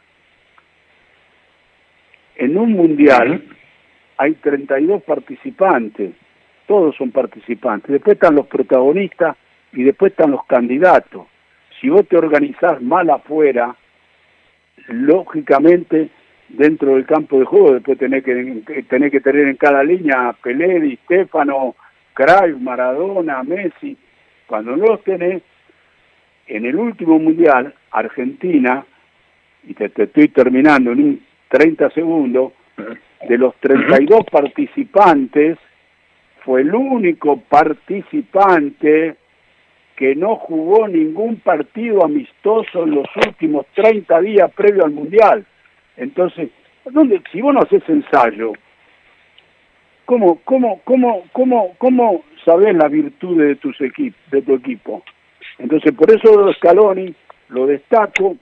en 2.35 2.57
un 2.57 2.71
mundial 2.73 3.43
hay 4.17 4.33
32 4.35 5.03
participantes, 5.03 6.11
todos 6.67 6.95
son 6.95 7.11
participantes, 7.11 7.91
después 7.91 8.15
están 8.15 8.35
los 8.35 8.47
protagonistas 8.47 9.35
y 9.73 9.83
después 9.83 10.11
están 10.11 10.31
los 10.31 10.45
candidatos. 10.45 11.27
Si 11.79 11.89
vos 11.89 12.07
te 12.07 12.17
organizás 12.17 12.81
mal 12.81 13.09
afuera, 13.09 13.75
lógicamente 14.87 16.09
dentro 16.49 16.95
del 16.95 17.05
campo 17.05 17.39
de 17.39 17.45
juego 17.45 17.73
después 17.73 17.97
tenés 17.97 18.23
que, 18.23 18.83
tenés 18.89 19.11
que 19.11 19.21
tener 19.21 19.47
en 19.47 19.55
cada 19.55 19.83
línea 19.83 20.29
a 20.29 20.33
Pelé, 20.33 20.97
Stefano, 21.05 21.75
Cruyff, 22.13 22.57
Maradona, 22.59 23.43
Messi. 23.43 23.97
Cuando 24.47 24.75
no 24.75 24.87
los 24.87 25.03
tenés, 25.03 25.43
en 26.49 26.65
el 26.65 26.75
último 26.75 27.19
mundial, 27.19 27.73
Argentina, 27.91 28.85
y 29.67 29.73
te, 29.73 29.89
te 29.89 30.03
estoy 30.03 30.29
terminando 30.29 30.91
en 30.91 30.99
un 30.99 31.25
30 31.49 31.89
segundos, 31.91 32.53
de 33.27 33.37
los 33.37 33.55
32 33.57 34.25
participantes, 34.31 35.57
fue 36.43 36.61
el 36.61 36.73
único 36.73 37.39
participante 37.41 39.15
que 39.95 40.15
no 40.15 40.37
jugó 40.37 40.87
ningún 40.87 41.37
partido 41.37 42.05
amistoso 42.05 42.83
en 42.83 42.95
los 42.95 43.07
últimos 43.27 43.65
30 43.75 44.21
días 44.21 44.51
previo 44.53 44.85
al 44.85 44.91
Mundial. 44.91 45.45
Entonces, 45.97 46.49
¿dónde, 46.85 47.21
si 47.31 47.41
vos 47.41 47.53
no 47.53 47.59
haces 47.59 47.83
ensayo, 47.89 48.53
¿cómo, 50.05 50.39
cómo, 50.45 50.79
cómo, 50.85 51.23
cómo, 51.33 51.75
cómo 51.77 52.23
sabés 52.45 52.75
las 52.75 52.89
virtudes 52.89 53.49
de, 53.49 53.55
tus 53.57 53.79
equip 53.81 54.15
de 54.31 54.41
tu 54.41 54.55
equipo? 54.55 55.03
Entonces, 55.59 55.93
por 55.93 56.09
eso 56.09 56.51
Scaloni 56.53 57.13
lo 57.49 57.67
destaco, 57.67 58.37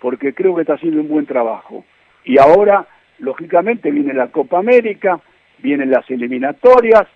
porque 0.00 0.34
creo 0.34 0.54
que 0.54 0.62
está 0.62 0.74
haciendo 0.74 1.00
un 1.00 1.08
buen 1.08 1.26
trabajo. 1.26 1.84
Y 2.24 2.38
ahora, 2.38 2.86
lógicamente, 3.18 3.90
viene 3.90 4.14
la 4.14 4.28
Copa 4.28 4.58
América, 4.58 5.20
vienen 5.58 5.90
las 5.90 6.10
eliminatorias, 6.10 7.06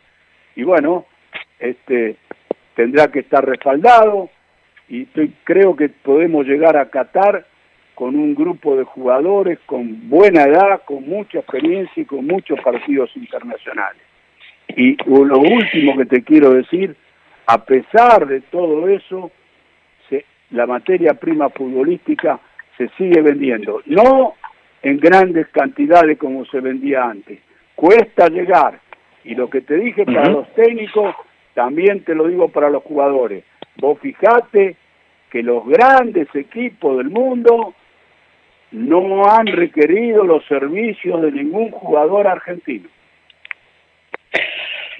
y 0.54 0.62
bueno, 0.62 1.06
este 1.58 2.16
tendrá 2.74 3.08
que 3.08 3.20
estar 3.20 3.44
respaldado, 3.44 4.30
y 4.88 5.06
creo 5.44 5.74
que 5.74 5.88
podemos 5.88 6.46
llegar 6.46 6.76
a 6.76 6.88
Qatar 6.88 7.44
con 7.94 8.14
un 8.14 8.34
grupo 8.34 8.76
de 8.76 8.84
jugadores 8.84 9.58
con 9.66 10.08
buena 10.08 10.44
edad, 10.44 10.82
con 10.84 11.08
mucha 11.08 11.40
experiencia 11.40 12.02
y 12.02 12.06
con 12.06 12.26
muchos 12.26 12.60
partidos 12.60 13.10
internacionales. 13.16 14.00
Y 14.68 14.96
lo 15.04 15.40
último 15.40 15.96
que 15.96 16.06
te 16.06 16.22
quiero 16.22 16.50
decir, 16.50 16.94
a 17.50 17.64
pesar 17.64 18.26
de 18.26 18.42
todo 18.42 18.88
eso, 18.88 19.30
se, 20.10 20.26
la 20.50 20.66
materia 20.66 21.14
prima 21.14 21.48
futbolística 21.48 22.38
se 22.76 22.90
sigue 22.90 23.22
vendiendo, 23.22 23.80
no 23.86 24.34
en 24.82 24.98
grandes 24.98 25.48
cantidades 25.48 26.18
como 26.18 26.44
se 26.44 26.60
vendía 26.60 27.04
antes. 27.04 27.38
Cuesta 27.74 28.28
llegar. 28.28 28.80
Y 29.24 29.34
lo 29.34 29.48
que 29.48 29.62
te 29.62 29.76
dije 29.76 30.04
para 30.04 30.28
los 30.28 30.52
técnicos, 30.54 31.14
también 31.54 32.04
te 32.04 32.14
lo 32.14 32.28
digo 32.28 32.48
para 32.48 32.68
los 32.68 32.82
jugadores. 32.82 33.44
Vos 33.76 33.98
fijate 33.98 34.76
que 35.30 35.42
los 35.42 35.66
grandes 35.66 36.28
equipos 36.34 36.98
del 36.98 37.08
mundo 37.08 37.74
no 38.72 39.24
han 39.24 39.46
requerido 39.46 40.22
los 40.22 40.44
servicios 40.44 41.22
de 41.22 41.32
ningún 41.32 41.70
jugador 41.70 42.26
argentino. 42.26 42.90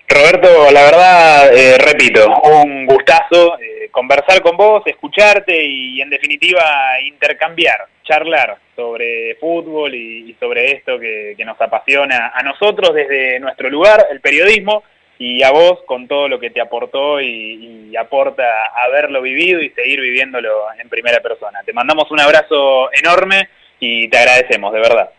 Roberto, 0.08 0.70
la 0.72 0.82
verdad, 0.84 1.54
eh, 1.54 1.76
repito, 1.78 2.26
un 2.42 2.86
gustazo. 2.86 3.58
eh, 3.60 3.78
conversar 3.90 4.40
con 4.42 4.56
vos, 4.56 4.82
escucharte 4.86 5.64
y, 5.64 6.00
en 6.00 6.10
definitiva 6.10 6.62
intercambiar, 7.04 7.86
charlar 8.04 8.56
sobre 8.76 9.34
fútbol 9.36 9.94
y, 9.94 10.34
sobre 10.38 10.72
esto 10.72 10.98
que, 10.98 11.34
nos 11.44 11.60
apasiona 11.60 12.32
a 12.34 12.42
nosotros 12.42 12.94
desde 12.94 13.40
nuestro 13.40 13.68
lugar, 13.70 14.06
el 14.10 14.20
periodismo, 14.20 14.82
y 15.18 15.42
a 15.42 15.50
vos 15.50 15.80
con 15.86 16.06
todo 16.06 16.28
lo 16.28 16.38
que 16.38 16.50
te 16.50 16.60
aportó 16.60 17.20
y, 17.20 17.88
y 17.90 17.96
aporta 17.96 18.44
haberlo 18.76 19.20
vivido 19.20 19.60
y 19.60 19.70
seguir 19.70 20.00
viviéndolo 20.00 20.66
en 20.80 20.88
primera 20.88 21.20
persona. 21.20 21.60
Te 21.66 21.72
mandamos 21.72 22.08
un 22.12 22.20
abrazo 22.20 22.90
enorme 22.92 23.48
y 23.80 24.08
te 24.08 24.18
agradecemos, 24.18 24.72
de 24.72 24.80
verdad. 24.80 25.10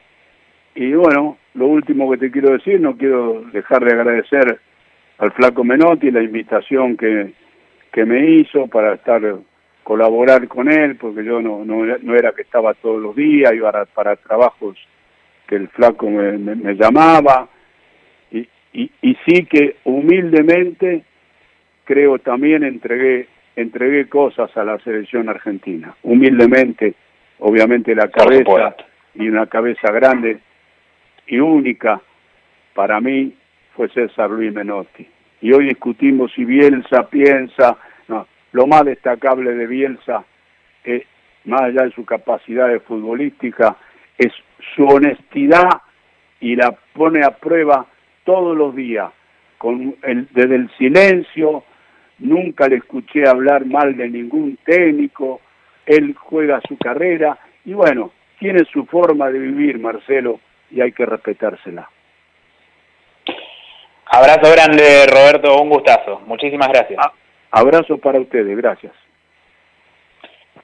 Y 0.76 0.94
bueno, 0.94 1.38
lo 1.56 1.66
último 1.66 2.10
que 2.12 2.18
te 2.18 2.32
quiero 2.32 2.54
decir, 2.54 2.80
no 2.80 2.96
quiero 2.96 3.42
dejar 3.52 3.84
de 3.84 3.92
agradecer 3.92 4.60
al 5.20 5.32
flaco 5.32 5.64
Menotti 5.64 6.12
la 6.12 6.24
invitación 6.24 6.98
que, 6.98 7.34
que 7.92 8.06
me 8.06 8.32
hizo 8.32 8.68
para 8.68 8.96
estar 8.96 9.22
colaborar 9.84 10.48
con 10.48 10.72
él, 10.72 10.98
porque 10.98 11.24
yo 11.24 11.42
no, 11.42 11.66
no, 11.66 12.16
era 12.16 12.32
que 12.32 12.44
estaba 12.44 12.74
todos 12.76 13.02
los 13.02 13.16
días, 13.16 13.54
iba 13.54 13.72
para, 13.72 13.86
para 13.86 14.16
trabajos 14.16 14.78
que 15.48 15.56
el 15.56 15.68
flaco 15.70 16.08
me, 16.10 16.38
me, 16.38 16.76
llamaba, 16.76 17.50
y, 18.32 18.48
y, 18.72 18.92
y, 19.02 19.18
sí 19.26 19.46
que 19.46 19.78
humildemente 19.86 21.04
creo 21.86 22.20
también 22.20 22.64
entregué, 22.64 23.28
entregué 23.56 24.08
cosas 24.08 24.56
a 24.56 24.64
la 24.64 24.78
selección 24.80 25.28
argentina, 25.28 25.96
humildemente, 26.04 26.94
obviamente 27.40 27.96
la 27.96 28.10
cabeza 28.10 28.76
y 29.16 29.28
una 29.28 29.48
cabeza 29.48 29.92
grande 29.92 30.38
y 31.26 31.40
única 31.40 32.00
para 32.76 33.02
mí 33.02 33.34
fue 33.80 33.88
César 33.88 34.30
Luis 34.30 34.54
Menotti. 34.54 35.08
Y 35.40 35.54
hoy 35.54 35.70
discutimos 35.70 36.34
si 36.34 36.44
Bielsa 36.44 37.10
piensa, 37.10 37.78
lo 38.52 38.68
más 38.68 38.84
destacable 38.84 39.54
de 39.54 39.68
Bielsa, 39.68 40.26
es, 40.84 41.04
más 41.46 41.62
allá 41.62 41.84
de 41.84 41.92
su 41.92 42.04
capacidad 42.04 42.68
de 42.68 42.82
futbolística, 42.82 43.78
es 44.18 44.34
su 44.76 44.84
honestidad 44.84 45.82
y 46.42 46.58
la 46.58 46.76
pone 46.92 47.24
a 47.24 47.32
prueba 47.32 47.86
todos 48.26 48.58
los 48.58 48.76
días, 48.76 49.14
con 49.58 49.96
el, 50.04 50.28
desde 50.32 50.56
el 50.56 50.70
silencio, 50.78 51.64
nunca 52.18 52.68
le 52.68 52.76
escuché 52.76 53.30
hablar 53.30 53.66
mal 53.66 53.96
de 53.96 54.10
ningún 54.10 54.58
técnico, 54.66 55.40
él 55.86 56.16
juega 56.20 56.60
su 56.68 56.78
carrera 56.78 57.40
y 57.64 57.72
bueno, 57.72 58.12
tiene 58.40 58.66
su 58.66 58.86
forma 58.88 59.32
de 59.32 59.40
vivir, 59.40 59.80
Marcelo, 59.80 60.42
y 60.70 60.82
hay 60.82 60.92
que 60.92 61.06
respetársela. 61.06 61.88
Abrazo 64.20 64.52
grande, 64.52 65.06
Roberto, 65.08 65.62
un 65.62 65.70
gustazo. 65.70 66.20
Muchísimas 66.26 66.68
gracias. 66.68 67.00
abrazo 67.52 67.98
para 68.00 68.20
ustedes, 68.20 68.58
gracias. 68.58 68.92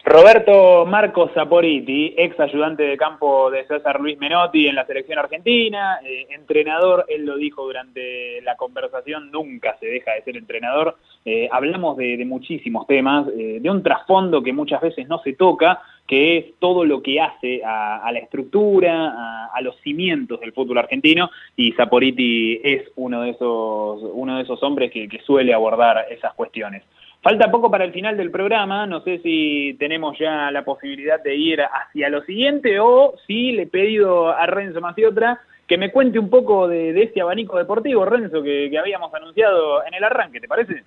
Roberto 0.03 0.85
Marcos 0.85 1.31
Saporiti, 1.33 2.13
ex 2.17 2.37
ayudante 2.37 2.83
de 2.83 2.97
campo 2.97 3.49
de 3.49 3.65
César 3.65 4.01
Luis 4.01 4.19
Menotti 4.19 4.67
en 4.67 4.75
la 4.75 4.85
selección 4.85 5.19
argentina, 5.19 5.99
eh, 6.05 6.27
entrenador, 6.31 7.05
él 7.07 7.25
lo 7.25 7.37
dijo 7.37 7.63
durante 7.63 8.41
la 8.41 8.57
conversación, 8.57 9.31
nunca 9.31 9.77
se 9.79 9.85
deja 9.85 10.11
de 10.11 10.23
ser 10.23 10.35
entrenador. 10.35 10.97
Eh, 11.23 11.47
hablamos 11.49 11.95
de, 11.95 12.23
muchísimos 12.25 12.85
temas, 12.87 13.25
eh, 13.29 13.59
de 13.61 13.69
un 13.69 13.81
trasfondo 13.81 14.43
que 14.43 14.51
muchas 14.51 14.81
veces 14.81 15.07
no 15.07 15.19
se 15.19 15.31
toca, 15.31 15.81
que 16.07 16.37
es 16.37 16.45
todo 16.59 16.85
lo 16.85 17.01
que 17.01 17.19
hace 17.19 17.61
a, 17.65 18.09
la 18.11 18.19
estructura, 18.19 19.47
a, 19.53 19.61
los 19.61 19.75
cimientos 19.81 20.39
del 20.39 20.53
fútbol 20.53 20.77
argentino, 20.77 21.31
y 21.55 21.71
Saporiti 21.71 22.61
es 22.63 22.83
uno 22.95 23.21
de 23.21 23.31
esos, 23.31 24.01
uno 24.13 24.37
de 24.37 24.43
esos 24.43 24.61
hombres 24.63 24.91
que 24.91 25.19
suele 25.25 25.53
abordar 25.53 26.05
esas 26.11 26.33
cuestiones. 26.33 26.83
Falta 27.25 27.49
poco 27.49 27.71
para 27.71 27.85
el 27.85 27.91
final 27.91 28.17
del 28.17 28.29
programa, 28.29 28.85
no 28.85 29.01
sé 29.01 29.17
si 29.23 29.75
tenemos 29.79 30.15
ya 30.19 30.51
la 30.51 30.63
posibilidad 30.63 31.19
de 31.23 31.35
ir 31.35 31.59
hacia 31.59 32.07
lo 32.07 32.21
siguiente 32.21 32.79
o 32.79 33.15
si 33.25 33.51
le 33.51 33.63
he 33.63 33.65
pedido 33.65 34.29
a 34.29 34.45
Renzo 34.45 34.79
Maciotra 34.79 35.41
que 35.65 35.79
me 35.79 35.91
cuente 35.91 36.19
un 36.19 36.29
poco 36.29 36.67
de, 36.67 37.01
este 37.01 37.21
abanico 37.21 37.57
deportivo, 37.57 38.05
Renzo, 38.05 38.43
que, 38.43 38.71
habíamos 38.77 39.11
anunciado 39.11 39.83
en 39.87 39.95
el 39.95 40.03
arranque, 40.03 40.39
¿te 40.39 40.47
parece? 40.47 40.83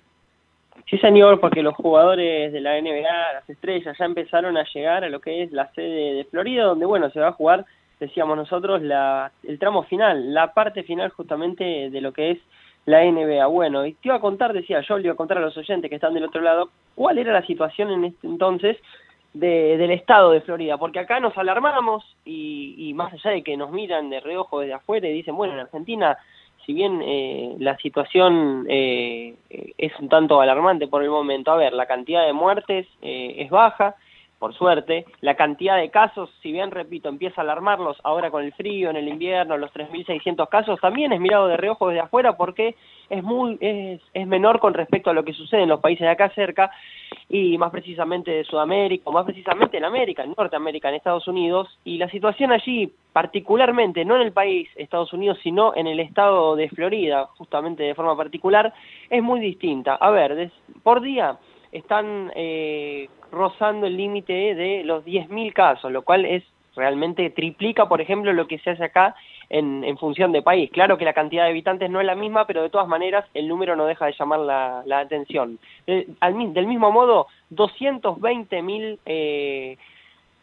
Sí, 0.87 0.97
señor, 0.97 1.39
porque 1.39 1.61
los 1.61 1.75
jugadores 1.75 2.51
de 2.51 2.61
la 2.61 2.79
NBA, 2.81 3.33
las 3.33 3.49
estrellas, 3.49 3.97
ya 3.97 4.05
empezaron 4.05 4.57
a 4.57 4.65
llegar 4.73 5.03
a 5.03 5.09
lo 5.09 5.19
que 5.19 5.43
es 5.43 5.51
la 5.51 5.71
sede 5.73 6.13
de 6.15 6.25
Florida, 6.25 6.63
donde, 6.63 6.85
bueno, 6.85 7.09
se 7.11 7.19
va 7.19 7.29
a 7.29 7.33
jugar, 7.33 7.65
decíamos 7.99 8.37
nosotros, 8.37 8.81
la, 8.81 9.31
el 9.43 9.59
tramo 9.59 9.83
final, 9.83 10.33
la 10.33 10.53
parte 10.53 10.83
final 10.83 11.09
justamente 11.09 11.89
de 11.89 12.01
lo 12.01 12.11
que 12.11 12.31
es 12.31 12.39
la 12.85 13.03
NBA. 13.03 13.45
Bueno, 13.47 13.85
y 13.85 13.93
te 13.93 14.07
iba 14.07 14.15
a 14.15 14.21
contar, 14.21 14.53
decía 14.53 14.81
yo, 14.81 14.97
le 14.97 15.05
iba 15.05 15.13
a 15.13 15.17
contar 15.17 15.37
a 15.37 15.41
los 15.41 15.57
oyentes 15.57 15.89
que 15.89 15.95
están 15.95 16.13
del 16.13 16.25
otro 16.25 16.41
lado, 16.41 16.69
cuál 16.95 17.17
era 17.17 17.33
la 17.33 17.45
situación 17.45 17.91
en 17.91 18.05
este 18.05 18.27
entonces 18.27 18.77
de, 19.33 19.77
del 19.77 19.91
estado 19.91 20.31
de 20.31 20.41
Florida, 20.41 20.77
porque 20.77 20.99
acá 20.99 21.19
nos 21.19 21.37
alarmamos 21.37 22.03
y, 22.25 22.75
y, 22.77 22.93
más 22.93 23.13
allá 23.13 23.31
de 23.31 23.43
que 23.43 23.57
nos 23.57 23.71
miran 23.71 24.09
de 24.09 24.19
reojo 24.19 24.59
desde 24.59 24.73
afuera 24.73 25.07
y 25.07 25.13
dicen, 25.13 25.35
bueno, 25.35 25.53
en 25.53 25.59
Argentina, 25.59 26.17
si 26.69 26.73
bien 26.75 27.01
eh, 27.01 27.55
la 27.57 27.75
situación 27.77 28.67
eh, 28.69 29.33
es 29.49 29.91
un 29.99 30.07
tanto 30.07 30.39
alarmante 30.39 30.87
por 30.87 31.01
el 31.01 31.09
momento, 31.09 31.51
a 31.51 31.55
ver, 31.55 31.73
la 31.73 31.87
cantidad 31.87 32.23
de 32.27 32.31
muertes 32.31 32.85
eh, 33.01 33.37
es 33.39 33.49
baja, 33.49 33.95
por 34.37 34.53
suerte. 34.53 35.07
La 35.21 35.33
cantidad 35.33 35.77
de 35.77 35.89
casos, 35.89 36.29
si 36.43 36.51
bien, 36.51 36.69
repito, 36.69 37.09
empieza 37.09 37.41
a 37.41 37.43
alarmarlos 37.43 37.97
ahora 38.03 38.29
con 38.29 38.43
el 38.43 38.53
frío, 38.53 38.91
en 38.91 38.97
el 38.97 39.07
invierno, 39.07 39.57
los 39.57 39.73
3.600 39.73 40.47
casos, 40.47 40.79
también 40.79 41.11
es 41.11 41.19
mirado 41.19 41.47
de 41.47 41.57
reojo 41.57 41.87
desde 41.87 42.01
afuera 42.01 42.37
porque 42.37 42.75
es, 43.09 43.23
muy, 43.23 43.57
es, 43.59 44.01
es, 44.13 44.27
menor 44.27 44.59
con 44.59 44.73
respecto 44.73 45.09
a 45.09 45.13
lo 45.13 45.23
que 45.23 45.33
sucede 45.33 45.63
en 45.63 45.69
los 45.69 45.79
países 45.79 46.01
de 46.01 46.09
acá 46.09 46.29
cerca 46.29 46.71
y 47.27 47.57
más 47.57 47.71
precisamente 47.71 48.31
de 48.31 48.43
Sudamérica, 48.43 49.03
o 49.05 49.11
más 49.11 49.25
precisamente 49.25 49.77
en 49.77 49.85
América, 49.85 50.23
en 50.23 50.33
Norteamérica, 50.37 50.89
en 50.89 50.95
Estados 50.95 51.27
Unidos, 51.27 51.67
y 51.83 51.97
la 51.97 52.09
situación 52.09 52.51
allí, 52.51 52.91
particularmente, 53.13 54.05
no 54.05 54.15
en 54.15 54.21
el 54.21 54.31
país 54.31 54.69
Estados 54.75 55.13
Unidos, 55.13 55.37
sino 55.43 55.75
en 55.75 55.87
el 55.87 55.99
estado 55.99 56.55
de 56.55 56.69
Florida, 56.69 57.27
justamente 57.37 57.83
de 57.83 57.95
forma 57.95 58.15
particular, 58.15 58.73
es 59.09 59.23
muy 59.23 59.39
distinta. 59.39 59.95
A 59.95 60.09
ver, 60.11 60.51
por 60.83 61.01
día 61.01 61.37
están 61.71 62.31
eh, 62.35 63.09
rozando 63.31 63.85
el 63.85 63.97
límite 63.97 64.55
de 64.55 64.83
los 64.83 65.05
10.000 65.05 65.53
casos, 65.53 65.91
lo 65.91 66.01
cual 66.01 66.25
es 66.25 66.43
realmente 66.75 67.29
triplica, 67.29 67.87
por 67.87 68.01
ejemplo, 68.01 68.33
lo 68.33 68.47
que 68.47 68.59
se 68.59 68.71
hace 68.71 68.85
acá 68.85 69.15
en, 69.49 69.83
en, 69.83 69.97
función 69.97 70.31
de 70.31 70.41
país. 70.41 70.69
Claro 70.71 70.97
que 70.97 71.05
la 71.05 71.13
cantidad 71.13 71.43
de 71.43 71.49
habitantes 71.49 71.89
no 71.89 71.99
es 71.99 72.05
la 72.05 72.15
misma, 72.15 72.45
pero 72.45 72.61
de 72.61 72.69
todas 72.69 72.87
maneras 72.87 73.25
el 73.33 73.47
número 73.47 73.75
no 73.75 73.85
deja 73.85 74.05
de 74.05 74.15
llamar 74.17 74.39
la, 74.39 74.99
atención. 74.99 75.59
Eh, 75.87 76.07
del 76.21 76.67
mismo 76.67 76.91
modo, 76.91 77.27
220.000 77.51 78.99
eh, 79.05 79.77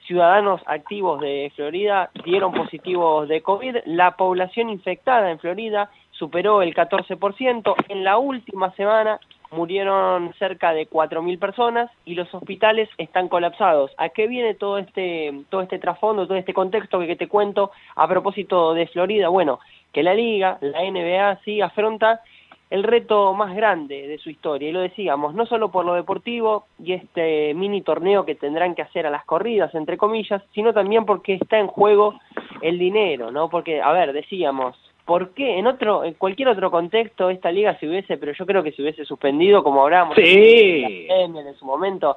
ciudadanos 0.07 0.61
activos 0.67 1.21
de 1.21 1.53
Florida 1.55 2.11
dieron 2.25 2.53
positivos 2.53 3.29
de 3.29 3.43
COVID. 3.43 3.77
La 3.87 4.17
población 4.17 4.71
infectada 4.71 5.31
en 5.31 5.39
Florida 5.39 5.91
superó 6.13 6.63
el 6.63 6.75
14%. 6.75 7.75
En 7.89 8.05
la 8.05 8.19
última 8.19 8.73
semana 8.73 9.21
murieron 9.51 10.33
cerca 10.39 10.73
de 10.73 10.89
4.000 10.89 11.39
personas 11.39 11.91
y 12.05 12.15
los 12.15 12.33
hospitales 12.35 12.89
están 12.99 13.29
colapsados. 13.29 13.93
¿A 13.97 14.09
qué 14.09 14.27
viene 14.27 14.55
todo 14.55 14.79
este, 14.79 15.43
todo 15.51 15.63
este 15.63 15.79
trasfondo, 15.79 16.27
todo 16.27 16.37
este 16.37 16.55
contexto 16.55 16.99
que, 17.01 17.17
te 17.17 17.29
cuento 17.29 17.71
a 17.95 18.09
propósito 18.09 18.75
de 18.75 18.87
Florida? 18.89 19.29
Bueno, 19.29 19.61
que 19.93 20.03
la 20.03 20.15
liga, 20.15 20.59
la 20.61 20.83
NBA, 20.83 21.41
sí 21.45 21.61
afronta 21.61 22.21
el 22.69 22.83
reto 22.83 23.33
más 23.33 23.55
grande 23.55 24.09
de 24.09 24.19
su 24.19 24.29
historia, 24.29 24.69
y 24.69 24.73
lo 24.73 24.81
decíamos, 24.81 25.35
no 25.35 25.47
solo 25.47 25.71
por 25.71 25.85
lo 25.85 25.95
deportivo 25.95 26.67
y 26.83 26.95
este 26.95 27.55
mini 27.55 27.81
torneo 27.83 28.25
que 28.25 28.35
tendrán 28.35 28.75
que 28.75 28.83
hacer 28.83 29.07
a 29.07 29.11
las 29.11 29.25
corridas, 29.25 29.73
entre 29.75 29.97
comillas, 29.97 30.43
sino 30.53 30.73
también 30.73 31.05
porque 31.05 31.35
está 31.35 31.59
en 31.59 31.69
juego 31.69 32.19
el 32.63 32.79
dinero, 32.79 33.31
¿no? 33.31 33.49
Porque, 33.49 33.81
a 33.81 33.93
ver, 33.93 34.13
decíamos, 34.13 34.77
¿por 35.07 35.31
qué 35.31 35.59
en 35.59 35.67
otro, 35.67 36.05
en 36.05 36.15
cualquier 36.15 36.49
otro 36.49 36.71
contexto 36.71 37.31
esta 37.31 37.51
liga 37.51 37.79
se 37.79 37.89
hubiese, 37.89 38.19
pero 38.19 38.33
yo 38.33 38.45
creo 38.45 38.63
que 38.63 38.73
se 38.73 38.83
hubiese 38.83 39.05
suspendido 39.05 39.63
como 39.63 39.83
hablábamos 39.85 40.17
sí. 40.17 41.07
en, 41.09 41.55
su 41.55 41.65
momento, 41.65 42.17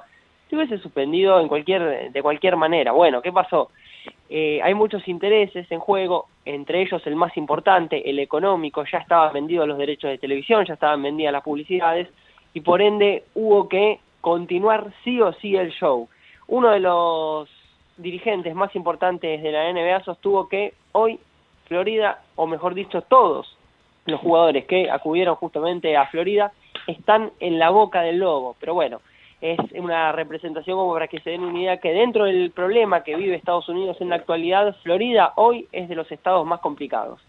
se 0.50 0.56
hubiese 0.56 0.76
suspendido 0.78 1.40
en 1.40 1.48
cualquier, 1.48 2.10
de 2.10 2.22
cualquier 2.22 2.56
manera. 2.56 2.92
Bueno, 2.92 3.22
¿qué 3.22 3.32
pasó? 3.32 3.70
Eh, 4.28 4.60
hay 4.62 4.74
muchos 4.74 5.06
intereses 5.06 5.70
en 5.70 5.78
juego, 5.78 6.26
entre 6.44 6.82
ellos 6.82 7.00
el 7.06 7.14
más 7.14 7.36
importante, 7.36 8.10
el 8.10 8.18
económico, 8.18 8.84
ya 8.84 8.98
estaban 8.98 9.32
vendidos 9.32 9.68
los 9.68 9.78
derechos 9.78 10.10
de 10.10 10.18
televisión, 10.18 10.64
ya 10.66 10.74
estaban 10.74 11.02
vendidas 11.02 11.32
las 11.32 11.44
publicidades, 11.44 12.08
y 12.52 12.60
por 12.60 12.82
ende 12.82 13.24
hubo 13.34 13.68
que 13.68 14.00
continuar 14.20 14.92
sí 15.04 15.20
o 15.20 15.32
sí 15.34 15.56
el 15.56 15.70
show. 15.70 16.08
Uno 16.48 16.70
de 16.70 16.80
los 16.80 17.48
dirigentes 17.96 18.54
más 18.54 18.74
importantes 18.74 19.42
de 19.42 19.52
la 19.52 19.72
NBA 19.72 20.02
sostuvo 20.02 20.48
que 20.48 20.74
hoy 20.92 21.20
Florida, 21.70 22.20
o 22.34 22.48
mejor 22.48 22.74
dicho, 22.74 23.02
todos 23.02 23.56
los 24.04 24.18
jugadores 24.18 24.66
que 24.66 24.90
acudieron 24.90 25.36
justamente 25.36 25.96
a 25.96 26.08
Florida 26.08 26.50
están 26.88 27.30
en 27.38 27.60
la 27.60 27.70
boca 27.70 28.02
del 28.02 28.18
lobo. 28.18 28.56
Pero 28.58 28.74
bueno, 28.74 29.00
es 29.40 29.56
una 29.74 30.10
representación 30.10 30.76
como 30.76 30.92
para 30.92 31.06
que 31.06 31.20
se 31.20 31.30
den 31.30 31.44
una 31.44 31.60
idea 31.60 31.76
que 31.76 31.92
dentro 31.92 32.24
del 32.24 32.50
problema 32.50 33.04
que 33.04 33.14
vive 33.14 33.36
Estados 33.36 33.68
Unidos 33.68 34.00
en 34.00 34.08
la 34.08 34.16
actualidad, 34.16 34.74
Florida 34.82 35.32
hoy 35.36 35.68
es 35.70 35.88
de 35.88 35.94
los 35.94 36.10
estados 36.10 36.44
más 36.44 36.58
complicados. 36.58 37.20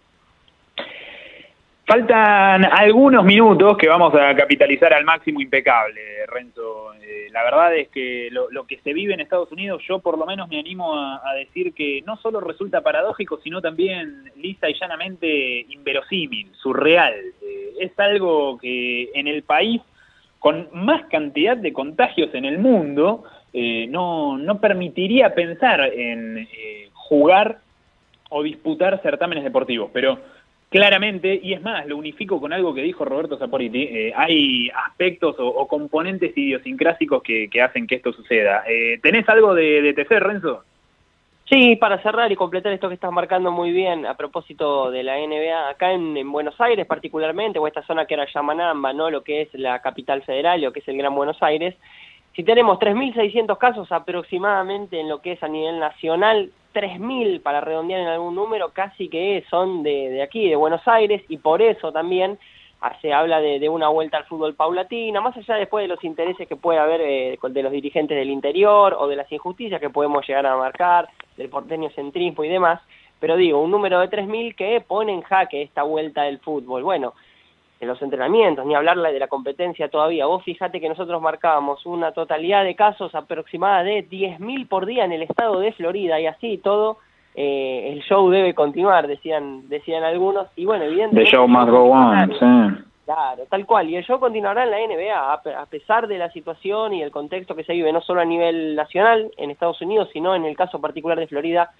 Faltan 1.92 2.64
algunos 2.64 3.26
minutos 3.26 3.76
que 3.78 3.90
vamos 3.90 4.16
a 4.16 4.34
capitalizar 4.34 4.94
al 4.94 5.04
máximo 5.04 5.42
impecable, 5.42 6.26
Renzo. 6.26 6.94
Eh, 6.94 7.28
la 7.34 7.44
verdad 7.44 7.76
es 7.76 7.90
que 7.90 8.30
lo, 8.32 8.66
que 8.66 8.78
se 8.78 8.94
vive 8.94 9.14
en 9.14 9.20
Estados 9.20 9.52
Unidos, 9.52 9.84
yo 9.86 10.00
por 10.00 10.18
lo 10.18 10.26
menos 10.26 10.48
me 10.48 10.58
animo 10.58 10.96
a, 10.96 11.20
a, 11.22 11.34
decir 11.34 11.74
que 11.74 12.02
no 12.06 12.16
solo 12.16 12.40
resulta 12.40 12.80
paradójico, 12.80 13.42
sino 13.44 13.60
también 13.60 14.32
lisa 14.38 14.70
y 14.70 14.80
llanamente 14.80 15.66
inverosímil, 15.68 16.54
surreal. 16.54 17.14
Eh, 17.14 17.74
es 17.82 18.00
algo 18.00 18.58
que 18.58 19.10
en 19.14 19.28
el 19.28 19.44
país 19.44 19.82
con 20.40 20.70
más 20.72 21.04
cantidad 21.08 21.58
de 21.58 21.74
contagios 21.74 22.34
en 22.34 22.46
el 22.46 22.58
mundo 22.58 23.26
eh, 23.52 23.88
no, 23.90 24.38
no 24.38 24.62
permitiría 24.62 25.36
pensar 25.36 25.82
en 25.82 26.38
eh, 26.38 26.90
jugar 26.94 27.60
o 28.30 28.44
disputar 28.44 29.02
certámenes 29.02 29.44
deportivos, 29.44 29.92
pero 29.92 30.18
claramente, 30.72 31.38
y 31.44 31.52
es 31.52 31.62
más, 31.62 31.86
lo 31.86 31.98
unifico 31.98 32.40
con 32.40 32.54
algo 32.54 32.74
que 32.74 32.82
dijo 32.82 33.04
Roberto 33.04 33.38
Saporiti, 33.38 33.84
eh, 33.84 34.14
hay 34.16 34.70
aspectos 34.88 35.36
o, 35.38 35.68
componentes 35.68 36.36
idiosincrásicos 36.36 37.22
que, 37.22 37.50
que, 37.50 37.62
hacen 37.62 37.86
que 37.86 37.96
esto 37.96 38.14
suceda. 38.14 38.64
Eh, 38.66 38.98
¿Tenés 39.04 39.28
algo 39.28 39.54
de, 39.54 39.82
de 39.82 39.94
TC, 39.94 40.20
Renzo? 40.22 40.64
Sí, 41.50 41.76
para 41.76 42.02
cerrar 42.02 42.32
y 42.32 42.38
completar 42.38 42.72
esto 42.72 42.88
que 42.88 42.94
estás 42.94 43.12
marcando 43.12 43.52
muy 43.52 43.74
bien 43.74 44.06
a 44.06 44.16
propósito 44.16 44.90
de 44.90 45.04
la 45.04 45.18
NBA, 45.18 45.72
acá 45.72 45.92
en, 45.92 46.16
en 46.16 46.32
Buenos 46.32 46.60
Aires 46.62 46.88
particularmente, 46.88 47.60
o 47.60 47.68
esta 47.68 47.84
zona 47.84 48.06
que 48.06 48.14
era 48.14 48.26
Yamanamba, 48.26 48.94
¿no? 48.94 49.10
lo 49.10 49.26
que 49.26 49.42
es 49.42 49.54
la 49.56 49.82
capital 49.82 50.22
federal, 50.22 50.62
lo 50.62 50.72
que 50.72 50.80
es 50.80 50.88
el 50.88 50.96
Gran 50.96 51.14
Buenos 51.14 51.44
Aires, 51.44 51.76
si 52.34 52.46
tenemos 52.46 52.80
3.600 52.80 53.58
casos 53.58 53.92
aproximadamente 53.92 55.02
en 55.02 55.10
lo 55.10 55.22
que 55.22 55.34
es 55.34 55.44
a 55.44 55.50
nivel 55.50 55.80
nacional, 55.80 56.50
3.000 56.74 57.42
para 57.42 57.62
redondear 57.62 58.02
en 58.02 58.08
algún 58.08 58.36
número, 58.36 58.70
casi 58.70 59.10
que 59.10 59.44
son 59.50 59.84
de, 59.84 60.10
de 60.10 60.22
aquí, 60.22 60.50
de 60.50 60.56
Buenos 60.56 60.88
Aires, 60.88 61.24
y 61.30 61.38
por 61.38 61.62
eso 61.62 61.92
también 61.92 62.38
se 63.02 63.14
habla 63.14 63.40
de, 63.40 63.60
de, 63.60 63.70
una 63.70 63.90
vuelta 63.90 64.18
al 64.18 64.26
fútbol 64.26 64.56
paulatina, 64.56 65.22
más 65.22 65.38
allá 65.38 65.56
después 65.56 65.84
de 65.84 65.88
los 65.88 66.04
intereses 66.04 66.48
que 66.48 66.56
puede 66.56 66.80
haber 66.80 67.02
eh, 67.02 67.40
de 67.42 67.64
los 67.64 67.72
dirigentes 67.72 68.18
del 68.18 68.32
interior 68.32 68.96
o 69.00 69.08
de 69.08 69.16
las 69.16 69.32
injusticias 69.32 69.80
que 69.80 69.92
podemos 69.92 70.28
llegar 70.28 70.48
a 70.48 70.58
marcar, 70.58 71.08
del 71.38 71.50
porteño 71.50 71.90
centrismo 71.92 72.44
y 72.44 72.50
demás, 72.50 72.82
pero 73.20 73.36
digo, 73.38 73.62
un 73.62 73.70
número 73.70 74.00
de 74.00 74.10
3.000 74.10 74.56
que 74.56 74.82
pone 74.82 75.14
en 75.14 75.22
jaque 75.22 75.62
esta 75.62 75.84
vuelta 75.84 76.24
del 76.24 76.40
fútbol. 76.40 76.84
Bueno, 76.84 77.14
en 77.82 77.88
los 77.88 78.02
entrenamientos, 78.04 78.64
ni 78.66 78.76
hablar 78.76 79.02
de 79.02 79.20
la 79.20 79.28
competencia 79.28 79.90
todavía. 79.90 80.28
Vos 80.28 80.44
fíjate 80.44 80.80
que 80.80 80.88
nosotros 80.88 81.20
marcábamos 81.20 81.84
una 81.88 82.12
totalidad 82.12 82.64
de 82.64 82.76
casos 82.76 83.14
aproximada 83.16 83.84
de 83.84 84.08
10.000 84.08 84.68
por 84.68 84.86
día 84.86 85.04
en 85.04 85.12
el 85.12 85.24
estado 85.24 85.60
de 85.60 85.74
Florida 85.74 86.20
y 86.20 86.28
así 86.28 86.60
todo 86.60 87.00
eh, 87.34 87.90
el 87.92 88.04
show 88.04 88.30
debe 88.30 88.54
continuar, 88.54 89.08
decían 89.08 89.68
decían 89.68 90.04
algunos, 90.04 90.48
y 90.56 90.66
bueno, 90.66 90.84
evidentemente... 90.84 91.32
The 91.32 91.38
show 91.38 91.48
must 91.48 91.70
go 91.72 91.90
on, 91.90 92.30
sí. 92.40 92.84
Claro, 93.06 93.44
tal 93.50 93.66
cual, 93.66 93.90
y 93.90 93.96
el 93.96 94.06
show 94.06 94.20
continuará 94.20 94.64
en 94.64 94.72
la 94.72 94.78
NBA, 94.78 95.34
a 95.60 95.66
pesar 95.66 96.08
de 96.08 96.20
la 96.20 96.32
situación 96.32 96.94
y 96.94 97.02
el 97.02 97.10
contexto 97.10 97.56
que 97.56 97.64
se 97.64 97.74
vive, 97.74 97.92
no 97.92 98.02
solo 98.02 98.22
a 98.22 98.26
nivel 98.26 98.76
nacional 98.76 99.32
en 99.38 99.50
Estados 99.50 99.82
Unidos, 99.82 100.08
sino 100.14 100.36
en 100.36 100.46
el 100.46 100.56
caso 100.56 100.80
particular 100.80 101.20
de 101.20 101.28
Florida, 101.28 101.72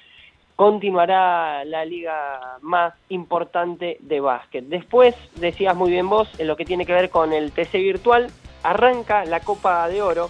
continuará 0.62 1.66
la 1.66 1.84
liga 1.86 2.60
más 2.62 2.94
importante 3.10 3.98
de 4.00 4.20
básquet. 4.20 4.64
Después, 4.66 5.16
decías 5.38 5.76
muy 5.76 5.90
bien 5.90 6.08
vos, 6.08 6.30
en 6.38 6.46
lo 6.46 6.56
que 6.56 6.66
tiene 6.66 6.86
que 6.86 6.94
ver 6.94 7.10
con 7.10 7.34
el 7.34 7.52
TC 7.52 7.80
virtual, 7.80 8.28
arranca 8.62 9.26
la 9.26 9.40
Copa 9.40 9.88
de 9.88 10.04
Oro 10.04 10.30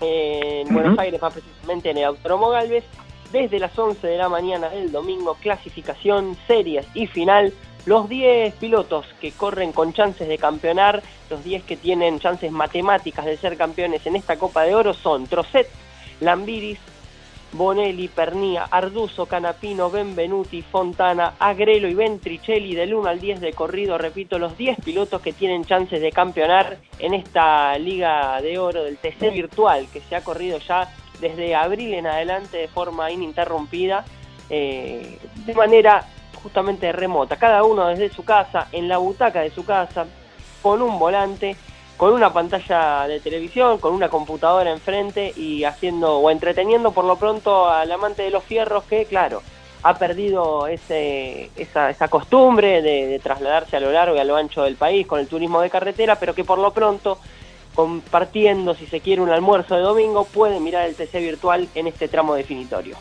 en 0.00 0.68
uh 0.68 0.70
-huh. 0.70 0.72
Buenos 0.74 0.98
Aires, 1.00 1.20
más 1.20 1.32
precisamente 1.32 1.90
en 1.90 1.98
el 1.98 2.04
Autónomo 2.04 2.50
Galvez, 2.50 2.84
desde 3.32 3.58
las 3.58 3.76
11 3.76 4.06
de 4.06 4.16
la 4.16 4.28
mañana 4.28 4.68
del 4.68 4.92
domingo, 4.92 5.36
clasificación, 5.40 6.36
series 6.46 6.86
y 6.94 7.08
final. 7.08 7.52
Los 7.84 8.08
10 8.08 8.54
pilotos 8.54 9.06
que 9.20 9.32
corren 9.32 9.72
con 9.72 9.92
chances 9.92 10.28
de 10.28 10.38
campeonar, 10.38 11.02
los 11.30 11.42
10 11.42 11.64
que 11.64 11.76
tienen 11.76 12.20
chances 12.20 12.52
matemáticas 12.52 13.24
de 13.24 13.36
ser 13.36 13.56
campeones 13.56 14.06
en 14.06 14.14
esta 14.14 14.36
Copa 14.36 14.62
de 14.62 14.76
Oro 14.76 14.94
son 14.94 15.26
Trocet, 15.26 15.68
Lambiris, 16.20 16.78
Bonelli, 17.54 18.08
Pernía, 18.08 18.64
Arduzo, 18.64 19.26
Canapino, 19.26 19.88
Benvenuti, 19.88 20.60
Fontana, 20.62 21.34
Agrelo 21.38 21.86
y 21.86 21.94
Ventricelli 21.94 22.74
del 22.74 22.94
1 22.94 23.08
al 23.08 23.20
10 23.20 23.40
de 23.40 23.52
corrido, 23.52 23.96
repito, 23.96 24.40
los 24.40 24.58
10 24.58 24.78
pilotos 24.84 25.22
que 25.22 25.32
tienen 25.32 25.64
chances 25.64 26.00
de 26.00 26.10
campeonar 26.10 26.78
en 26.98 27.14
esta 27.14 27.78
Liga 27.78 28.40
de 28.42 28.58
Oro 28.58 28.82
del 28.82 28.98
TC 28.98 29.32
virtual 29.32 29.86
que 29.92 30.00
se 30.00 30.16
ha 30.16 30.24
corrido 30.24 30.58
ya 30.58 30.92
desde 31.20 31.54
abril 31.54 31.94
en 31.94 32.08
adelante 32.08 32.56
de 32.56 32.66
forma 32.66 33.12
ininterrumpida, 33.12 34.04
eh, 34.50 35.18
de 35.46 35.54
manera 35.54 36.04
justamente 36.42 36.90
remota, 36.90 37.36
cada 37.36 37.62
uno 37.62 37.86
desde 37.86 38.10
su 38.10 38.24
casa, 38.24 38.66
en 38.72 38.88
la 38.88 38.98
butaca 38.98 39.42
de 39.42 39.50
su 39.50 39.64
casa, 39.64 40.06
con 40.60 40.82
un 40.82 40.98
volante, 40.98 41.56
con 41.96 42.12
una 42.12 42.32
pantalla 42.32 43.06
de 43.06 43.20
televisión, 43.20 43.78
con 43.78 43.94
una 43.94 44.08
computadora 44.08 44.70
enfrente 44.70 45.32
y 45.36 45.64
haciendo 45.64 46.18
o 46.18 46.30
entreteniendo 46.30 46.92
por 46.92 47.04
lo 47.04 47.16
pronto 47.16 47.68
al 47.68 47.90
amante 47.92 48.22
de 48.22 48.30
los 48.30 48.44
fierros 48.44 48.84
que, 48.84 49.04
claro, 49.04 49.42
ha 49.82 49.98
perdido 49.98 50.66
ese, 50.66 51.50
esa, 51.56 51.90
esa 51.90 52.08
costumbre 52.08 52.82
de, 52.82 53.06
de 53.06 53.18
trasladarse 53.18 53.76
a 53.76 53.80
lo 53.80 53.92
largo 53.92 54.16
y 54.16 54.18
a 54.18 54.24
lo 54.24 54.36
ancho 54.36 54.62
del 54.62 54.76
país 54.76 55.06
con 55.06 55.20
el 55.20 55.28
turismo 55.28 55.60
de 55.60 55.70
carretera, 55.70 56.16
pero 56.18 56.34
que 56.34 56.44
por 56.44 56.58
lo 56.58 56.72
pronto 56.72 57.18
compartiendo, 57.74 58.74
si 58.74 58.86
se 58.86 59.00
quiere, 59.00 59.20
un 59.20 59.30
almuerzo 59.30 59.74
de 59.74 59.82
domingo, 59.82 60.24
puede 60.24 60.60
mirar 60.60 60.86
el 60.86 60.94
TC 60.94 61.14
virtual 61.14 61.68
en 61.74 61.86
este 61.86 62.08
tramo 62.08 62.34
definitorio. 62.34 62.96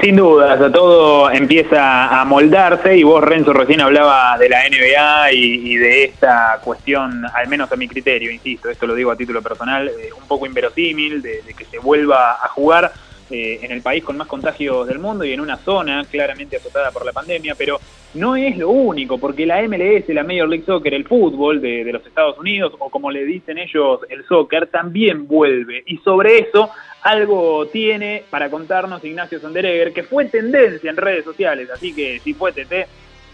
Sin 0.00 0.16
dudas, 0.16 0.60
todo 0.72 1.30
empieza 1.30 2.20
a 2.20 2.24
moldarse 2.26 2.96
y 2.96 3.02
vos, 3.02 3.24
Renzo, 3.24 3.54
recién 3.54 3.80
hablaba 3.80 4.36
de 4.38 4.48
la 4.50 4.68
NBA 4.68 5.32
y, 5.32 5.76
de 5.76 6.04
esta 6.04 6.60
cuestión, 6.62 7.24
al 7.32 7.48
menos 7.48 7.72
a 7.72 7.76
mi 7.76 7.88
criterio, 7.88 8.30
insisto, 8.30 8.68
esto 8.68 8.86
lo 8.86 8.94
digo 8.94 9.10
a 9.10 9.16
título 9.16 9.40
personal, 9.40 9.88
eh, 9.88 10.10
un 10.14 10.28
poco 10.28 10.44
inverosímil, 10.44 11.22
de, 11.22 11.40
de, 11.42 11.54
que 11.54 11.64
se 11.64 11.78
vuelva 11.78 12.32
a 12.32 12.48
jugar 12.48 12.92
eh, 13.30 13.58
en 13.62 13.72
el 13.72 13.82
país 13.82 14.04
con 14.04 14.16
más 14.16 14.28
contagios 14.28 14.86
del 14.86 15.00
mundo 15.00 15.24
y 15.24 15.32
en 15.32 15.40
una 15.40 15.56
zona 15.56 16.04
claramente 16.04 16.58
azotada 16.58 16.92
por 16.92 17.04
la 17.04 17.12
pandemia, 17.12 17.56
pero 17.56 17.80
no 18.14 18.36
es 18.36 18.56
lo 18.56 18.70
único, 18.70 19.18
porque 19.18 19.46
la 19.46 19.62
MLS, 19.62 20.08
la 20.10 20.22
Major 20.22 20.48
League 20.48 20.64
Soccer, 20.64 20.94
el 20.94 21.08
fútbol 21.08 21.60
de 21.60 21.90
los 21.92 22.06
Estados 22.06 22.38
Unidos, 22.38 22.74
o 22.78 22.88
como 22.88 23.10
le 23.10 23.24
dicen 23.24 23.58
ellos, 23.58 24.00
el 24.10 24.24
soccer, 24.26 24.68
también 24.68 25.26
vuelve. 25.26 25.82
Y 25.86 25.96
sobre 25.98 26.38
eso 26.38 26.70
algo 27.06 27.66
tiene 27.66 28.24
para 28.30 28.50
contarnos 28.50 29.04
Ignacio 29.04 29.38
Sonderegger, 29.38 29.92
que 29.92 30.02
fue 30.02 30.24
tendencia 30.24 30.90
en 30.90 30.96
redes 30.96 31.24
sociales, 31.24 31.68
así 31.72 31.94
que 31.94 32.18
si 32.18 32.34
fue 32.34 32.50
TT, 32.50 32.88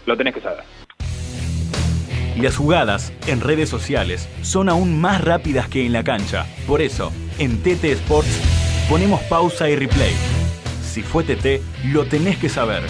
lo 0.05 0.15
tenés 0.15 0.35
que 0.35 0.41
saber. 0.41 0.63
Las 2.39 2.55
jugadas 2.55 3.11
en 3.25 3.41
redes 3.41 3.69
sociales 3.69 4.29
son 4.43 4.69
aún 4.69 5.01
más 5.01 5.23
rápidas 5.23 5.67
que 5.69 5.85
en 5.85 5.93
la 5.93 6.03
cancha. 6.03 6.45
Por 6.67 6.81
eso, 6.81 7.11
en 7.39 7.63
TT 7.63 7.85
Sports 7.85 8.85
ponemos 8.89 9.21
pausa 9.23 9.67
y 9.67 9.75
replay. 9.75 10.13
Si 10.83 11.01
fue 11.01 11.23
TT, 11.23 11.61
lo 11.91 12.05
tenés 12.05 12.37
que 12.37 12.49
saber. 12.49 12.83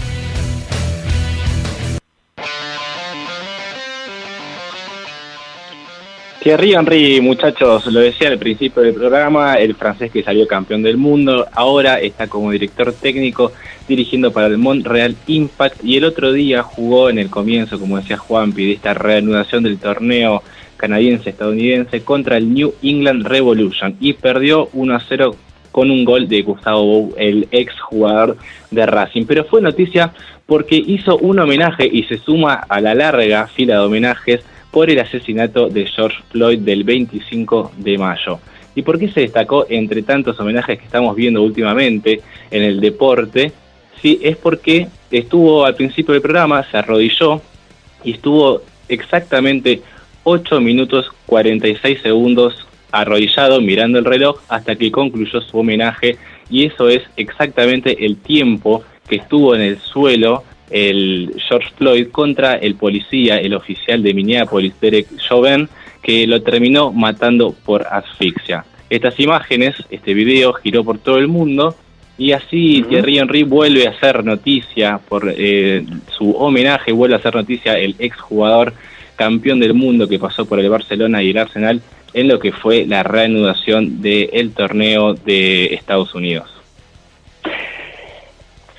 Thierry 6.44 6.74
Henry, 6.74 7.22
muchachos, 7.22 7.86
lo 7.86 8.02
decía 8.02 8.28
al 8.28 8.38
principio 8.38 8.82
del 8.82 8.94
programa, 8.94 9.54
el 9.54 9.76
francés 9.76 10.12
que 10.12 10.24
salió 10.24 10.46
campeón 10.46 10.84
del 10.84 10.98
mundo, 10.98 11.48
ahora 11.54 12.02
está 12.02 12.28
como 12.28 12.52
director 12.52 12.92
técnico 12.92 13.54
dirigiendo 13.88 14.34
para 14.34 14.48
el 14.48 14.58
Montreal 14.58 15.16
Impact 15.26 15.82
y 15.86 15.96
el 15.96 16.04
otro 16.04 16.34
día 16.34 16.62
jugó 16.62 17.10
en 17.10 17.18
el 17.18 17.30
comienzo, 17.30 17.80
como 17.80 17.96
decía 17.96 18.18
Juanpi, 18.18 18.66
de 18.66 18.74
esta 18.74 18.94
reanudación 18.94 19.64
del 19.64 19.78
torneo 19.78 20.44
canadiense-estadounidense 20.76 22.02
contra 22.02 22.36
el 22.36 22.54
New 22.54 22.74
England 22.84 23.26
Revolution 23.26 23.96
y 24.02 24.12
perdió 24.12 24.68
1 24.74 24.96
a 24.96 25.00
0 25.00 25.38
con 25.72 25.90
un 25.90 26.04
gol 26.04 26.28
de 26.28 26.42
Gustavo 26.42 26.84
Bou, 26.84 27.14
el 27.18 27.48
ex 27.52 27.80
jugador 27.80 28.36
de 28.70 28.86
Racing. 28.86 29.24
Pero 29.26 29.46
fue 29.46 29.62
noticia 29.62 30.12
porque 30.46 30.76
hizo 30.76 31.18
un 31.20 31.40
homenaje 31.40 31.90
y 31.90 32.04
se 32.04 32.18
suma 32.18 32.56
a 32.56 32.82
la 32.82 32.94
larga 32.94 33.48
fila 33.48 33.76
de 33.76 33.86
homenajes 33.86 34.44
por 34.74 34.90
el 34.90 35.00
asesinato 35.00 35.70
de 35.70 35.86
George 35.86 36.18
Floyd 36.32 36.60
del 36.60 36.84
25 36.84 37.74
de 37.78 37.96
mayo. 38.00 38.40
¿Y 38.74 38.82
por 38.82 38.98
qué 38.98 39.08
se 39.08 39.22
destacó 39.22 39.68
entre 39.70 40.02
tantos 40.02 40.40
homenajes 40.40 40.80
que 40.80 40.86
estamos 40.86 41.16
viendo 41.16 41.44
últimamente 41.44 42.22
en 42.50 42.64
el 42.64 42.82
deporte? 42.82 43.52
Sí, 44.02 44.20
es 44.24 44.36
porque 44.36 44.88
estuvo 45.12 45.64
al 45.64 45.76
principio 45.76 46.14
del 46.14 46.24
programa, 46.24 46.66
se 46.72 46.76
arrodilló 46.76 47.40
y 48.04 48.14
estuvo 48.14 48.64
exactamente 48.90 49.84
8 50.24 50.60
minutos 50.60 51.12
46 51.28 52.02
segundos 52.02 52.66
arrodillado 52.92 53.62
mirando 53.62 54.00
el 54.00 54.06
reloj 54.06 54.42
hasta 54.50 54.76
que 54.76 54.92
concluyó 54.92 55.40
su 55.42 55.60
homenaje 55.60 56.18
y 56.50 56.66
eso 56.66 56.90
es 56.90 57.04
exactamente 57.16 58.06
el 58.06 58.18
tiempo 58.18 58.84
que 59.08 59.18
estuvo 59.18 59.54
en 59.54 59.62
el 59.62 59.80
suelo 59.80 60.44
el 60.74 61.36
George 61.48 61.70
Floyd 61.78 62.08
contra 62.12 62.56
el 62.56 62.76
policía, 62.76 63.38
el 63.38 63.54
oficial 63.54 64.02
de 64.02 64.14
Minneapolis, 64.14 64.74
Derek 64.82 65.08
Chauvin, 65.18 65.70
que 66.02 66.28
lo 66.28 66.42
terminó 66.42 66.92
matando 66.92 67.56
por 67.64 67.86
asfixia. 67.88 68.66
Estas 68.90 69.20
imágenes, 69.20 69.76
este 69.90 70.14
video 70.14 70.54
giró 70.54 70.84
por 70.84 71.00
todo 71.00 71.18
el 71.18 71.28
mundo 71.28 71.76
Y 72.16 72.32
así 72.32 72.84
Thierry 72.88 73.18
Henry 73.18 73.42
vuelve 73.42 73.88
a 73.88 73.90
hacer 73.90 74.24
noticia 74.24 75.00
por 75.10 75.34
eh, 75.36 75.84
su 76.16 76.32
homenaje, 76.32 76.92
vuelve 76.92 77.16
a 77.16 77.18
hacer 77.18 77.34
noticia 77.34 77.78
el 77.80 77.96
exjugador 77.98 78.74
campeón 79.16 79.60
del 79.60 79.74
mundo 79.74 80.08
que 80.08 80.20
pasó 80.20 80.46
por 80.46 80.60
el 80.60 80.70
Barcelona 80.70 81.24
y 81.24 81.32
el 81.32 81.38
Arsenal 81.40 81.82
en 82.14 82.28
lo 82.28 82.40
que 82.40 82.52
fue 82.52 82.86
la 82.86 83.02
reanudación 83.02 84.02
del 84.02 84.52
torneo 84.54 85.16
de 85.16 85.74
Estados 85.74 86.14
Unidos. 86.14 86.53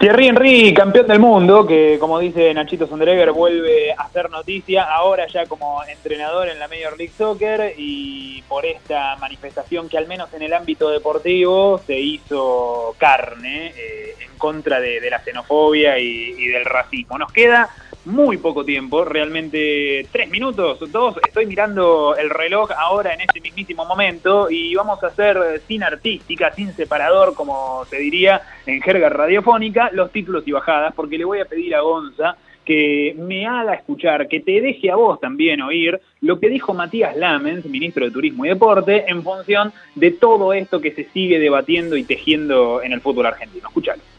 Thierry 0.05 0.28
Henry, 0.28 0.74
campeón 0.74 1.07
del 1.07 1.18
mundo, 1.18 1.66
que 1.66 1.96
como 1.98 2.18
dice 2.18 2.52
Nachito 2.52 2.86
Sondreger 2.86 3.32
vuelve 3.32 3.90
a 3.92 4.02
hacer 4.02 4.28
noticia 4.28 4.82
ahora 4.82 5.26
ya 5.28 5.46
como 5.46 5.82
entrenador 5.84 6.50
en 6.50 6.59
la 6.59 6.68
Major 6.68 6.94
League 6.98 7.14
Soccer 7.16 7.72
y 7.78 8.42
por 8.42 8.66
esta 8.66 9.16
manifestación 9.16 9.88
que 9.88 9.96
al 9.96 10.07
menos 10.07 10.30
en 10.34 10.42
el 10.42 10.52
ámbito 10.52 10.90
deportivo 10.90 11.80
se 11.86 11.98
hizo 11.98 12.94
carne 12.98 13.68
eh, 13.68 14.14
en 14.20 14.36
contra 14.36 14.78
de, 14.78 15.09
la 15.09 15.20
xenofobia 15.20 15.98
y 15.98 16.48
del 16.48 16.66
racismo. 16.66 17.16
Nos 17.16 17.32
queda 17.32 17.70
muy 18.05 18.36
poco 18.36 18.64
tiempo, 18.64 19.05
realmente 19.05 20.07
tres 20.12 20.30
minutos, 20.30 20.78
dos, 20.92 21.16
estoy 21.26 21.46
mirando 21.46 22.14
el 22.16 22.30
reloj 22.30 22.70
ahora 22.76 23.14
en 23.14 23.22
este 23.22 23.40
mismísimo 23.40 23.84
momento 23.84 24.50
y 24.50 24.74
vamos 24.74 25.02
a 25.02 25.09
hacer 25.09 25.62
sin 25.66 25.82
artística, 25.82 26.52
sin 26.52 26.72
separador, 26.74 27.34
como 27.34 27.84
se 27.86 27.96
diría 27.98 28.42
en 28.66 28.82
jerga 28.82 29.09
radiofónica, 29.09 29.90
los 29.92 30.12
títulos 30.12 30.46
y 30.46 30.52
bajadas, 30.52 30.94
porque 30.94 31.18
le 31.18 31.24
voy 31.24 31.40
a 31.40 31.46
pedir 31.46 31.74
a 31.74 31.80
Gonza 31.80 32.36
que 32.64 33.14
me 33.18 33.46
haga 33.46 33.74
escuchar, 33.74 34.26
que 34.26 34.40
te 34.40 34.61
deje 34.61 34.90
a 34.90 34.96
vos 34.96 35.20
también 35.20 35.61
oír 35.61 36.00
lo 36.20 36.40
que 36.40 36.48
dijo 36.48 36.72
Matías 36.72 37.16
Lamens, 37.16 37.66
ministro 37.66 38.07
de 38.07 38.11
Turismo 38.11 38.46
y 38.46 38.48
Deporte, 38.48 39.05
en 39.07 39.22
función 39.22 39.72
de 39.94 40.11
todo 40.11 40.52
esto 40.52 40.80
que 40.80 40.92
se 40.92 41.05
sigue 41.05 41.38
debatiendo 41.38 41.96
y 41.96 42.05
tejiendo 42.05 42.82
en 42.82 42.92
el 42.92 43.00
fútbol 43.00 43.26
argentino. 43.26 43.68
Escuchalo. 43.68 44.13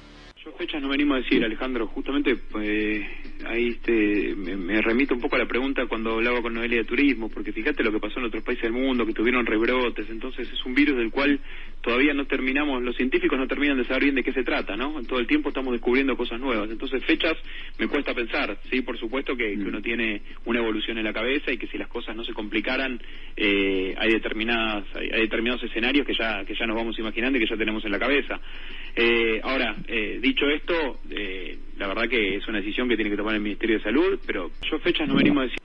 Yo 0.45 0.51
fechas 0.51 0.79
no 0.79 0.89
venimos 0.89 1.15
a 1.15 1.21
decir, 1.21 1.43
Alejandro, 1.43 1.87
justamente 1.87 2.35
pues, 2.35 3.01
ahí 3.47 3.69
este, 3.69 4.35
me, 4.35 4.55
me, 4.55 4.79
remito 4.79 5.15
un 5.15 5.19
poco 5.19 5.37
a 5.37 5.39
la 5.39 5.47
pregunta 5.47 5.87
cuando 5.87 6.11
hablaba 6.11 6.43
con 6.43 6.53
Noelia 6.53 6.77
de 6.77 6.85
turismo, 6.85 7.29
porque 7.29 7.51
fíjate 7.51 7.83
lo 7.83 7.91
que 7.91 7.99
pasó 7.99 8.19
en 8.19 8.27
otros 8.27 8.43
países 8.43 8.61
del 8.61 8.73
mundo, 8.73 9.07
que 9.07 9.13
tuvieron 9.13 9.43
rebrotes, 9.43 10.07
entonces 10.07 10.47
es 10.53 10.63
un 10.63 10.75
virus 10.75 10.97
del 10.97 11.09
cual 11.09 11.39
todavía 11.86 12.15
no 12.15 12.25
terminamos, 12.25 12.81
los 12.81 12.95
científicos 12.95 13.38
no 13.38 13.47
terminan 13.47 13.77
de 13.77 13.86
saber 13.86 14.05
bien 14.05 14.15
de 14.15 14.23
qué 14.23 14.33
se 14.33 14.43
trata, 14.43 14.75
¿no? 14.75 15.03
Todo 15.03 15.19
el 15.19 15.27
tiempo 15.27 15.49
estamos 15.49 15.71
descubriendo 15.71 16.17
cosas 16.17 16.39
nuevas, 16.39 16.67
entonces 16.71 17.05
fechas 17.05 17.38
me 17.77 17.88
cuesta 17.88 18.15
pensar, 18.15 18.57
sí, 18.71 18.81
por 18.81 18.97
supuesto 18.97 19.38
que, 19.38 19.53
que 19.53 19.63
uno 19.63 19.83
tiene 19.83 20.23
una 20.45 20.59
evolución 20.61 20.97
en 20.97 21.03
la 21.03 21.13
cabeza 21.13 21.51
y 21.51 21.59
que 21.59 21.67
si 21.67 21.77
las 21.77 21.88
cosas 21.88 22.15
no 22.15 22.23
se 22.23 22.33
complicaran, 22.33 22.99
eh, 23.38 23.93
hay 23.99 24.13
determinadas, 24.13 24.83
hay, 24.95 25.11
hay, 25.13 25.21
determinados 25.21 25.61
escenarios 25.61 26.07
que 26.07 26.15
ya, 26.15 26.43
que 26.43 26.55
ya 26.55 26.65
nos 26.65 26.75
vamos 26.75 26.97
imaginando 26.97 27.38
y 27.38 27.41
que 27.41 27.49
ya 27.49 27.55
tenemos 27.55 27.86
en 27.86 27.91
la 27.91 27.99
cabeza. 27.99 28.41
Eh, 28.95 29.39
ahora, 29.43 29.75
eh, 29.88 30.17
dicho 30.19 30.47
esto, 30.49 31.01
eh, 31.11 31.59
la 31.77 31.88
verdad 31.88 32.09
que 32.09 32.38
es 32.38 32.47
una 32.47 32.61
decisión 32.61 32.89
que 32.89 32.95
tiene 32.95 33.11
que 33.11 33.17
tomar 33.17 33.36
el 33.36 33.41
Ministerio 33.41 33.77
de 33.77 33.83
Salud, 33.83 34.19
pero 34.25 34.49
yo 34.71 34.79
fechas 34.79 35.07
no 35.07 35.15
venimos 35.15 35.41
a 35.41 35.43
decir. 35.43 35.64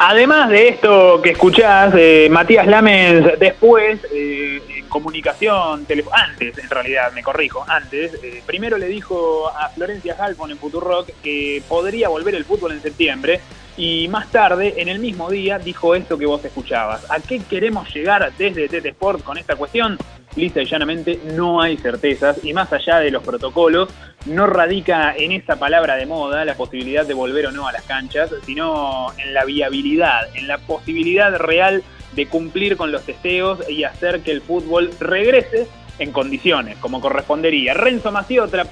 Además 0.00 0.48
de 0.48 0.68
esto 0.68 1.20
que 1.20 1.30
escuchás, 1.30 1.92
eh, 1.96 2.28
Matías 2.30 2.68
Lamens 2.68 3.36
después, 3.40 3.98
eh, 4.12 4.62
en 4.76 4.86
comunicación, 4.86 5.84
antes 6.12 6.56
en 6.56 6.70
realidad, 6.70 7.10
me 7.12 7.22
corrijo, 7.24 7.64
antes, 7.66 8.14
eh, 8.22 8.40
primero 8.46 8.78
le 8.78 8.86
dijo 8.86 9.48
a 9.48 9.68
Florencia 9.70 10.14
Halfon 10.16 10.52
en 10.52 10.58
Futurock 10.58 11.10
que 11.20 11.62
podría 11.68 12.08
volver 12.08 12.36
el 12.36 12.44
fútbol 12.44 12.72
en 12.72 12.80
septiembre 12.80 13.40
y 13.76 14.06
más 14.06 14.30
tarde, 14.30 14.74
en 14.76 14.88
el 14.88 15.00
mismo 15.00 15.30
día, 15.30 15.58
dijo 15.58 15.96
esto 15.96 16.16
que 16.16 16.26
vos 16.26 16.44
escuchabas. 16.44 17.10
¿A 17.10 17.18
qué 17.18 17.40
queremos 17.40 17.92
llegar 17.92 18.32
desde 18.38 18.68
TT 18.68 18.86
Sport 18.86 19.24
con 19.24 19.36
esta 19.36 19.56
cuestión? 19.56 19.98
Lisa 20.36 20.62
y 20.62 20.66
llanamente 20.66 21.20
no 21.34 21.60
hay 21.60 21.76
certezas 21.76 22.44
y 22.44 22.52
más 22.52 22.72
allá 22.72 22.98
de 23.00 23.10
los 23.10 23.22
protocolos, 23.22 23.88
no 24.26 24.46
radica 24.46 25.14
en 25.16 25.32
esa 25.32 25.58
palabra 25.58 25.96
de 25.96 26.06
moda 26.06 26.44
la 26.44 26.54
posibilidad 26.54 27.06
de 27.06 27.14
volver 27.14 27.46
o 27.46 27.52
no 27.52 27.66
a 27.66 27.72
las 27.72 27.82
canchas, 27.82 28.30
sino 28.44 29.12
en 29.18 29.34
la 29.34 29.44
viabilidad, 29.44 30.28
en 30.34 30.46
la 30.46 30.58
posibilidad 30.58 31.34
real 31.36 31.82
de 32.12 32.26
cumplir 32.26 32.76
con 32.76 32.92
los 32.92 33.04
testeos 33.04 33.68
y 33.68 33.84
hacer 33.84 34.20
que 34.20 34.32
el 34.32 34.42
fútbol 34.42 34.90
regrese 35.00 35.66
en 35.98 36.12
condiciones, 36.12 36.76
como 36.78 37.00
correspondería. 37.00 37.74
Renzo 37.74 38.12
Maciotra, 38.12 38.66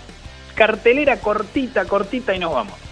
cartelera 0.55 1.21
cortita, 1.21 1.85
cortita 1.85 2.35
y 2.35 2.39
nos 2.39 2.53
vamos. 2.53 2.86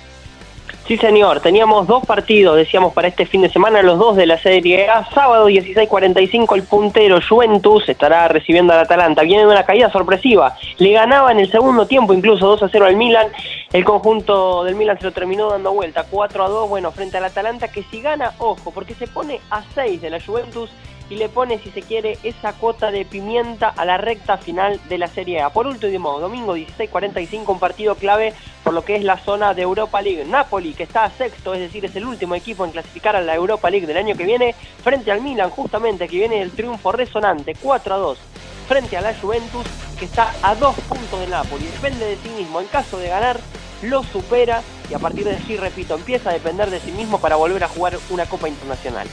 Sí, 0.87 0.99
señor. 0.99 1.41
Teníamos 1.41 1.87
dos 1.87 2.05
partidos, 2.05 2.57
decíamos, 2.57 2.93
para 2.93 3.09
este 3.09 3.25
fin 3.25 3.41
de 3.41 3.49
semana, 3.49 3.81
los 3.81 3.99
dos 3.99 4.17
de 4.17 4.27
la 4.27 4.37
Serie 4.37 4.87
A. 4.91 5.09
Sábado 5.15 5.49
16.45 5.49 6.55
el 6.55 6.63
puntero 6.65 7.21
Juventus 7.27 7.89
estará 7.89 8.29
recibiendo 8.29 8.75
al 8.75 8.81
Atalanta. 8.81 9.23
Viene 9.23 9.47
de 9.47 9.49
una 9.49 9.65
caída 9.65 9.91
sorpresiva. 9.91 10.59
Le 10.77 10.93
ganaba 10.93 11.33
en 11.33 11.41
el 11.41 11.51
segundo 11.51 11.87
tiempo, 11.87 12.13
incluso 12.13 12.47
2 12.49 12.65
a 12.65 12.69
0 12.69 12.85
al 12.85 12.97
Milan. 12.97 13.29
El 13.73 13.83
conjunto 13.83 14.63
del 14.65 14.75
Milan 14.75 14.99
se 14.99 15.05
lo 15.05 15.13
terminó 15.13 15.49
dando 15.49 15.73
vuelta 15.73 16.05
4 16.11 16.45
a 16.45 16.49
2, 16.51 16.69
bueno, 16.69 16.93
frente 16.93 17.17
al 17.17 17.25
Atalanta, 17.25 17.69
que 17.69 17.83
si 17.85 18.03
gana, 18.03 18.35
ojo, 18.37 18.71
porque 18.71 18.95
se 18.95 19.07
pone 19.07 19.41
a 19.51 19.63
6 19.75 20.03
de 20.03 20.11
la 20.11 20.21
Juventus 20.21 20.69
y 21.11 21.17
le 21.17 21.29
pone, 21.29 21.59
si 21.59 21.71
se 21.71 21.83
quiere, 21.83 22.19
esa 22.23 22.53
cuota 22.55 22.91
de 22.91 23.05
pimienta 23.05 23.69
a 23.69 23.85
la 23.85 23.99
recta 23.99 24.39
final 24.39 24.81
de 24.89 24.99
la 24.99 25.09
Serie 25.09 25.43
A. 25.43 25.51
Por 25.51 25.67
último, 25.67 26.19
domingo 26.19 26.57
16.45, 26.57 27.49
un 27.49 27.59
partido 27.59 27.95
clave 27.95 28.33
por 28.63 28.73
lo 28.73 28.85
que 28.85 28.97
es 28.97 29.05
la 29.05 29.19
zona 29.19 29.53
de 29.53 29.63
Europa 29.63 30.01
League. 30.01 30.25
Napoli, 30.25 30.73
que 30.73 30.85
está 30.85 31.05
a 31.05 31.11
sexto, 31.11 31.55
es 31.55 31.61
decir, 31.61 31.85
es 31.85 31.95
el 31.97 32.07
último 32.07 32.35
equipo 32.35 32.65
en 32.65 32.71
clasificar 32.71 33.15
a 33.17 33.21
la 33.21 33.35
Europa 33.35 33.71
League 33.71 33.87
del 33.87 33.99
año 33.99 34.17
que 34.17 34.25
viene, 34.25 34.55
frente 34.83 35.13
al 35.13 35.21
Milan, 35.21 35.51
justamente, 35.51 36.09
que 36.09 36.17
viene 36.17 36.41
el 36.41 36.53
triunfo 36.53 36.93
resonante, 36.93 37.55
4 37.61 37.95
a 37.95 37.99
2, 37.99 38.19
frente 38.67 38.97
a 38.97 39.03
la 39.03 39.15
Juventus, 39.15 39.67
que 39.99 40.07
está 40.07 40.33
a 40.43 40.55
dos 40.55 40.75
puntos 40.89 41.21
de 41.21 41.27
Napoli. 41.27 41.67
Depende 41.67 42.07
de 42.07 42.17
sí 42.17 42.31
mismo. 42.31 42.61
En 42.61 42.67
caso 42.67 42.99
de 42.99 43.09
ganar, 43.09 43.39
lo 43.83 44.03
supera 44.03 44.63
y 44.91 44.95
a 44.95 44.99
partir 44.99 45.25
de 45.25 45.37
allí, 45.37 45.57
repito, 45.57 45.95
empieza 45.95 46.31
a 46.31 46.33
depender 46.33 46.71
de 46.71 46.81
sí 46.81 46.93
mismo 46.93 47.21
para 47.21 47.37
volver 47.37 47.63
a 47.65 47.69
jugar 47.69 47.99
una 48.11 48.27
Copa 48.27 48.49
Internacional. 48.49 49.07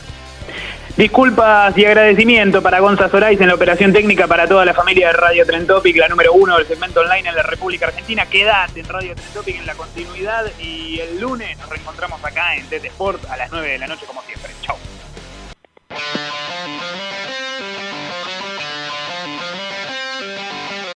Disculpas 0.98 1.76
y 1.78 1.86
agradecimiento 1.86 2.62
para 2.62 2.80
Gonza 2.80 3.10
Sorais 3.10 3.40
en 3.40 3.48
la 3.48 3.56
operación 3.56 3.94
técnica 3.94 4.28
para 4.28 4.48
toda 4.48 4.66
la 4.66 4.74
familia 4.74 5.08
de 5.08 5.14
Radio 5.14 5.46
Trentopic, 5.46 5.96
la 5.96 6.10
número 6.10 6.34
uno 6.34 6.58
del 6.58 6.68
segmento 6.68 7.00
online 7.00 7.30
en 7.30 7.36
la 7.36 7.44
República 7.44 7.88
Argentina. 7.88 8.26
Quédate 8.26 8.82
en 8.82 8.88
Radio 8.88 9.16
Trentopic 9.16 9.56
en 9.56 9.66
la 9.66 9.76
continuidad 9.76 10.46
y 10.60 11.00
el 11.00 11.20
lunes 11.20 11.58
nos 11.58 11.70
reencontramos 11.70 12.24
acá 12.24 12.56
en 12.56 12.66
TT 12.66 12.86
Sport 12.86 13.26
a 13.30 13.38
las 13.38 13.52
9 13.52 13.70
de 13.70 13.80
la 13.80 13.88
noche 13.88 14.06
como 14.06 14.22
siempre. 14.24 14.52
Chau. 14.62 14.76